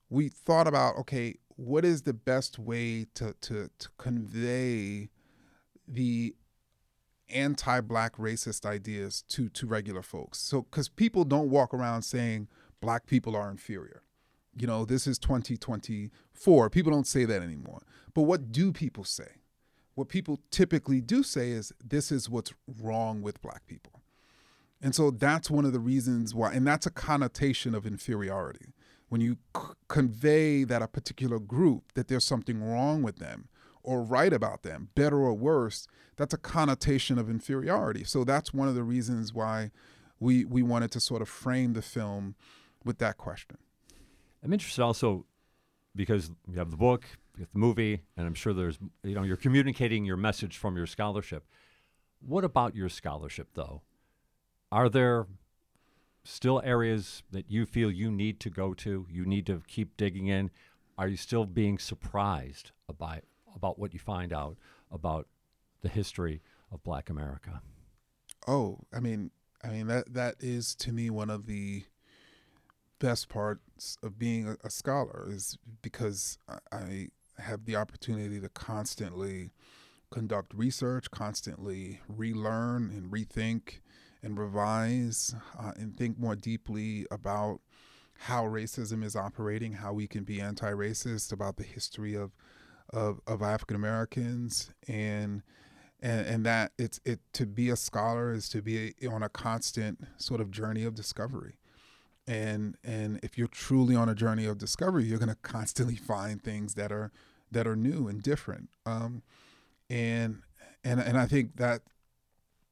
we 0.08 0.28
thought 0.28 0.66
about 0.66 0.96
okay, 0.96 1.34
what 1.56 1.84
is 1.84 2.02
the 2.02 2.14
best 2.14 2.58
way 2.58 3.06
to 3.14 3.34
to, 3.42 3.68
to 3.78 3.88
convey 3.98 5.10
the 5.86 6.34
anti-black 7.28 8.16
racist 8.16 8.64
ideas 8.64 9.22
to 9.28 9.48
to 9.48 9.66
regular 9.66 10.02
folks. 10.02 10.38
So 10.38 10.62
cuz 10.62 10.88
people 10.88 11.24
don't 11.24 11.50
walk 11.50 11.74
around 11.74 12.02
saying 12.02 12.48
black 12.80 13.06
people 13.06 13.34
are 13.34 13.50
inferior. 13.50 14.02
You 14.58 14.66
know, 14.66 14.84
this 14.84 15.06
is 15.06 15.18
2024. 15.18 16.70
People 16.70 16.92
don't 16.92 17.06
say 17.06 17.24
that 17.24 17.42
anymore. 17.42 17.82
But 18.14 18.22
what 18.22 18.52
do 18.52 18.72
people 18.72 19.04
say? 19.04 19.42
What 19.94 20.08
people 20.08 20.40
typically 20.50 21.00
do 21.00 21.22
say 21.22 21.50
is 21.50 21.72
this 21.84 22.12
is 22.12 22.30
what's 22.30 22.52
wrong 22.80 23.22
with 23.22 23.42
black 23.42 23.66
people. 23.66 23.95
And 24.80 24.94
so 24.94 25.10
that's 25.10 25.50
one 25.50 25.64
of 25.64 25.72
the 25.72 25.80
reasons 25.80 26.34
why 26.34 26.52
and 26.52 26.66
that's 26.66 26.86
a 26.86 26.90
connotation 26.90 27.74
of 27.74 27.86
inferiority. 27.86 28.72
When 29.08 29.20
you 29.20 29.38
c- 29.56 29.62
convey 29.88 30.64
that 30.64 30.82
a 30.82 30.88
particular 30.88 31.38
group 31.38 31.92
that 31.94 32.08
there's 32.08 32.24
something 32.24 32.62
wrong 32.62 33.02
with 33.02 33.16
them 33.16 33.48
or 33.82 34.02
right 34.02 34.32
about 34.32 34.64
them, 34.64 34.88
better 34.94 35.18
or 35.18 35.32
worse, 35.32 35.86
that's 36.16 36.34
a 36.34 36.38
connotation 36.38 37.18
of 37.18 37.30
inferiority. 37.30 38.02
So 38.02 38.24
that's 38.24 38.52
one 38.52 38.68
of 38.68 38.74
the 38.74 38.82
reasons 38.82 39.32
why 39.32 39.70
we 40.18 40.44
we 40.44 40.62
wanted 40.62 40.90
to 40.92 41.00
sort 41.00 41.22
of 41.22 41.28
frame 41.28 41.72
the 41.72 41.82
film 41.82 42.34
with 42.84 42.98
that 42.98 43.16
question. 43.16 43.58
I'm 44.42 44.52
interested 44.52 44.82
also 44.82 45.26
because 45.94 46.30
you 46.50 46.58
have 46.58 46.70
the 46.70 46.76
book, 46.76 47.04
you 47.36 47.42
have 47.42 47.52
the 47.52 47.58
movie, 47.58 48.02
and 48.16 48.26
I'm 48.26 48.34
sure 48.34 48.52
there's 48.52 48.78
you 49.02 49.14
know 49.14 49.22
you're 49.22 49.36
communicating 49.36 50.04
your 50.04 50.16
message 50.16 50.56
from 50.56 50.76
your 50.76 50.86
scholarship. 50.86 51.44
What 52.20 52.44
about 52.44 52.74
your 52.74 52.88
scholarship 52.88 53.48
though? 53.54 53.82
Are 54.72 54.88
there 54.88 55.26
still 56.24 56.60
areas 56.64 57.22
that 57.30 57.50
you 57.50 57.66
feel 57.66 57.90
you 57.90 58.10
need 58.10 58.40
to 58.40 58.50
go 58.50 58.74
to? 58.74 59.06
You 59.10 59.24
need 59.24 59.46
to 59.46 59.62
keep 59.66 59.96
digging 59.96 60.26
in. 60.26 60.50
Are 60.98 61.08
you 61.08 61.16
still 61.16 61.44
being 61.44 61.78
surprised 61.78 62.72
about 62.88 63.20
about 63.54 63.78
what 63.78 63.94
you 63.94 64.00
find 64.00 64.32
out 64.32 64.56
about 64.90 65.28
the 65.82 65.88
history 65.88 66.42
of 66.70 66.82
Black 66.82 67.08
America? 67.08 67.62
Oh, 68.46 68.80
I 68.92 69.00
mean, 69.00 69.30
I 69.62 69.68
mean 69.68 69.86
that 69.86 70.12
that 70.14 70.36
is 70.40 70.74
to 70.76 70.92
me 70.92 71.10
one 71.10 71.30
of 71.30 71.46
the 71.46 71.84
best 72.98 73.28
parts 73.28 73.98
of 74.02 74.18
being 74.18 74.48
a, 74.48 74.56
a 74.64 74.70
scholar 74.70 75.28
is 75.30 75.58
because 75.82 76.38
I, 76.48 76.58
I 76.72 77.08
have 77.38 77.66
the 77.66 77.76
opportunity 77.76 78.40
to 78.40 78.48
constantly 78.48 79.50
conduct 80.10 80.54
research, 80.54 81.10
constantly 81.10 82.00
relearn 82.08 82.90
and 82.90 83.12
rethink 83.12 83.80
and 84.26 84.38
revise 84.38 85.36
uh, 85.56 85.70
and 85.76 85.96
think 85.96 86.18
more 86.18 86.34
deeply 86.34 87.06
about 87.12 87.60
how 88.18 88.44
racism 88.44 89.04
is 89.04 89.14
operating, 89.14 89.72
how 89.72 89.92
we 89.92 90.08
can 90.08 90.24
be 90.24 90.40
anti-racist, 90.40 91.32
about 91.32 91.56
the 91.56 91.62
history 91.62 92.14
of 92.14 92.32
of, 92.90 93.20
of 93.26 93.42
African 93.42 93.76
Americans, 93.76 94.70
and 94.88 95.42
and 96.00 96.26
and 96.26 96.46
that 96.46 96.72
it's 96.76 97.00
it 97.04 97.20
to 97.34 97.46
be 97.46 97.70
a 97.70 97.76
scholar 97.76 98.32
is 98.32 98.48
to 98.48 98.62
be 98.62 98.94
on 99.10 99.22
a 99.22 99.28
constant 99.28 100.00
sort 100.16 100.40
of 100.40 100.50
journey 100.50 100.84
of 100.84 100.94
discovery, 100.94 101.58
and 102.26 102.76
and 102.82 103.20
if 103.22 103.38
you're 103.38 103.46
truly 103.46 103.94
on 103.94 104.08
a 104.08 104.14
journey 104.14 104.46
of 104.46 104.58
discovery, 104.58 105.04
you're 105.04 105.18
going 105.18 105.28
to 105.28 105.36
constantly 105.42 105.96
find 106.12 106.42
things 106.42 106.74
that 106.74 106.90
are 106.90 107.12
that 107.52 107.66
are 107.66 107.76
new 107.76 108.08
and 108.08 108.22
different, 108.22 108.70
um, 108.86 109.22
and 109.88 110.42
and 110.82 110.98
and 111.00 111.16
I 111.16 111.26
think 111.26 111.56
that 111.56 111.82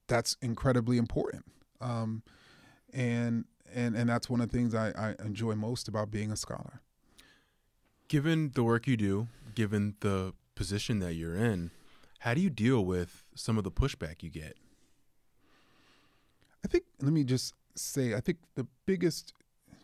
that's 0.06 0.36
incredibly 0.42 0.98
important. 0.98 1.44
Um, 1.80 2.22
and 2.92 3.44
and 3.74 3.96
and 3.96 4.08
that's 4.08 4.30
one 4.30 4.40
of 4.40 4.50
the 4.50 4.56
things 4.56 4.74
I, 4.74 4.90
I 4.90 5.14
enjoy 5.24 5.54
most 5.54 5.88
about 5.88 6.10
being 6.10 6.30
a 6.30 6.36
scholar. 6.36 6.80
Given 8.08 8.52
the 8.54 8.62
work 8.62 8.86
you 8.86 8.96
do, 8.96 9.28
given 9.54 9.94
the 10.00 10.34
position 10.54 11.00
that 11.00 11.14
you're 11.14 11.36
in, 11.36 11.70
how 12.20 12.34
do 12.34 12.40
you 12.40 12.50
deal 12.50 12.84
with 12.84 13.24
some 13.34 13.58
of 13.58 13.64
the 13.64 13.70
pushback 13.70 14.22
you 14.22 14.30
get? 14.30 14.56
I 16.64 16.68
think 16.68 16.84
let 17.00 17.12
me 17.12 17.24
just 17.24 17.54
say 17.74 18.14
I 18.14 18.20
think 18.20 18.38
the 18.54 18.66
biggest 18.86 19.32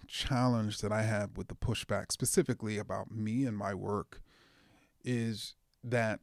challenge 0.06 0.78
that 0.78 0.92
I 0.92 1.02
have 1.02 1.36
with 1.36 1.48
the 1.48 1.54
pushback 1.54 2.10
specifically 2.10 2.78
about 2.78 3.10
me 3.10 3.44
and 3.44 3.56
my 3.56 3.74
work 3.74 4.20
is 5.04 5.54
that 5.84 6.20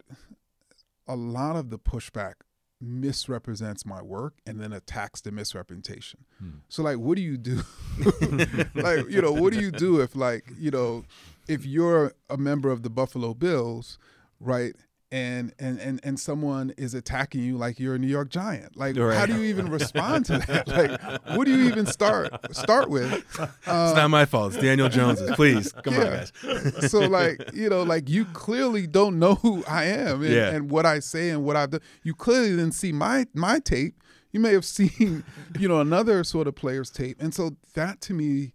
a 1.08 1.16
lot 1.16 1.56
of 1.56 1.70
the 1.70 1.80
pushback 1.80 2.34
misrepresents 2.80 3.86
my 3.86 4.01
work 4.01 4.36
and 4.45 4.59
then 4.59 4.71
attacks 4.71 5.21
the 5.21 5.32
misrepresentation. 5.32 6.25
Hmm. 6.39 6.59
So 6.69 6.84
like 6.84 6.97
what 6.97 7.15
do 7.15 7.21
you 7.21 7.38
do? 7.38 7.61
like, 8.75 9.09
you 9.09 9.21
know, 9.21 9.32
what 9.32 9.53
do 9.53 9.59
you 9.59 9.71
do 9.71 10.01
if 10.01 10.15
like, 10.15 10.45
you 10.57 10.71
know, 10.71 11.03
if 11.47 11.65
you're 11.65 12.13
a 12.30 12.38
member 12.38 12.69
of 12.69 12.84
the 12.84 12.89
Buffalo 12.89 13.34
Bills, 13.34 13.97
right? 14.39 14.75
And, 15.10 15.53
and 15.58 15.80
and 15.80 16.01
and 16.03 16.20
someone 16.20 16.74
is 16.76 16.93
attacking 16.93 17.41
you 17.41 17.58
like 17.58 17.80
you're 17.80 17.95
a 17.95 17.97
New 17.97 18.08
York 18.08 18.28
Giant. 18.28 18.76
Like, 18.76 18.97
right. 18.97 19.18
how 19.18 19.26
do 19.26 19.38
you 19.38 19.43
even 19.43 19.70
respond 19.70 20.26
to 20.26 20.39
that? 20.39 20.68
Like, 20.78 21.38
what 21.38 21.45
do 21.45 21.58
you 21.58 21.70
even 21.70 21.86
start 21.86 22.34
start 22.53 22.89
with? 22.89 23.14
Uh, 23.39 23.47
it's 23.66 23.95
not 23.95 24.10
my 24.10 24.26
fault. 24.26 24.53
It's 24.53 24.62
Daniel 24.62 24.89
Jones's. 24.89 25.32
Please 25.36 25.72
come 25.72 25.93
yeah. 25.93 25.99
on, 26.01 26.05
guys. 26.43 26.91
so, 26.91 26.99
like, 26.99 27.53
you 27.53 27.70
know, 27.70 27.84
like 27.84 28.10
you 28.10 28.26
clearly 28.26 28.86
don't 28.86 29.18
know 29.18 29.36
who 29.36 29.64
I 29.66 29.86
am 29.86 30.24
and, 30.24 30.34
yeah. 30.34 30.49
and 30.49 30.70
what 30.70 30.86
I 30.86 30.99
say 30.99 31.30
and 31.30 31.45
what 31.45 31.55
I've 31.55 31.72
done. 31.72 31.82
You 32.03 32.14
clearly 32.14 32.49
didn't 32.49 32.74
see 32.74 32.91
my 32.91 33.28
my 33.34 33.60
tape. 33.60 34.03
You 34.32 34.41
may 34.41 34.51
have 34.51 34.66
seen, 34.78 35.24
you 35.58 35.70
know, 35.70 35.80
another 35.80 36.26
sort 36.26 36.47
of 36.47 36.55
player's 36.55 36.89
tape, 36.89 37.16
and 37.22 37.34
so 37.34 37.55
that 37.76 38.01
to 38.01 38.14
me 38.14 38.51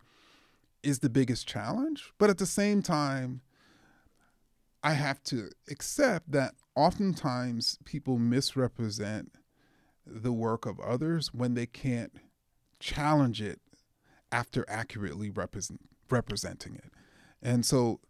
is 0.83 0.99
the 0.99 1.11
biggest 1.11 1.47
challenge. 1.47 2.13
But 2.19 2.31
at 2.31 2.39
the 2.39 2.47
same 2.47 2.83
time, 2.83 3.41
I 4.83 4.95
have 4.95 5.23
to 5.25 5.51
accept 5.71 6.33
that 6.33 6.55
oftentimes 6.75 7.79
people 7.85 8.19
misrepresent 8.19 9.33
the 10.07 10.33
work 10.33 10.67
of 10.67 10.81
others 10.81 11.33
when 11.33 11.55
they 11.55 11.67
can't 11.67 12.13
challenge 12.81 13.41
it 13.41 13.61
after 14.33 14.65
accurately 14.69 15.31
represent, 15.31 15.81
representing 16.11 16.75
it. 16.75 16.91
And 17.41 17.65
so 17.65 18.01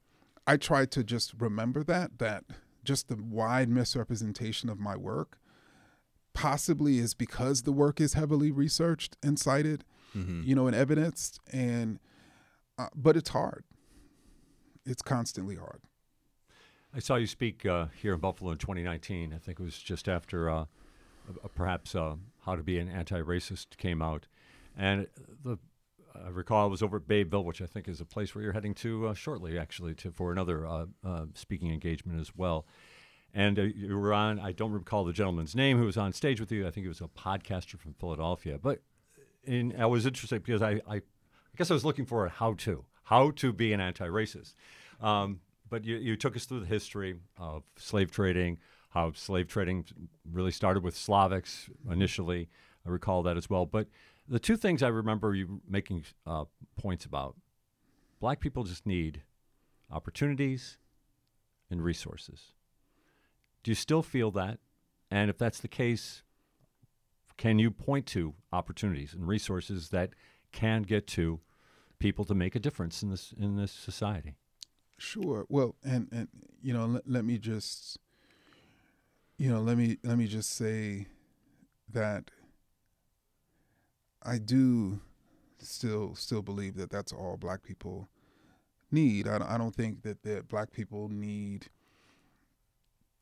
I 0.47 0.57
try 0.57 0.87
to 0.87 1.05
just 1.05 1.35
remember 1.39 1.83
that, 1.85 2.19
that 2.19 2.45
just 2.85 3.09
the 3.09 3.17
wide 3.17 3.69
misrepresentation 3.69 4.69
of 4.69 4.81
my 4.81 4.97
work 4.97 5.39
possibly 6.33 6.99
is 6.99 7.13
because 7.15 7.63
the 7.63 7.73
work 7.73 8.01
is 8.01 8.15
heavily 8.15 8.51
researched 8.51 9.17
and 9.23 9.39
cited, 9.39 9.85
mm-hmm. 10.17 10.43
you 10.45 10.55
know, 10.55 10.67
and 10.67 10.75
evidenced. 10.75 11.39
And 11.53 11.99
uh, 12.79 12.89
but 12.95 13.17
it's 13.17 13.31
hard. 13.31 13.65
It's 14.87 15.03
constantly 15.03 15.57
hard. 15.57 15.81
I 16.95 16.99
saw 16.99 17.17
you 17.17 17.27
speak 17.27 17.65
uh, 17.65 17.87
here 18.01 18.15
in 18.15 18.21
Buffalo 18.21 18.53
in 18.53 18.59
2019. 18.59 19.33
I 19.33 19.39
think 19.39 19.59
it 19.59 19.63
was 19.63 19.79
just 19.79 20.09
after 20.09 20.51
uh, 20.51 20.65
perhaps 21.55 21.95
uh, 21.95 22.17
How 22.45 22.55
to 22.55 22.63
Be 22.63 22.79
an 22.79 22.89
Anti-Racist 22.89 23.77
came 23.79 24.03
out, 24.03 24.27
and 24.77 25.07
the 25.45 25.59
I 26.15 26.29
recall 26.29 26.65
I 26.65 26.67
was 26.69 26.83
over 26.83 26.99
at 26.99 27.09
Babeville, 27.09 27.45
which 27.45 27.63
I 27.63 27.67
think 27.67 27.89
is 27.89 27.99
a 28.01 28.05
place 28.05 28.35
where 28.35 28.45
you're 28.45 28.53
heading 28.53 28.75
to 28.75 29.09
uh, 29.09 29.15
shortly, 29.15 29.59
actually, 29.59 29.95
to 29.95 30.11
for 30.11 30.31
another 30.31 30.67
uh, 30.67 30.85
speaking 31.35 31.73
engagement 31.73 32.21
as 32.21 32.37
well. 32.37 32.67
And 33.33 33.57
you 33.57 33.97
were 33.97 34.13
on. 34.13 34.39
I 34.39 34.53
don't 34.53 34.73
recall 34.73 35.05
the 35.05 35.15
gentleman's 35.15 35.55
name 35.55 35.79
who 35.79 35.87
was 35.87 35.97
on 35.97 36.13
stage 36.13 36.39
with 36.39 36.53
you. 36.53 36.67
I 36.67 36.71
think 36.71 36.85
he 36.85 36.89
was 36.89 37.01
a 37.01 37.09
podcaster 37.09 37.79
from 37.79 37.95
Philadelphia. 37.95 38.59
But 38.63 38.83
in, 39.45 39.75
I 39.81 39.87
was 39.87 40.05
interested 40.05 40.45
because 40.45 40.61
I, 40.61 40.83
I 40.87 41.01
I 41.53 41.57
guess 41.57 41.71
I 41.71 41.75
was 41.75 41.85
looking 41.85 42.07
for 42.07 42.27
a 42.27 42.31
how 42.31 42.55
to, 42.55 42.85
how 43.05 43.31
to 43.33 43.53
be 43.53 43.73
an 43.73 43.81
anti 43.81 44.07
racist. 44.07 44.55
Um, 45.01 45.41
but 45.73 45.87
you, 45.87 45.97
you 45.97 46.17
took 46.17 46.37
us 46.37 46.45
through 46.45 46.61
the 46.61 46.67
history 46.67 47.17
of 47.39 47.63
slave 47.79 48.11
trading, 48.11 48.59
how 48.91 49.11
slave 49.13 49.49
trading 49.49 49.87
really 50.31 50.51
started 50.51 50.85
with 50.85 50.95
Slavics 50.95 51.71
initially. 51.91 52.51
I 52.87 52.91
recall 52.91 53.23
that 53.23 53.39
as 53.39 53.49
well. 53.49 53.65
But 53.65 53.89
the 54.29 54.39
two 54.39 54.59
things 54.59 54.83
I 54.83 54.89
remember 54.89 55.35
you 55.35 55.63
making 55.67 56.05
uh, 56.27 56.45
points 56.77 57.07
about 57.07 57.37
black 58.21 58.39
people 58.39 58.65
just 58.65 58.85
need 58.85 59.23
opportunities 59.91 60.77
and 61.71 61.83
resources. 61.83 62.53
Do 63.63 63.71
you 63.71 63.75
still 63.75 64.03
feel 64.03 64.31
that? 64.33 64.59
And 65.11 65.31
if 65.31 65.39
that's 65.39 65.61
the 65.61 65.69
case, 65.69 66.23
can 67.39 67.59
you 67.59 67.71
point 67.71 68.05
to 68.09 68.35
opportunities 68.53 69.15
and 69.15 69.27
resources 69.27 69.89
that 69.89 70.11
can 70.53 70.83
get 70.83 71.07
to 71.07 71.41
people 72.03 72.25
to 72.27 72.35
make 72.35 72.57
a 72.57 72.61
difference 72.61 73.03
in 73.03 73.11
this 73.11 73.33
in 73.39 73.57
this 73.57 73.71
society. 73.71 74.35
Sure. 75.03 75.47
Well, 75.49 75.75
and 75.83 76.07
and 76.13 76.29
you 76.63 76.73
know, 76.73 76.87
let, 76.87 77.11
let 77.11 77.25
me 77.25 77.37
just 77.37 77.99
you 79.37 79.51
know, 79.51 79.61
let 79.61 79.77
me 79.77 79.99
let 80.05 80.17
me 80.17 80.29
just 80.29 80.51
say 80.51 81.09
that 81.93 82.31
I 84.23 84.39
do 84.39 85.01
still 85.59 86.15
still 86.15 86.41
believe 86.41 86.77
that 86.77 86.91
that's 86.91 87.13
all 87.13 87.37
black 87.37 87.65
people 87.65 88.09
need. 88.93 89.27
I, 89.27 89.39
I 89.55 89.59
don't 89.59 89.75
think 89.75 90.03
that 90.03 90.23
that 90.23 90.47
black 90.49 90.71
people 90.71 91.09
need 91.09 91.67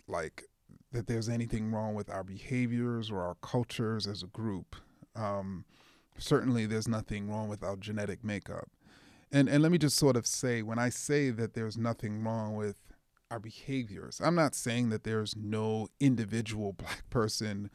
like 0.06 0.44
that 0.92 1.06
there's 1.06 1.30
anything 1.30 1.72
wrong 1.72 1.94
with 1.94 2.10
our 2.10 2.24
behaviors 2.24 3.10
or 3.10 3.22
our 3.22 3.36
cultures 3.36 4.06
as 4.06 4.22
a 4.22 4.26
group. 4.26 4.76
Um, 5.16 5.64
certainly 6.18 6.66
there's 6.66 6.88
nothing 6.88 7.30
wrong 7.30 7.48
with 7.48 7.62
our 7.62 7.76
genetic 7.76 8.22
makeup. 8.22 8.68
And 9.32 9.48
and 9.48 9.62
let 9.62 9.72
me 9.72 9.78
just 9.78 9.96
sort 9.96 10.16
of 10.16 10.26
say 10.26 10.62
when 10.62 10.78
I 10.78 10.88
say 10.88 11.30
that 11.30 11.54
there's 11.54 11.76
nothing 11.76 12.22
wrong 12.24 12.56
with 12.56 12.82
our 13.30 13.38
behaviors, 13.38 14.20
I'm 14.22 14.34
not 14.34 14.54
saying 14.54 14.90
that 14.90 15.04
there's 15.04 15.36
no 15.36 15.88
individual 16.00 16.72
black 16.72 17.08
person 17.10 17.70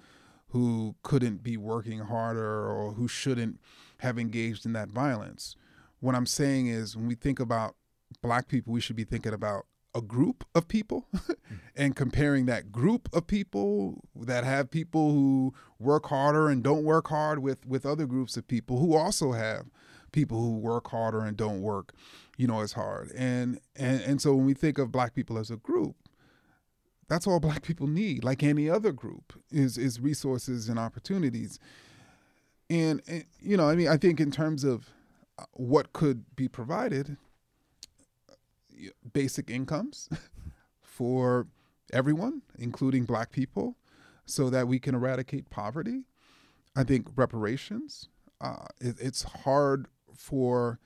who 0.50 0.96
couldn't 1.04 1.44
be 1.44 1.58
working 1.58 2.00
harder 2.00 2.70
or 2.70 2.94
who 2.94 3.08
shouldn't 3.08 3.60
have 4.00 4.20
engaged 4.20 4.66
in 4.66 4.74
that 4.74 4.90
violence. 4.90 5.56
What 6.00 6.16
I'm 6.16 6.26
saying 6.26 6.68
is 6.68 6.96
when 6.96 7.08
we 7.08 7.16
think 7.16 7.40
about 7.40 7.76
black 8.22 8.48
people, 8.48 8.74
we 8.74 8.82
should 8.82 8.96
be 8.96 9.04
thinking 9.04 9.34
about 9.34 9.66
a 9.96 10.02
group 10.02 10.44
of 10.54 10.68
people 10.68 11.08
and 11.76 11.96
comparing 11.96 12.46
that 12.46 12.72
group 12.72 13.08
of 13.14 13.28
people 13.28 14.04
that 14.14 14.44
have 14.44 14.70
people 14.70 15.12
who 15.12 15.54
work 15.80 16.08
harder 16.08 16.50
and 16.50 16.62
don't 16.64 16.84
work 16.84 17.08
hard 17.08 17.40
with 17.40 17.66
with 17.66 17.86
other 17.86 18.06
groups 18.06 18.36
of 18.36 18.46
people 18.46 18.78
who 18.80 18.94
also 18.94 19.32
have 19.32 19.66
people 20.16 20.42
who 20.42 20.58
work 20.58 20.90
harder 20.90 21.22
and 21.22 21.38
don't 21.38 21.62
work 21.62 21.94
you 22.38 22.48
know 22.48 22.62
as 22.62 22.74
hard 22.74 23.12
and 23.16 23.60
and 23.76 24.02
and 24.02 24.22
so 24.22 24.34
when 24.34 24.46
we 24.46 24.54
think 24.54 24.78
of 24.78 24.92
black 24.92 25.14
people 25.14 25.38
as 25.38 25.52
a 25.52 25.58
group 25.58 25.96
that's 27.08 27.28
all 27.28 27.40
black 27.40 27.62
people 27.62 27.86
need 27.86 28.24
like 28.24 28.42
any 28.42 28.70
other 28.70 28.92
group 28.92 29.34
is 29.52 29.78
is 29.78 30.00
resources 30.00 30.70
and 30.70 30.80
opportunities 30.80 31.60
and, 32.70 33.02
and 33.08 33.26
you 33.40 33.56
know 33.56 33.70
i 33.70 33.76
mean 33.76 33.88
i 33.88 33.98
think 33.98 34.20
in 34.20 34.32
terms 34.32 34.64
of 34.64 34.90
uh, 35.38 35.44
what 35.54 35.94
could 35.94 36.24
be 36.36 36.48
provided 36.48 37.18
basic 39.14 39.50
incomes 39.50 40.10
for 40.82 41.48
everyone, 41.94 42.42
including 42.58 43.06
black 43.06 43.32
people, 43.32 43.76
so 44.26 44.50
that 44.50 44.68
we 44.68 44.80
can 44.80 44.96
eradicate 44.96 45.50
poverty. 45.50 46.04
I 46.76 46.84
think 46.84 47.08
reparations. 47.16 48.10
Uh, 48.42 48.66
it, 48.82 48.96
it's 49.00 49.24
hard 49.24 49.88
for 50.18 50.80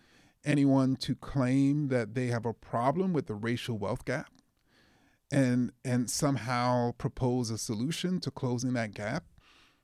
anyone 0.45 0.95
to 0.95 1.15
claim 1.15 1.88
that 1.89 2.15
they 2.15 2.27
have 2.27 2.45
a 2.45 2.53
problem 2.53 3.13
with 3.13 3.27
the 3.27 3.36
racial 3.36 3.77
wealth 3.77 4.05
gap 4.05 4.32
and 5.32 5.71
and 5.84 6.09
somehow 6.09 6.91
propose 6.93 7.49
a 7.49 7.57
solution 7.57 8.19
to 8.19 8.32
closing 8.32 8.73
that 8.73 8.93
gap 8.93 9.25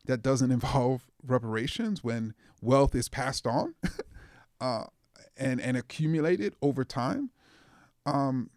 that 0.05 0.21
doesn't 0.21 0.51
involve 0.59 1.07
reparations 1.23 2.03
when 2.03 2.33
wealth 2.61 2.95
is 2.95 3.09
passed 3.09 3.45
on 3.45 3.75
uh, 4.61 4.85
and 5.37 5.59
and 5.59 5.75
accumulated 5.75 6.55
over 6.61 6.83
time 6.83 7.29
um, 8.05 8.49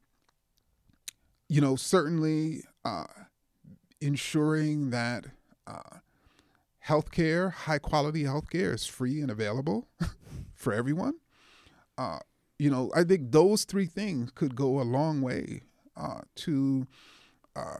you 1.48 1.60
know, 1.60 1.76
certainly 1.76 2.62
uh, 2.84 3.06
ensuring 4.00 4.90
that 4.90 5.26
uh, 5.66 5.98
healthcare, 6.86 7.52
high 7.52 7.78
quality 7.78 8.24
healthcare, 8.24 8.74
is 8.74 8.86
free 8.86 9.20
and 9.20 9.30
available 9.30 9.88
for 10.58 10.74
everyone. 10.74 11.14
Uh, 11.96 12.18
you 12.58 12.70
know, 12.70 12.90
I 12.94 13.04
think 13.04 13.30
those 13.30 13.64
three 13.64 13.86
things 13.86 14.30
could 14.34 14.54
go 14.54 14.80
a 14.80 14.82
long 14.82 15.22
way 15.22 15.62
uh, 15.96 16.22
to 16.36 16.86
uh, 17.56 17.78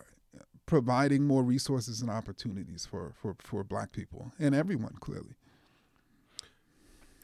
providing 0.67 1.25
more 1.25 1.43
resources 1.43 2.01
and 2.01 2.11
opportunities 2.11 2.87
for, 2.87 3.15
for, 3.21 3.37
for 3.41 3.65
Black 3.65 3.93
people 3.93 4.33
and 4.39 4.55
everyone, 4.55 4.95
clearly. 5.01 5.35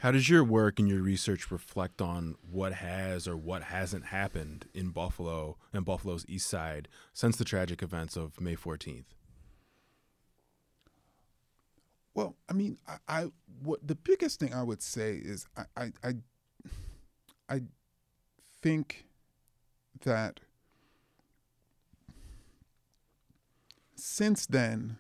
How 0.01 0.11
does 0.11 0.29
your 0.29 0.45
work 0.45 0.79
and 0.79 0.89
your 0.89 1.01
research 1.01 1.51
reflect 1.51 2.03
on 2.03 2.35
what 2.51 2.75
has 2.75 3.27
or 3.27 3.37
what 3.37 3.63
hasn't 3.63 4.07
happened 4.07 4.67
in 4.75 4.91
Buffalo 4.91 5.57
and 5.73 5.85
Buffalo's 5.85 6.27
East 6.29 6.49
Side 6.49 6.89
since 7.15 7.37
the 7.37 7.45
tragic 7.45 7.83
events 7.83 8.17
of 8.17 8.39
May 8.41 8.57
14th? 8.57 9.05
Well, 12.15 12.37
I 12.49 12.53
mean, 12.53 12.79
I, 12.87 12.97
I 13.09 13.33
what 13.63 13.87
the 13.87 13.97
biggest 13.97 14.39
thing 14.41 14.55
I 14.55 14.63
would 14.63 14.83
say 14.83 15.17
is 15.17 15.47
I, 15.57 15.65
I, 15.77 15.93
I, 16.03 16.15
I 17.49 17.61
think 18.63 19.07
that 20.05 20.41
since 23.97 24.47
then, 24.47 24.99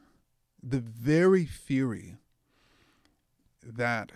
the 0.62 0.81
very 0.81 1.45
theory 1.45 2.17
that 3.62 4.12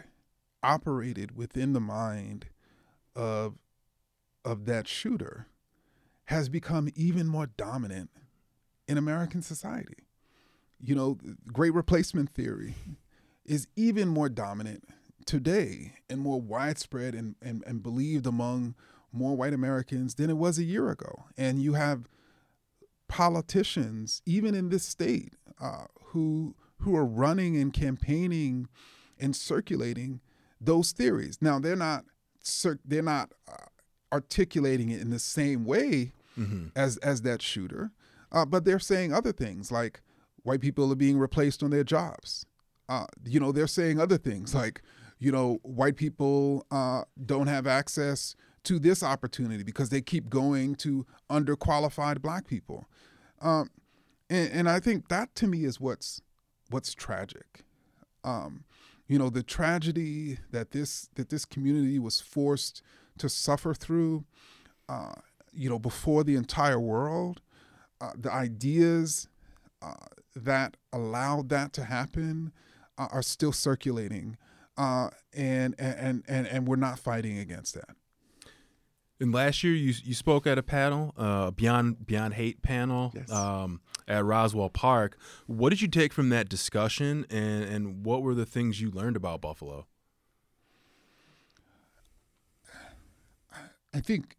operated 0.63 1.37
within 1.37 1.73
the 1.73 1.81
mind 1.81 2.47
of 3.15 3.59
of 4.45 4.65
that 4.65 4.89
shooter 4.89 5.47
has 6.27 6.49
become 6.49 6.89
even 6.95 7.27
more 7.27 7.47
dominant 7.47 8.11
in 8.87 8.99
American 8.99 9.43
society. 9.43 10.08
You 10.81 10.95
know, 10.95 11.19
great 11.53 11.75
replacement 11.75 12.31
theory 12.31 12.75
is 13.45 13.67
even 13.77 14.09
more 14.09 14.29
dominant 14.29 14.85
today 15.27 15.95
and 16.09 16.21
more 16.21 16.41
widespread 16.41 17.15
and, 17.15 17.35
and, 17.43 17.65
and 17.67 17.83
believed 17.83 18.27
among 18.27 18.75
more 19.13 19.37
white 19.37 19.53
Americans 19.53 20.15
than 20.15 20.31
it 20.31 20.37
was 20.37 20.59
a 20.59 20.65
year 20.65 20.91
ago. 20.91 21.25
And 21.37 21.61
you 21.61 21.75
have 21.75 22.09
politicians, 23.09 24.23
even 24.27 24.55
in 24.55 24.69
this 24.69 24.85
state, 24.85 25.35
uh, 25.61 25.87
who 26.07 26.55
who 26.81 26.97
are 26.97 27.05
running 27.05 27.57
and 27.57 27.73
campaigning 27.73 28.69
and 29.19 29.35
circulating 29.35 30.21
those 30.61 30.93
theories. 30.93 31.39
Now 31.41 31.59
they're 31.59 31.77
not 31.77 32.05
they're 32.85 33.03
not 33.03 33.33
uh, 33.49 33.67
articulating 34.13 34.91
it 34.91 35.01
in 35.01 35.11
the 35.11 35.19
same 35.19 35.65
way 35.65 36.13
mm-hmm. 36.39 36.69
as 36.77 36.97
as 36.99 37.23
that 37.23 37.43
shooter, 37.43 37.91
uh, 38.31 38.45
but 38.45 38.65
they're 38.65 38.79
saying 38.79 39.13
other 39.13 39.33
things 39.33 39.73
like 39.73 40.01
white 40.43 40.61
people 40.61 40.91
are 40.93 40.97
being 40.97 41.19
replaced 41.19 41.63
on 41.63 41.71
their 41.71 41.85
jobs. 41.85 42.47
Uh, 42.89 43.07
you 43.25 43.39
know, 43.39 43.53
they're 43.53 43.67
saying 43.67 44.01
other 44.01 44.17
things 44.17 44.55
like, 44.55 44.83
you 45.19 45.31
know, 45.31 45.59
white 45.63 45.97
people 45.97 46.67
uh, 46.71 47.03
don't 47.27 47.49
have 47.49 47.67
access 47.67 48.35
to 48.65 48.79
this 48.79 49.03
opportunity 49.03 49.63
because 49.63 49.91
they 49.91 50.01
keep 50.01 50.31
going 50.31 50.75
to 50.77 51.07
underqualified 51.31 52.23
black 52.23 52.47
people. 52.47 52.87
Um, 53.41 53.71
and, 54.31 54.51
and, 54.53 54.69
I 54.69 54.81
think 54.81 55.09
that 55.09 55.35
to 55.37 55.47
me 55.47 55.65
is 55.65 55.81
what's 55.81 56.21
what's 56.71 56.93
tragic. 56.93 57.65
Um, 58.25 58.65
you 59.09 59.19
know 59.19 59.31
the 59.31 59.43
tragedy 59.43 60.39
that 60.53 60.71
this 60.71 61.09
that 61.15 61.31
this 61.31 61.45
community 61.45 61.99
was 61.99 62.21
forced 62.21 62.83
to 63.17 63.29
suffer 63.29 63.75
through 63.75 64.25
uh, 64.89 65.15
you 65.53 65.69
know 65.69 65.79
before 65.79 66.23
the 66.23 66.37
entire 66.37 66.79
world 66.79 67.41
uh, 68.01 68.13
the 68.17 68.33
ideas 68.33 69.29
uh, 69.83 69.95
that 70.45 70.77
allowed 70.93 71.49
that 71.49 71.73
to 71.75 71.85
happen 71.85 72.53
uh, 72.97 73.09
are 73.11 73.23
still 73.23 73.53
circulating 73.53 74.37
uh, 74.77 75.11
and, 75.35 75.75
and 75.79 76.25
and 76.29 76.47
and 76.47 76.69
we're 76.69 76.77
not 76.77 76.99
fighting 76.99 77.39
against 77.39 77.75
that 77.75 77.97
and 79.21 79.33
last 79.33 79.65
year, 79.65 79.75
you 79.75 79.95
you 80.05 80.15
spoke 80.15 80.47
at 80.47 80.59
a 80.59 80.63
panel, 80.63 81.13
uh, 81.17 81.51
Beyond 81.51 82.07
Beyond 82.07 82.35
Hate 82.35 82.63
panel 82.63 83.13
yes. 83.15 83.31
um, 83.33 83.81
at 84.07 84.25
Roswell 84.25 84.71
Park. 84.71 85.19
What 85.47 85.71
did 85.71 85.83
you 85.83 85.89
take 85.89 86.13
from 86.13 86.29
that 86.29 86.49
discussion, 86.49 87.27
and 87.29 87.65
and 87.65 88.05
what 88.05 88.23
were 88.23 88.35
the 88.35 88.47
things 88.47 88.81
you 88.81 88.91
learned 88.91 89.17
about 89.17 89.41
Buffalo? 89.41 89.87
I 93.93 94.01
think 94.01 94.37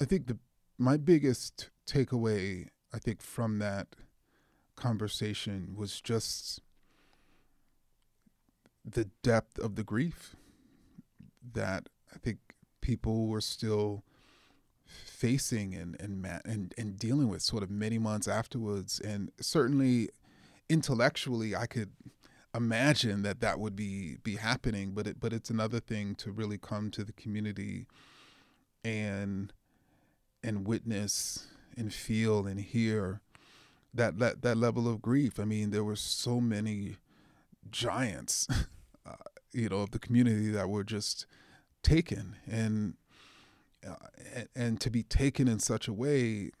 I 0.00 0.04
think 0.04 0.26
the 0.26 0.38
my 0.76 0.98
biggest 0.98 1.70
takeaway 1.86 2.68
I 2.94 2.98
think 2.98 3.22
from 3.22 3.58
that 3.58 3.88
conversation 4.76 5.74
was 5.76 6.00
just 6.00 6.60
the 8.84 9.08
depth 9.22 9.58
of 9.58 9.76
the 9.76 9.84
grief 9.84 10.36
that 11.52 11.88
I 12.14 12.18
think 12.18 12.38
people 12.80 13.26
were 13.28 13.40
still 13.40 14.04
facing 14.84 15.74
and 15.74 15.96
and 16.00 16.26
and 16.44 16.74
and 16.76 16.98
dealing 16.98 17.28
with 17.28 17.42
sort 17.42 17.62
of 17.62 17.70
many 17.70 17.98
months 17.98 18.28
afterwards. 18.28 19.00
And 19.00 19.30
certainly 19.40 20.10
intellectually 20.68 21.54
I 21.56 21.66
could 21.66 21.92
imagine 22.54 23.22
that 23.22 23.40
that 23.40 23.58
would 23.58 23.74
be 23.74 24.18
be 24.22 24.36
happening 24.36 24.92
but 24.92 25.06
it 25.06 25.18
but 25.18 25.32
it's 25.32 25.48
another 25.48 25.80
thing 25.80 26.14
to 26.16 26.30
really 26.30 26.58
come 26.58 26.90
to 26.90 27.02
the 27.02 27.12
community 27.12 27.86
and 28.84 29.52
and 30.44 30.66
witness 30.66 31.46
and 31.76 31.92
feel 31.92 32.46
and 32.46 32.60
hear 32.60 33.20
that 33.94 34.18
that 34.18 34.42
that 34.42 34.56
level 34.56 34.88
of 34.88 35.02
grief 35.02 35.38
I 35.38 35.44
mean 35.44 35.70
there 35.70 35.84
were 35.84 35.96
so 35.96 36.40
many 36.40 36.96
giants 37.70 38.48
uh, 39.06 39.14
you 39.52 39.68
know 39.68 39.80
of 39.80 39.90
the 39.90 39.98
community 39.98 40.50
that 40.50 40.68
were 40.68 40.84
just 40.84 41.26
taken 41.82 42.36
and 42.50 42.94
uh, 43.86 43.96
and, 44.54 44.80
to 44.80 44.90
be 44.90 45.02
taken 45.02 45.48
in 45.48 45.58
such 45.58 45.88
a 45.88 45.92
way 45.92 46.52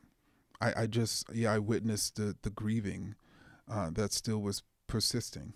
I, 0.60 0.82
I 0.82 0.86
just 0.86 1.26
yeah 1.32 1.52
I 1.52 1.58
witnessed 1.58 2.16
the 2.16 2.36
the 2.42 2.50
grieving 2.50 3.14
uh, 3.70 3.90
that 3.90 4.12
still 4.12 4.40
was 4.40 4.62
persisting. 4.86 5.54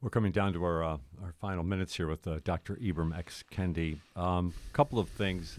We're 0.00 0.10
coming 0.10 0.32
down 0.32 0.52
to 0.52 0.64
our 0.64 0.82
uh, 0.84 0.98
our 1.22 1.32
final 1.40 1.64
minutes 1.64 1.96
here 1.96 2.06
with 2.06 2.26
uh, 2.26 2.40
Dr. 2.44 2.76
Ibram 2.76 3.16
X. 3.16 3.42
Kendi. 3.50 3.98
A 4.16 4.20
um, 4.20 4.54
couple 4.72 4.98
of 4.98 5.08
things. 5.08 5.58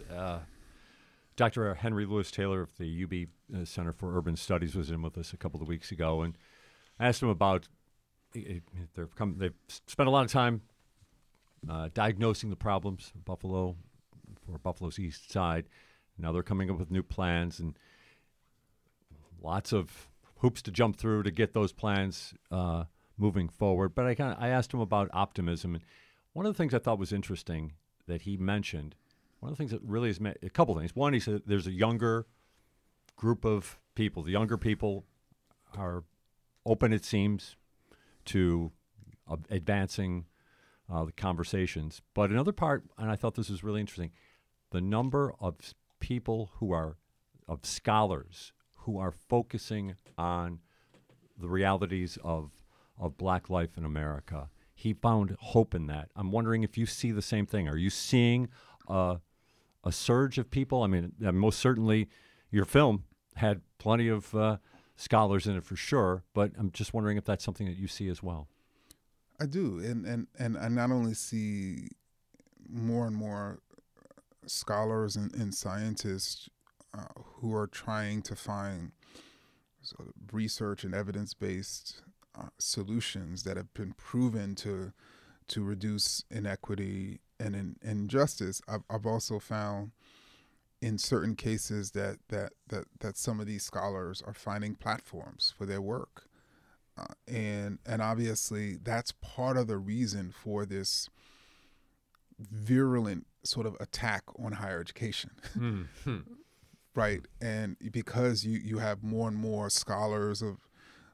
Dr. 1.36 1.74
Henry 1.76 2.06
Louis 2.06 2.30
Taylor 2.32 2.62
of 2.62 2.78
the 2.78 3.04
UB 3.04 3.60
uh, 3.62 3.66
Center 3.66 3.92
for 3.92 4.18
Urban 4.18 4.36
Studies 4.36 4.76
was 4.76 4.90
in 4.90 5.02
with 5.02 5.18
us 5.18 5.34
a 5.34 5.38
couple 5.38 5.62
of 5.62 5.68
weeks 5.68 5.92
ago, 5.92 6.22
and 6.22 6.38
I 7.00 7.08
asked 7.08 7.22
him 7.22 7.30
about. 7.30 7.68
They've 8.34 9.16
come. 9.16 9.36
They've 9.38 9.54
spent 9.88 10.08
a 10.08 10.12
lot 10.12 10.26
of 10.26 10.32
time 10.32 10.62
uh, 11.70 11.90
diagnosing 11.94 12.50
the 12.50 12.56
problems 12.56 13.14
Buffalo 13.24 13.76
for 14.46 14.58
Buffalo's 14.60 15.00
East 15.00 15.32
Side. 15.32 15.66
Now 16.18 16.32
they're 16.32 16.44
coming 16.44 16.70
up 16.70 16.78
with 16.78 16.92
new 16.92 17.04
plans 17.04 17.60
and 17.60 17.78
lots 19.42 19.74
of 19.74 20.10
hoops 20.38 20.62
to 20.64 20.72
jump 20.72 20.98
through 20.98 21.24
to 21.24 21.32
get 21.32 21.54
those 21.54 21.72
plans 21.72 22.34
uh, 22.52 22.86
moving 23.18 23.50
forward. 23.50 23.96
But 23.96 24.06
I 24.06 24.16
kind 24.16 24.36
I 24.40 24.50
asked 24.50 24.74
him 24.74 24.80
about 24.80 25.10
optimism, 25.14 25.76
and 25.76 25.84
one 26.34 26.46
of 26.46 26.54
the 26.54 26.58
things 26.58 26.74
I 26.74 26.80
thought 26.80 27.00
was 27.00 27.14
interesting 27.14 27.74
that 28.08 28.24
he 28.24 28.38
mentioned, 28.38 28.96
one 29.46 29.52
of 29.52 29.58
the 29.60 29.62
things 29.62 29.70
that 29.70 29.88
really 29.88 30.08
has 30.08 30.20
met 30.20 30.40
a 30.42 30.50
couple 30.50 30.76
things. 30.76 30.96
One, 30.96 31.14
he 31.14 31.20
said 31.20 31.44
there's 31.46 31.68
a 31.68 31.72
younger 31.72 32.26
group 33.16 33.46
of 33.46 33.78
people. 33.94 34.24
The 34.24 34.32
younger 34.32 34.58
people 34.58 35.06
are 35.78 36.04
open, 36.66 36.92
it 36.92 37.06
seems, 37.06 37.56
to 38.26 38.72
uh, 39.30 39.36
advancing 39.52 40.26
uh, 40.92 41.06
the 41.06 41.12
conversations. 41.12 42.02
But 42.16 42.32
another 42.32 42.54
part, 42.54 42.86
and 42.98 43.12
I 43.12 43.16
thought 43.16 43.36
this 43.36 43.52
was 43.52 43.64
really 43.64 43.82
interesting, 43.82 44.14
the 44.72 44.82
number 44.82 45.32
of 45.40 45.58
people 46.00 46.50
who 46.56 46.72
are, 46.72 46.98
of 47.48 47.68
scholars 47.68 48.52
who 48.78 48.98
are 48.98 49.12
focusing 49.12 49.94
on 50.18 50.60
the 51.38 51.50
realities 51.50 52.18
of 52.24 52.50
of 52.98 53.16
black 53.18 53.50
life 53.50 53.78
in 53.78 53.86
America. 53.86 54.50
He 54.74 54.94
found 54.94 55.36
hope 55.40 55.76
in 55.76 55.86
that. 55.88 56.10
I'm 56.16 56.32
wondering 56.32 56.64
if 56.64 56.78
you 56.78 56.86
see 56.86 57.12
the 57.12 57.22
same 57.22 57.46
thing. 57.46 57.68
Are 57.68 57.78
you 57.78 57.90
seeing 57.90 58.48
uh, 58.88 59.18
a 59.86 59.92
surge 59.92 60.38
of 60.38 60.50
people? 60.50 60.84
I 60.84 60.88
mean, 60.88 61.14
most 61.20 61.60
certainly, 61.60 62.10
your 62.50 62.66
film 62.66 63.04
had 63.36 63.62
plenty 63.78 64.08
of 64.08 64.34
uh, 64.34 64.58
scholars 64.96 65.48
in 65.48 65.56
it 65.56 65.64
for 65.64 65.76
sure. 65.76 66.24
But 66.34 66.52
I'm 66.58 66.72
just 66.72 66.94
wondering 66.94 67.18
if 67.18 67.26
that's 67.26 67.44
something 67.44 67.68
that 67.68 67.78
you 67.78 67.88
see 67.88 68.10
as 68.10 68.24
well. 68.24 68.48
I 69.40 69.46
do, 69.46 69.80
and 69.80 70.06
and 70.06 70.28
and 70.40 70.58
I 70.58 70.68
not 70.70 70.92
only 70.92 71.14
see 71.14 71.90
more 72.70 73.06
and 73.06 73.16
more 73.16 73.60
scholars 74.48 75.16
and, 75.16 75.34
and 75.36 75.54
scientists 75.54 76.50
uh, 76.94 77.04
who 77.16 77.54
are 77.54 77.68
trying 77.68 78.22
to 78.24 78.36
find 78.36 78.92
sort 79.82 80.08
of 80.08 80.14
research 80.32 80.84
and 80.84 80.96
evidence 80.96 81.34
based 81.34 82.02
uh, 82.40 82.48
solutions 82.58 83.44
that 83.44 83.58
have 83.58 83.74
been 83.74 83.94
proven 83.94 84.56
to 84.56 84.94
to 85.48 85.64
reduce 85.64 86.24
inequity 86.32 87.20
and 87.40 87.56
in, 87.56 87.76
injustice. 87.82 88.62
I've, 88.68 88.84
I've 88.90 89.06
also 89.06 89.40
found 89.40 89.92
in 90.82 90.98
certain 90.98 91.36
cases 91.36 91.92
that, 91.92 92.18
that 92.30 92.54
that 92.68 92.86
that 93.00 93.18
some 93.18 93.40
of 93.40 93.48
these 93.48 93.64
scholars 93.64 94.22
are 94.26 94.34
finding 94.34 94.76
platforms 94.76 95.54
for 95.58 95.66
their 95.66 95.82
work. 95.82 96.28
Uh, 96.98 97.06
and 97.28 97.80
and 97.86 98.02
obviously 98.02 98.78
that's 98.82 99.12
part 99.22 99.58
of 99.58 99.68
the 99.68 99.78
reason 99.78 100.32
for 100.32 100.66
this 100.66 101.10
virulent 102.40 103.26
sort 103.44 103.66
of 103.66 103.76
attack 103.80 104.24
on 104.40 104.54
higher 104.54 104.80
education 104.80 105.32
right 106.96 107.22
and 107.42 107.76
because 107.92 108.46
you 108.46 108.58
you 108.60 108.78
have 108.80 109.04
more 109.04 109.28
and 109.28 109.38
more 109.38 109.70
scholars 109.70 110.42
of 110.42 110.68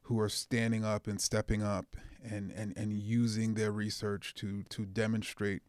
who 0.04 0.20
are 0.20 0.30
standing 0.30 0.84
up 0.86 1.08
and 1.08 1.20
stepping 1.20 1.64
up 1.64 1.96
and 2.24 2.52
and 2.52 2.74
and 2.78 2.94
using 2.94 3.54
their 3.56 3.72
research 3.72 4.34
to 4.36 4.64
to 4.70 4.86
demonstrate 4.86 5.62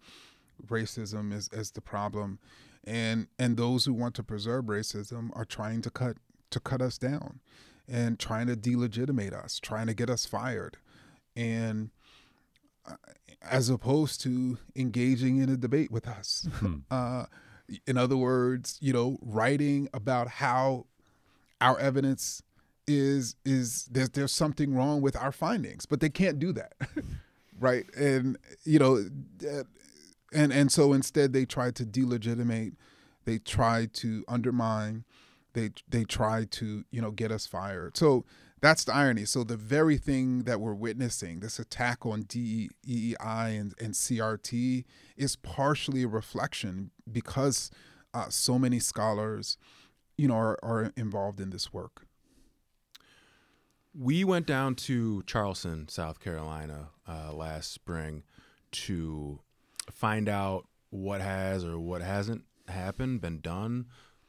racism 0.69 1.33
as 1.33 1.49
as 1.53 1.73
the 1.73 1.81
problem. 1.81 2.39
And 2.85 3.29
and 3.39 3.57
those 3.57 3.85
who 3.85 3.93
want 3.93 4.15
to 4.17 4.23
preserve 4.23 4.65
racism 4.65 5.31
are 5.35 5.45
trying 5.45 5.83
to 5.83 5.91
cut 5.91 6.17
to 6.51 6.61
cut 6.61 6.83
us 6.83 6.99
down 6.99 7.41
and 7.89 8.19
trying 8.19 8.47
to 8.47 8.57
delegitimate 8.57 9.33
us 9.33 9.59
trying 9.59 9.87
to 9.87 9.95
get 9.95 10.09
us 10.11 10.27
fired. 10.27 10.77
And 11.37 11.91
uh, 12.87 12.97
as 13.43 13.71
opposed 13.71 14.21
to 14.23 14.59
engaging 14.77 15.39
in 15.39 15.49
a 15.49 15.57
debate 15.57 15.91
with 15.91 16.07
us. 16.07 16.49
Uh, 16.91 17.25
in 17.87 17.97
other 17.97 18.17
words 18.17 18.77
you 18.83 18.93
know 18.93 19.19
writing 19.23 19.89
about 19.95 20.29
how 20.29 20.85
our 21.61 21.79
evidence 21.79 22.43
is 22.87 23.35
is 23.47 23.87
there's 23.91 24.11
there's 24.11 24.33
something 24.33 24.75
wrong 24.75 25.01
with 25.01 25.17
our 25.17 25.33
findings 25.33 25.87
but 25.87 26.01
they 26.01 26.11
can't 26.11 26.39
do 26.39 26.53
that. 26.53 26.73
Right? 27.61 27.85
And 27.97 28.39
you 28.65 28.79
know 28.81 29.05
uh, 29.49 29.63
and 30.35 30.53
and 30.53 30.71
so 30.73 30.93
instead 30.93 31.33
they 31.33 31.45
try 31.45 31.71
to 31.71 31.85
delegitimate 31.85 32.75
they 33.25 33.39
try 33.39 33.87
to 33.93 34.25
undermine 34.29 35.05
they 35.53 35.71
they 35.89 36.05
try 36.05 36.45
to 36.45 36.85
you 36.91 37.01
know 37.01 37.11
get 37.11 37.31
us 37.31 37.47
fired. 37.47 37.97
So 37.97 38.25
that's 38.61 38.85
the 38.85 38.95
irony. 38.95 39.25
So 39.25 39.45
the 39.45 39.57
very 39.57 39.99
thing 39.99 40.45
that 40.45 40.61
we're 40.61 40.75
witnessing 40.75 41.41
this 41.41 41.59
attack 41.59 42.07
on 42.07 42.23
DEI 42.23 43.17
and, 43.21 43.75
and 43.81 43.93
CRT 43.93 44.85
is 45.17 45.37
partially 45.37 46.05
a 46.05 46.09
reflection 46.09 46.93
because 47.11 47.71
uh, 48.15 48.29
so 48.29 48.59
many 48.59 48.79
scholars 48.79 49.59
you 50.17 50.29
know 50.29 50.35
are, 50.35 50.59
are 50.63 50.93
involved 50.97 51.41
in 51.41 51.51
this 51.51 51.73
work. 51.73 52.07
We 53.95 54.25
went 54.25 54.47
down 54.47 54.75
to 54.77 55.23
Charleston, 55.27 55.89
South 55.89 56.19
Carolina, 56.19 56.89
uh, 57.07 57.33
last 57.35 57.73
spring 57.73 58.23
to 58.71 59.41
find 59.93 60.29
out 60.29 60.67
what 60.91 61.21
has 61.21 61.65
or 61.65 61.79
what 61.79 62.03
hasn't 62.03 62.45
happened, 62.69 63.21
been 63.21 63.41
done 63.41 63.87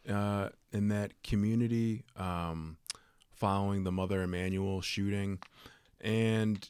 uh, 0.09 0.49
in 0.71 0.89
that 0.89 1.11
community 1.23 2.03
um, 2.15 2.77
following 3.31 3.83
the 3.83 3.91
Mother 3.91 4.23
Emanuel 4.23 4.81
shooting. 4.81 5.39
And 6.01 6.69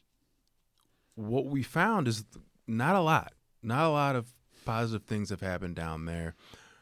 what 1.15 1.45
we 1.45 1.63
found 1.63 2.07
is 2.07 2.25
not 2.67 2.95
a 2.95 3.01
lot. 3.01 3.33
Not 3.61 3.85
a 3.85 3.89
lot 3.89 4.15
of 4.15 4.33
positive 4.65 5.03
things 5.03 5.29
have 5.29 5.41
happened 5.41 5.75
down 5.75 6.05
there. 6.05 6.35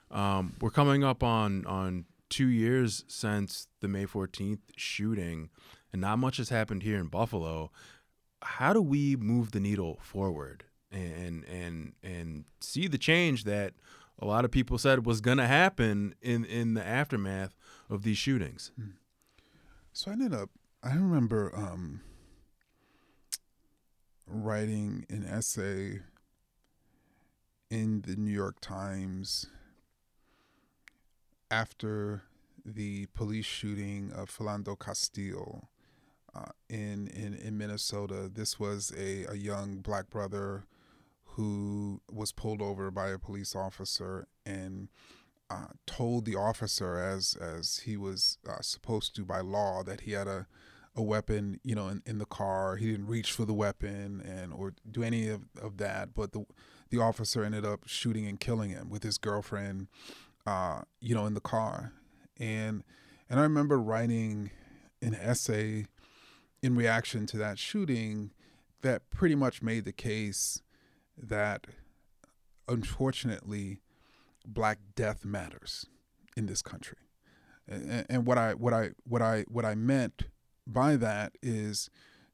Um, 0.09 0.53
we're 0.59 0.71
coming 0.71 1.03
up 1.03 1.23
on 1.23 1.65
on 1.65 2.05
two 2.29 2.47
years 2.47 3.03
since 3.07 3.67
the 3.81 3.87
May 3.87 4.05
14th 4.05 4.59
shooting, 4.75 5.49
and 5.91 6.01
not 6.01 6.17
much 6.17 6.37
has 6.37 6.49
happened 6.49 6.83
here 6.83 6.97
in 6.97 7.07
Buffalo. 7.07 7.71
How 8.41 8.73
do 8.73 8.81
we 8.81 9.15
move 9.15 9.51
the 9.51 9.59
needle 9.59 9.99
forward 10.01 10.63
and 10.91 11.43
and 11.45 11.93
and 12.03 12.45
see 12.59 12.87
the 12.87 12.97
change 12.97 13.43
that 13.45 13.73
a 14.19 14.25
lot 14.25 14.45
of 14.45 14.51
people 14.51 14.77
said 14.77 15.05
was 15.05 15.21
going 15.21 15.37
to 15.37 15.47
happen 15.47 16.15
in 16.21 16.45
in 16.45 16.73
the 16.73 16.85
aftermath 16.85 17.55
of 17.89 18.03
these 18.03 18.17
shootings? 18.17 18.71
So 19.93 20.11
I 20.11 20.13
ended 20.13 20.33
up. 20.33 20.49
I 20.83 20.93
remember 20.93 21.51
um, 21.55 22.01
writing 24.25 25.05
an 25.09 25.25
essay 25.25 25.99
in 27.69 28.01
the 28.01 28.15
New 28.15 28.31
York 28.31 28.59
Times 28.61 29.47
after 31.49 32.23
the 32.65 33.07
police 33.07 33.45
shooting 33.45 34.11
of 34.13 34.29
Philando 34.29 34.77
Castile 34.79 35.69
uh, 36.33 36.45
in, 36.69 37.07
in 37.07 37.33
in 37.33 37.57
Minnesota. 37.57 38.29
This 38.33 38.59
was 38.59 38.93
a, 38.97 39.25
a 39.25 39.35
young 39.35 39.77
black 39.77 40.09
brother 40.09 40.65
who 41.35 42.01
was 42.11 42.31
pulled 42.31 42.61
over 42.61 42.91
by 42.91 43.09
a 43.09 43.19
police 43.19 43.55
officer 43.55 44.27
and 44.45 44.89
uh, 45.49 45.67
told 45.85 46.25
the 46.25 46.35
officer 46.35 46.97
as 46.97 47.35
as 47.35 47.81
he 47.85 47.97
was 47.97 48.37
uh, 48.49 48.61
supposed 48.61 49.15
to 49.15 49.25
by 49.25 49.39
law 49.39 49.83
that 49.83 50.01
he 50.01 50.11
had 50.11 50.27
a 50.27 50.47
a 50.95 51.01
weapon 51.01 51.59
you 51.63 51.73
know 51.73 51.87
in, 51.87 52.01
in 52.05 52.17
the 52.17 52.25
car. 52.25 52.75
He 52.75 52.91
didn't 52.91 53.07
reach 53.07 53.31
for 53.31 53.45
the 53.45 53.53
weapon 53.53 54.21
and 54.25 54.53
or 54.53 54.73
do 54.89 55.03
any 55.03 55.29
of, 55.29 55.41
of 55.61 55.77
that 55.77 56.13
but 56.13 56.31
the 56.33 56.45
the 56.89 56.99
officer 56.99 57.43
ended 57.43 57.65
up 57.65 57.87
shooting 57.87 58.25
and 58.27 58.39
killing 58.39 58.69
him 58.69 58.89
with 58.89 59.03
his 59.03 59.17
girlfriend 59.17 59.87
uh, 60.45 60.81
you 60.99 61.15
know 61.15 61.25
in 61.25 61.33
the 61.33 61.41
car. 61.41 61.93
And 62.37 62.83
and 63.29 63.39
I 63.39 63.43
remember 63.43 63.79
writing 63.79 64.51
an 65.01 65.15
essay 65.15 65.85
in 66.61 66.75
reaction 66.75 67.25
to 67.27 67.37
that 67.37 67.57
shooting 67.57 68.31
that 68.81 69.09
pretty 69.09 69.35
much 69.35 69.61
made 69.61 69.85
the 69.85 69.93
case 69.93 70.61
that 71.17 71.67
unfortunately 72.67 73.79
black 74.45 74.79
death 74.95 75.25
matters 75.25 75.85
in 76.35 76.45
this 76.45 76.61
country. 76.61 76.97
And, 77.67 78.05
and 78.09 78.25
what 78.25 78.37
i 78.37 78.53
what 78.53 78.73
i 78.73 78.91
what 79.03 79.21
i 79.21 79.45
what 79.47 79.65
i 79.65 79.75
meant 79.75 80.23
by 80.65 80.95
that 80.95 81.33
is 81.41 81.89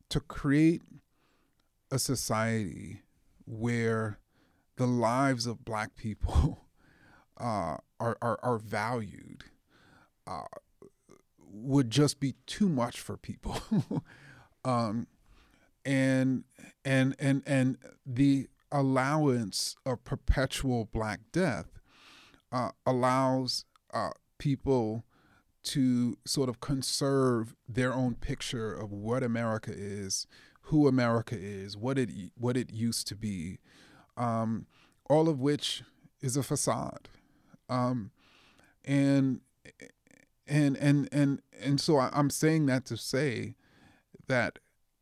to 0.10 0.20
create 0.20 0.82
a 1.92 2.00
society 2.00 3.02
where 3.46 4.20
the 4.78 4.88
lives 4.88 5.46
of 5.46 5.66
black 5.66 5.96
people 5.96 6.68
uh, 7.38 7.78
are, 8.00 8.18
are 8.22 8.40
are 8.42 8.58
valued 8.58 9.44
uh, 10.28 10.44
would 11.40 11.90
just 11.90 12.20
be 12.20 12.36
too 12.46 12.70
much 12.70 13.00
for 13.00 13.18
people. 13.18 13.62
Um, 14.66 15.08
and 15.86 16.44
and 16.84 17.16
and 17.20 17.42
and 17.46 17.78
the 18.06 18.50
allowance 18.72 19.76
of 19.86 20.04
perpetual 20.04 20.86
black 20.86 21.20
death 21.32 21.80
uh, 22.52 22.72
allows 22.86 23.66
uh, 23.94 24.10
people 24.38 25.04
to 25.64 26.18
sort 26.26 26.48
of 26.48 26.60
conserve 26.60 27.56
their 27.68 27.94
own 27.94 28.16
picture 28.16 28.74
of 28.74 28.92
what 28.92 29.24
America 29.24 29.72
is, 29.76 30.28
who 30.64 30.88
America 30.88 31.36
is, 31.38 31.76
what 31.76 31.98
it 31.98 32.10
what 32.38 32.56
it 32.56 32.72
used 32.72 33.08
to 33.08 33.16
be, 33.16 33.60
um, 34.16 34.66
all 35.10 35.28
of 35.28 35.40
which 35.40 35.84
is 36.22 36.38
a 36.38 36.44
facade, 36.44 37.10
um, 37.70 38.12
and 38.86 39.42
and 40.48 40.78
and 40.78 41.10
and 41.12 41.42
and 41.62 41.82
so 41.82 41.98
I, 41.98 42.10
I'm 42.14 42.30
saying 42.30 42.66
that 42.68 42.86
to 42.86 42.98
say 42.98 43.56
that 44.28 44.60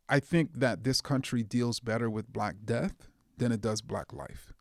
I 0.10 0.20
think 0.20 0.60
that 0.60 0.84
this 0.84 1.02
country 1.02 1.44
deals 1.44 1.80
better 1.80 2.10
with 2.10 2.34
Black 2.34 2.56
death 2.64 3.08
than 3.38 3.52
it 3.52 3.62
does 3.62 3.82
Black 3.82 4.14
life. 4.14 4.54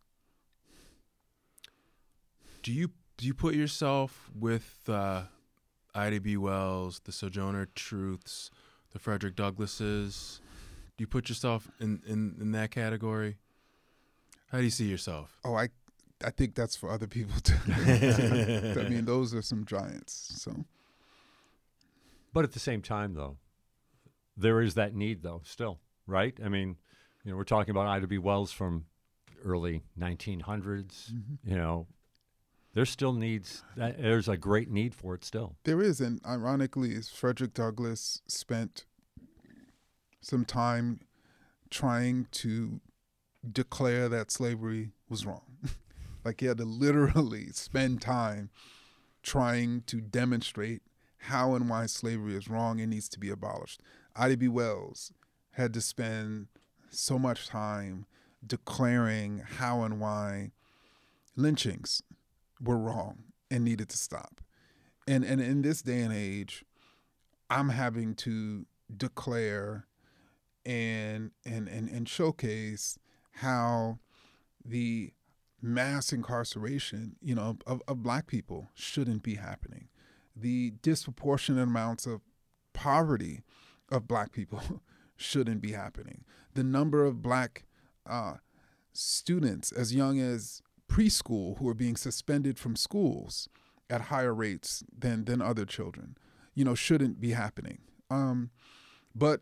Do 2.62 2.72
you 2.72 2.90
do 3.16 3.26
you 3.26 3.34
put 3.34 3.54
yourself 3.54 4.30
with 4.38 4.80
uh, 4.88 5.22
Ida 5.94 6.20
B. 6.20 6.36
Wells, 6.36 7.00
the 7.04 7.12
Sojourner 7.12 7.68
Truths, 7.74 8.50
the 8.92 8.98
Frederick 8.98 9.36
Douglasses? 9.36 10.40
Do 10.96 11.02
you 11.02 11.06
put 11.06 11.28
yourself 11.28 11.70
in, 11.80 12.02
in, 12.06 12.36
in 12.40 12.52
that 12.52 12.70
category? 12.70 13.36
How 14.50 14.58
do 14.58 14.64
you 14.64 14.70
see 14.70 14.86
yourself? 14.86 15.38
Oh, 15.44 15.54
I 15.54 15.68
I 16.24 16.30
think 16.30 16.54
that's 16.54 16.76
for 16.76 16.90
other 16.90 17.06
people 17.06 17.38
to. 17.40 17.54
I 18.84 18.88
mean, 18.88 19.04
those 19.04 19.34
are 19.34 19.42
some 19.42 19.64
giants. 19.64 20.40
So, 20.42 20.64
But 22.32 22.44
at 22.44 22.52
the 22.52 22.60
same 22.60 22.80
time, 22.80 23.14
though, 23.14 23.36
there 24.36 24.60
is 24.60 24.74
that 24.74 24.94
need, 24.94 25.22
though, 25.22 25.42
still, 25.44 25.80
right? 26.06 26.38
I 26.42 26.48
mean, 26.48 26.76
you 27.24 27.30
know, 27.30 27.36
we're 27.36 27.44
talking 27.44 27.70
about 27.70 27.86
Ida 27.86 28.06
B. 28.06 28.18
Wells 28.18 28.52
from 28.52 28.84
early 29.44 29.82
1900s. 29.98 30.42
Mm-hmm. 31.12 31.50
You 31.50 31.56
know, 31.56 31.86
there 32.74 32.84
still 32.84 33.12
needs. 33.12 33.62
There's 33.76 34.28
a 34.28 34.36
great 34.36 34.70
need 34.70 34.94
for 34.94 35.14
it 35.14 35.24
still. 35.24 35.56
There 35.64 35.80
is, 35.80 36.00
and 36.00 36.20
ironically, 36.26 36.90
is 36.90 37.08
Frederick 37.08 37.54
Douglass 37.54 38.20
spent 38.26 38.84
some 40.20 40.44
time 40.44 41.00
trying 41.70 42.26
to 42.32 42.80
declare 43.50 44.08
that 44.08 44.30
slavery 44.30 44.90
was 45.08 45.24
wrong. 45.24 45.58
like 46.24 46.40
he 46.40 46.46
had 46.46 46.58
to 46.58 46.64
literally 46.64 47.48
spend 47.52 48.00
time 48.00 48.50
trying 49.22 49.82
to 49.86 50.00
demonstrate 50.00 50.82
how 51.18 51.54
and 51.54 51.68
why 51.68 51.86
slavery 51.86 52.34
is 52.34 52.48
wrong 52.48 52.80
and 52.80 52.90
needs 52.90 53.08
to 53.08 53.18
be 53.18 53.30
abolished. 53.30 53.80
Ida 54.16 54.36
B. 54.36 54.48
Wells 54.48 55.12
had 55.52 55.72
to 55.74 55.80
spend 55.80 56.48
so 56.94 57.18
much 57.18 57.48
time 57.48 58.06
declaring 58.46 59.38
how 59.38 59.82
and 59.82 60.00
why 60.00 60.52
lynchings 61.36 62.02
were 62.60 62.78
wrong 62.78 63.24
and 63.50 63.64
needed 63.64 63.88
to 63.90 63.96
stop. 63.96 64.40
And 65.06 65.24
and 65.24 65.40
in 65.40 65.62
this 65.62 65.82
day 65.82 66.00
and 66.00 66.12
age, 66.12 66.64
I'm 67.50 67.70
having 67.70 68.14
to 68.16 68.66
declare 68.94 69.86
and 70.64 71.30
and 71.44 71.68
and, 71.68 71.88
and 71.88 72.08
showcase 72.08 72.98
how 73.32 73.98
the 74.64 75.12
mass 75.60 76.12
incarceration, 76.12 77.16
you 77.22 77.34
know, 77.34 77.56
of, 77.66 77.82
of 77.88 78.02
black 78.02 78.26
people 78.26 78.68
shouldn't 78.74 79.22
be 79.22 79.34
happening. 79.34 79.88
The 80.36 80.72
disproportionate 80.82 81.62
amounts 81.62 82.06
of 82.06 82.20
poverty 82.72 83.42
of 83.90 84.08
black 84.08 84.32
people 84.32 84.60
shouldn't 85.16 85.60
be 85.60 85.72
happening. 85.72 86.24
The 86.54 86.64
number 86.64 87.04
of 87.04 87.22
black 87.22 87.64
uh, 88.08 88.34
students 88.92 89.72
as 89.72 89.94
young 89.94 90.20
as 90.20 90.62
preschool 90.88 91.58
who 91.58 91.68
are 91.68 91.74
being 91.74 91.96
suspended 91.96 92.58
from 92.58 92.76
schools 92.76 93.48
at 93.90 94.02
higher 94.02 94.34
rates 94.34 94.84
than 94.96 95.24
than 95.24 95.42
other 95.42 95.64
children, 95.64 96.16
you 96.54 96.64
know, 96.64 96.74
shouldn't 96.74 97.20
be 97.20 97.30
happening. 97.30 97.78
Um, 98.10 98.50
but 99.14 99.40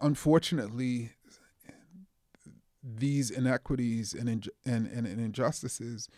unfortunately, 0.00 1.10
these 2.82 3.30
inequities 3.30 4.12
and, 4.12 4.28
and, 4.28 4.50
and, 4.64 5.06
and 5.06 5.20
injustices 5.20 6.08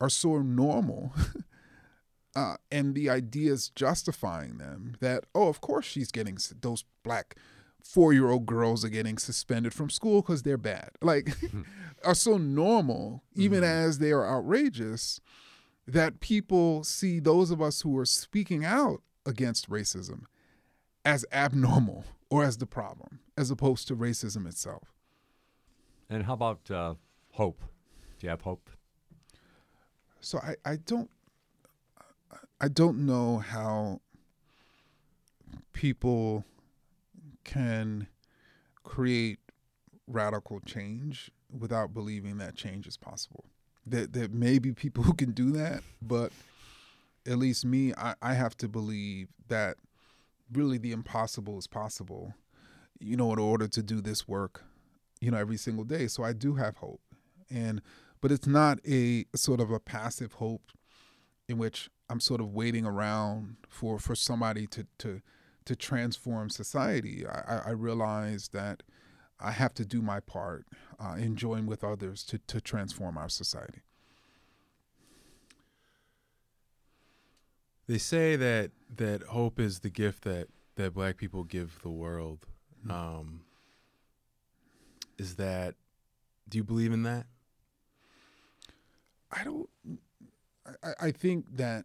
are 0.00 0.08
so 0.08 0.38
normal. 0.38 1.12
uh, 2.36 2.56
and 2.70 2.94
the 2.94 3.08
ideas 3.10 3.70
justifying 3.74 4.58
them 4.58 4.96
that, 5.00 5.24
oh, 5.34 5.48
of 5.48 5.60
course 5.60 5.84
she's 5.84 6.10
getting 6.10 6.34
s- 6.34 6.52
those 6.60 6.84
black 7.02 7.36
four 7.82 8.12
year 8.12 8.30
old 8.30 8.46
girls 8.46 8.84
are 8.84 8.88
getting 8.88 9.18
suspended 9.18 9.72
from 9.74 9.90
school 9.90 10.22
because 10.22 10.42
they're 10.42 10.56
bad. 10.56 10.90
Like, 11.00 11.36
are 12.04 12.14
so 12.14 12.36
normal, 12.38 13.22
even 13.34 13.62
as 13.62 13.98
they 13.98 14.10
are 14.10 14.26
outrageous, 14.26 15.20
that 15.86 16.20
people 16.20 16.82
see 16.82 17.20
those 17.20 17.50
of 17.50 17.60
us 17.60 17.82
who 17.82 17.96
are 17.98 18.06
speaking 18.06 18.64
out 18.64 19.02
against 19.26 19.68
racism 19.70 20.22
as 21.04 21.24
abnormal 21.30 22.04
or 22.30 22.42
as 22.42 22.56
the 22.56 22.66
problem, 22.66 23.20
as 23.36 23.50
opposed 23.50 23.86
to 23.88 23.94
racism 23.96 24.46
itself. 24.46 24.92
And 26.08 26.24
how 26.24 26.32
about 26.34 26.70
uh, 26.70 26.94
hope? 27.32 27.60
Do 28.18 28.26
you 28.26 28.30
have 28.30 28.40
hope? 28.40 28.70
So 30.20 30.38
I, 30.38 30.54
I 30.64 30.76
don't 30.76 31.10
I 32.64 32.68
don't 32.68 33.04
know 33.04 33.40
how 33.40 34.00
people 35.74 36.46
can 37.44 38.06
create 38.84 39.38
radical 40.06 40.60
change 40.60 41.30
without 41.50 41.92
believing 41.92 42.38
that 42.38 42.56
change 42.56 42.86
is 42.86 42.96
possible. 42.96 43.44
That 43.84 44.14
there 44.14 44.28
may 44.28 44.58
be 44.58 44.72
people 44.72 45.04
who 45.04 45.12
can 45.22 45.32
do 45.32 45.50
that, 45.50 45.82
but 46.00 46.32
at 47.26 47.36
least 47.36 47.66
me, 47.66 47.92
I, 47.98 48.14
I 48.22 48.32
have 48.32 48.56
to 48.56 48.68
believe 48.68 49.28
that 49.48 49.76
really 50.50 50.78
the 50.78 50.92
impossible 50.92 51.58
is 51.58 51.66
possible, 51.66 52.32
you 52.98 53.14
know, 53.14 53.30
in 53.34 53.38
order 53.38 53.68
to 53.68 53.82
do 53.82 54.00
this 54.00 54.26
work, 54.26 54.64
you 55.20 55.30
know, 55.30 55.36
every 55.36 55.58
single 55.58 55.84
day. 55.84 56.06
So 56.06 56.22
I 56.22 56.32
do 56.32 56.54
have 56.54 56.78
hope. 56.78 57.02
And 57.50 57.82
but 58.22 58.32
it's 58.32 58.46
not 58.46 58.78
a 58.88 59.26
sort 59.36 59.60
of 59.60 59.70
a 59.70 59.78
passive 59.78 60.32
hope 60.32 60.62
in 61.48 61.58
which 61.58 61.90
I'm 62.08 62.20
sort 62.20 62.40
of 62.40 62.52
waiting 62.52 62.86
around 62.86 63.56
for 63.68 63.98
for 63.98 64.14
somebody 64.14 64.66
to 64.68 64.86
to 64.98 65.20
to 65.64 65.76
transform 65.76 66.50
society. 66.50 67.26
I, 67.26 67.62
I- 67.66 67.70
realize 67.70 68.48
that 68.48 68.82
I 69.40 69.50
have 69.52 69.72
to 69.74 69.84
do 69.84 70.02
my 70.02 70.20
part 70.20 70.66
uh, 71.00 71.14
and 71.18 71.36
join 71.36 71.66
with 71.66 71.82
others 71.82 72.22
to 72.24 72.38
to 72.38 72.60
transform 72.60 73.16
our 73.18 73.28
society. 73.28 73.82
They 77.86 77.98
say 77.98 78.36
that 78.36 78.70
that 78.96 79.22
hope 79.24 79.60
is 79.60 79.80
the 79.80 79.90
gift 79.90 80.24
that 80.24 80.48
that 80.76 80.94
black 80.94 81.16
people 81.16 81.44
give 81.44 81.78
the 81.82 81.90
world. 81.90 82.46
Um, 82.88 83.42
is 85.18 85.36
that? 85.36 85.74
Do 86.48 86.58
you 86.58 86.64
believe 86.64 86.92
in 86.92 87.02
that? 87.04 87.26
I 89.30 89.44
don't. 89.44 89.68
I, 90.82 90.92
I 91.00 91.10
think 91.10 91.56
that 91.56 91.84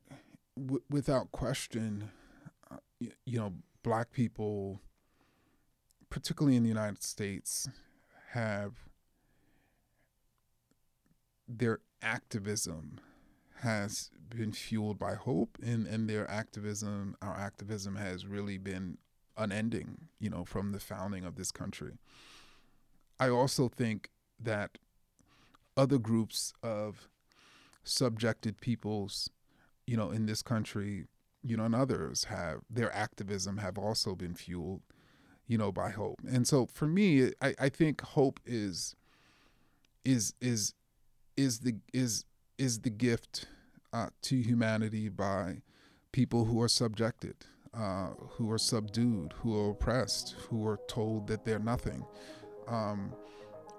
w- 0.58 0.84
without 0.90 1.32
question, 1.32 2.10
uh, 2.72 2.78
y- 3.00 3.12
you 3.26 3.40
know, 3.40 3.54
black 3.84 4.12
people, 4.12 4.82
particularly 6.10 6.56
in 6.56 6.64
the 6.64 6.70
United 6.70 7.04
States, 7.04 7.70
have 8.32 8.74
their 11.48 11.80
activism 12.02 13.00
has 13.62 14.12
been 14.30 14.52
fueled 14.52 15.00
by 15.00 15.16
hope 15.16 15.58
and, 15.62 15.88
and 15.88 16.10
their 16.10 16.30
activism 16.30 17.16
our 17.22 17.36
activism 17.36 17.96
has 17.96 18.26
really 18.26 18.58
been 18.58 18.98
unending 19.36 19.98
you 20.20 20.30
know 20.30 20.46
from 20.46 20.72
the 20.72 20.80
founding 20.80 21.26
of 21.26 21.36
this 21.36 21.52
country. 21.52 21.98
I 23.20 23.30
also 23.30 23.68
think 23.68 24.12
that 24.40 24.78
other 25.76 25.98
groups 25.98 26.54
of 26.64 27.10
subjected 27.90 28.62
peoples, 28.62 29.30
you 29.86 29.98
know, 29.98 30.12
in 30.12 30.26
this 30.26 30.42
country, 30.42 31.06
you 31.44 31.58
know, 31.58 31.66
and 31.66 31.76
others 31.76 32.26
have 32.26 32.62
their 32.70 32.94
activism 32.94 33.58
have 33.58 33.78
also 33.78 34.16
been 34.16 34.36
fueled, 34.36 34.82
you 35.48 35.58
know, 35.58 35.72
by 35.72 35.90
hope. 35.90 36.20
And 36.28 36.48
so 36.48 36.66
for 36.66 36.88
me, 36.88 37.32
I, 37.42 37.56
I 37.60 37.70
think 37.70 38.02
hope 38.02 38.40
is 38.46 38.96
is 40.06 40.34
is 40.42 40.74
is 41.38 41.60
the 41.60 41.76
is 41.94 42.26
is 42.58 42.80
the 42.80 42.90
gift 42.90 43.48
uh, 43.94 44.08
to 44.24 44.42
humanity 44.42 45.10
by 45.10 45.62
people 46.12 46.46
who 46.46 46.62
are 46.62 46.68
subjected, 46.68 47.36
uh, 47.74 48.10
who 48.32 48.52
are 48.52 48.58
subdued, 48.58 49.34
who 49.42 49.58
are 49.58 49.72
oppressed, 49.72 50.36
who 50.50 50.68
are 50.68 50.80
told 50.88 51.28
that 51.28 51.46
they're 51.46 51.60
nothing. 51.60 52.06
Um, 52.68 53.14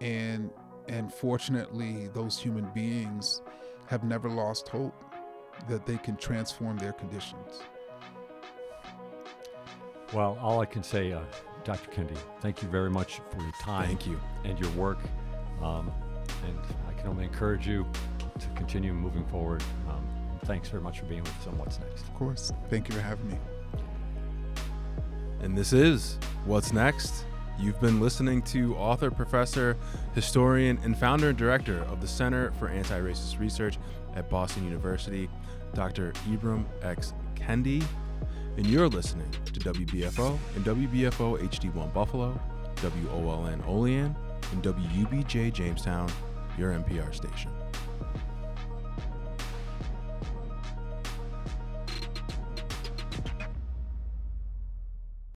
and 0.01 0.51
and 0.89 1.13
fortunately 1.13 2.09
those 2.09 2.39
human 2.39 2.69
beings 2.75 3.43
have 3.91 4.05
never 4.05 4.31
lost 4.31 4.69
hope 4.69 4.95
that 5.69 5.85
they 5.85 5.99
can 5.99 6.17
transform 6.17 6.79
their 6.79 6.93
conditions 6.93 7.61
Well, 10.13 10.39
all 10.41 10.61
I 10.61 10.67
can 10.67 10.83
say, 10.83 11.13
uh, 11.13 11.21
Dr. 11.65 11.91
Kendi, 11.91 12.17
thank 12.41 12.63
you 12.63 12.69
very 12.69 12.91
much 12.91 13.21
for 13.31 13.41
your 13.43 13.53
time. 13.61 13.87
Thank 13.87 14.07
you. 14.07 14.19
And 14.45 14.59
your 14.59 14.71
work. 14.71 14.99
Um, 15.63 15.93
and 16.47 16.59
I 16.89 16.93
can 16.99 17.09
only 17.09 17.25
encourage 17.25 17.67
you 17.67 17.87
to 18.39 18.49
continue 18.57 18.93
moving 18.93 19.25
forward. 19.27 19.63
Um, 19.89 20.05
thanks 20.47 20.69
very 20.69 20.83
much 20.83 20.99
for 20.99 21.05
being 21.07 21.23
with 21.23 21.37
us 21.41 21.47
on 21.47 21.59
What's 21.59 21.79
Next. 21.79 22.03
of 22.03 22.15
course 22.15 22.51
thank 22.71 22.89
you 22.89 22.95
for 22.95 23.01
having 23.03 23.29
me 23.29 23.39
And 25.43 25.57
this 25.57 25.73
is 25.73 26.19
What's 26.45 26.73
Next. 26.73 27.25
You've 27.61 27.81
been 27.81 28.01
listening 28.01 28.41
to 28.43 28.75
author, 28.77 29.11
professor, 29.11 29.77
historian, 30.15 30.79
and 30.83 30.97
founder 30.97 31.29
and 31.29 31.39
director 31.39 31.81
of 31.91 32.01
the 32.01 32.09
Center 32.09 32.53
for 32.53 32.69
Anti 32.69 32.99
Racist 32.99 33.39
Research 33.39 33.79
at 34.15 34.31
Boston 34.31 34.65
University, 34.65 35.29
Dr. 35.75 36.13
Ibram 36.31 36.65
X. 36.83 37.13
Kendi. 37.35 37.85
And 38.57 38.67
you're 38.67 38.89
listening 38.89 39.31
to 39.45 39.61
WBFO 39.61 40.39
and 40.57 40.65
WBFO 40.65 41.39
HD1 41.39 41.93
Buffalo, 41.93 42.41
WOLN 42.77 43.67
Olean, 43.67 44.17
and 44.53 44.63
WUBJ 44.63 45.53
Jamestown, 45.53 46.11
your 46.57 46.73
NPR 46.73 47.15
station. 47.15 47.51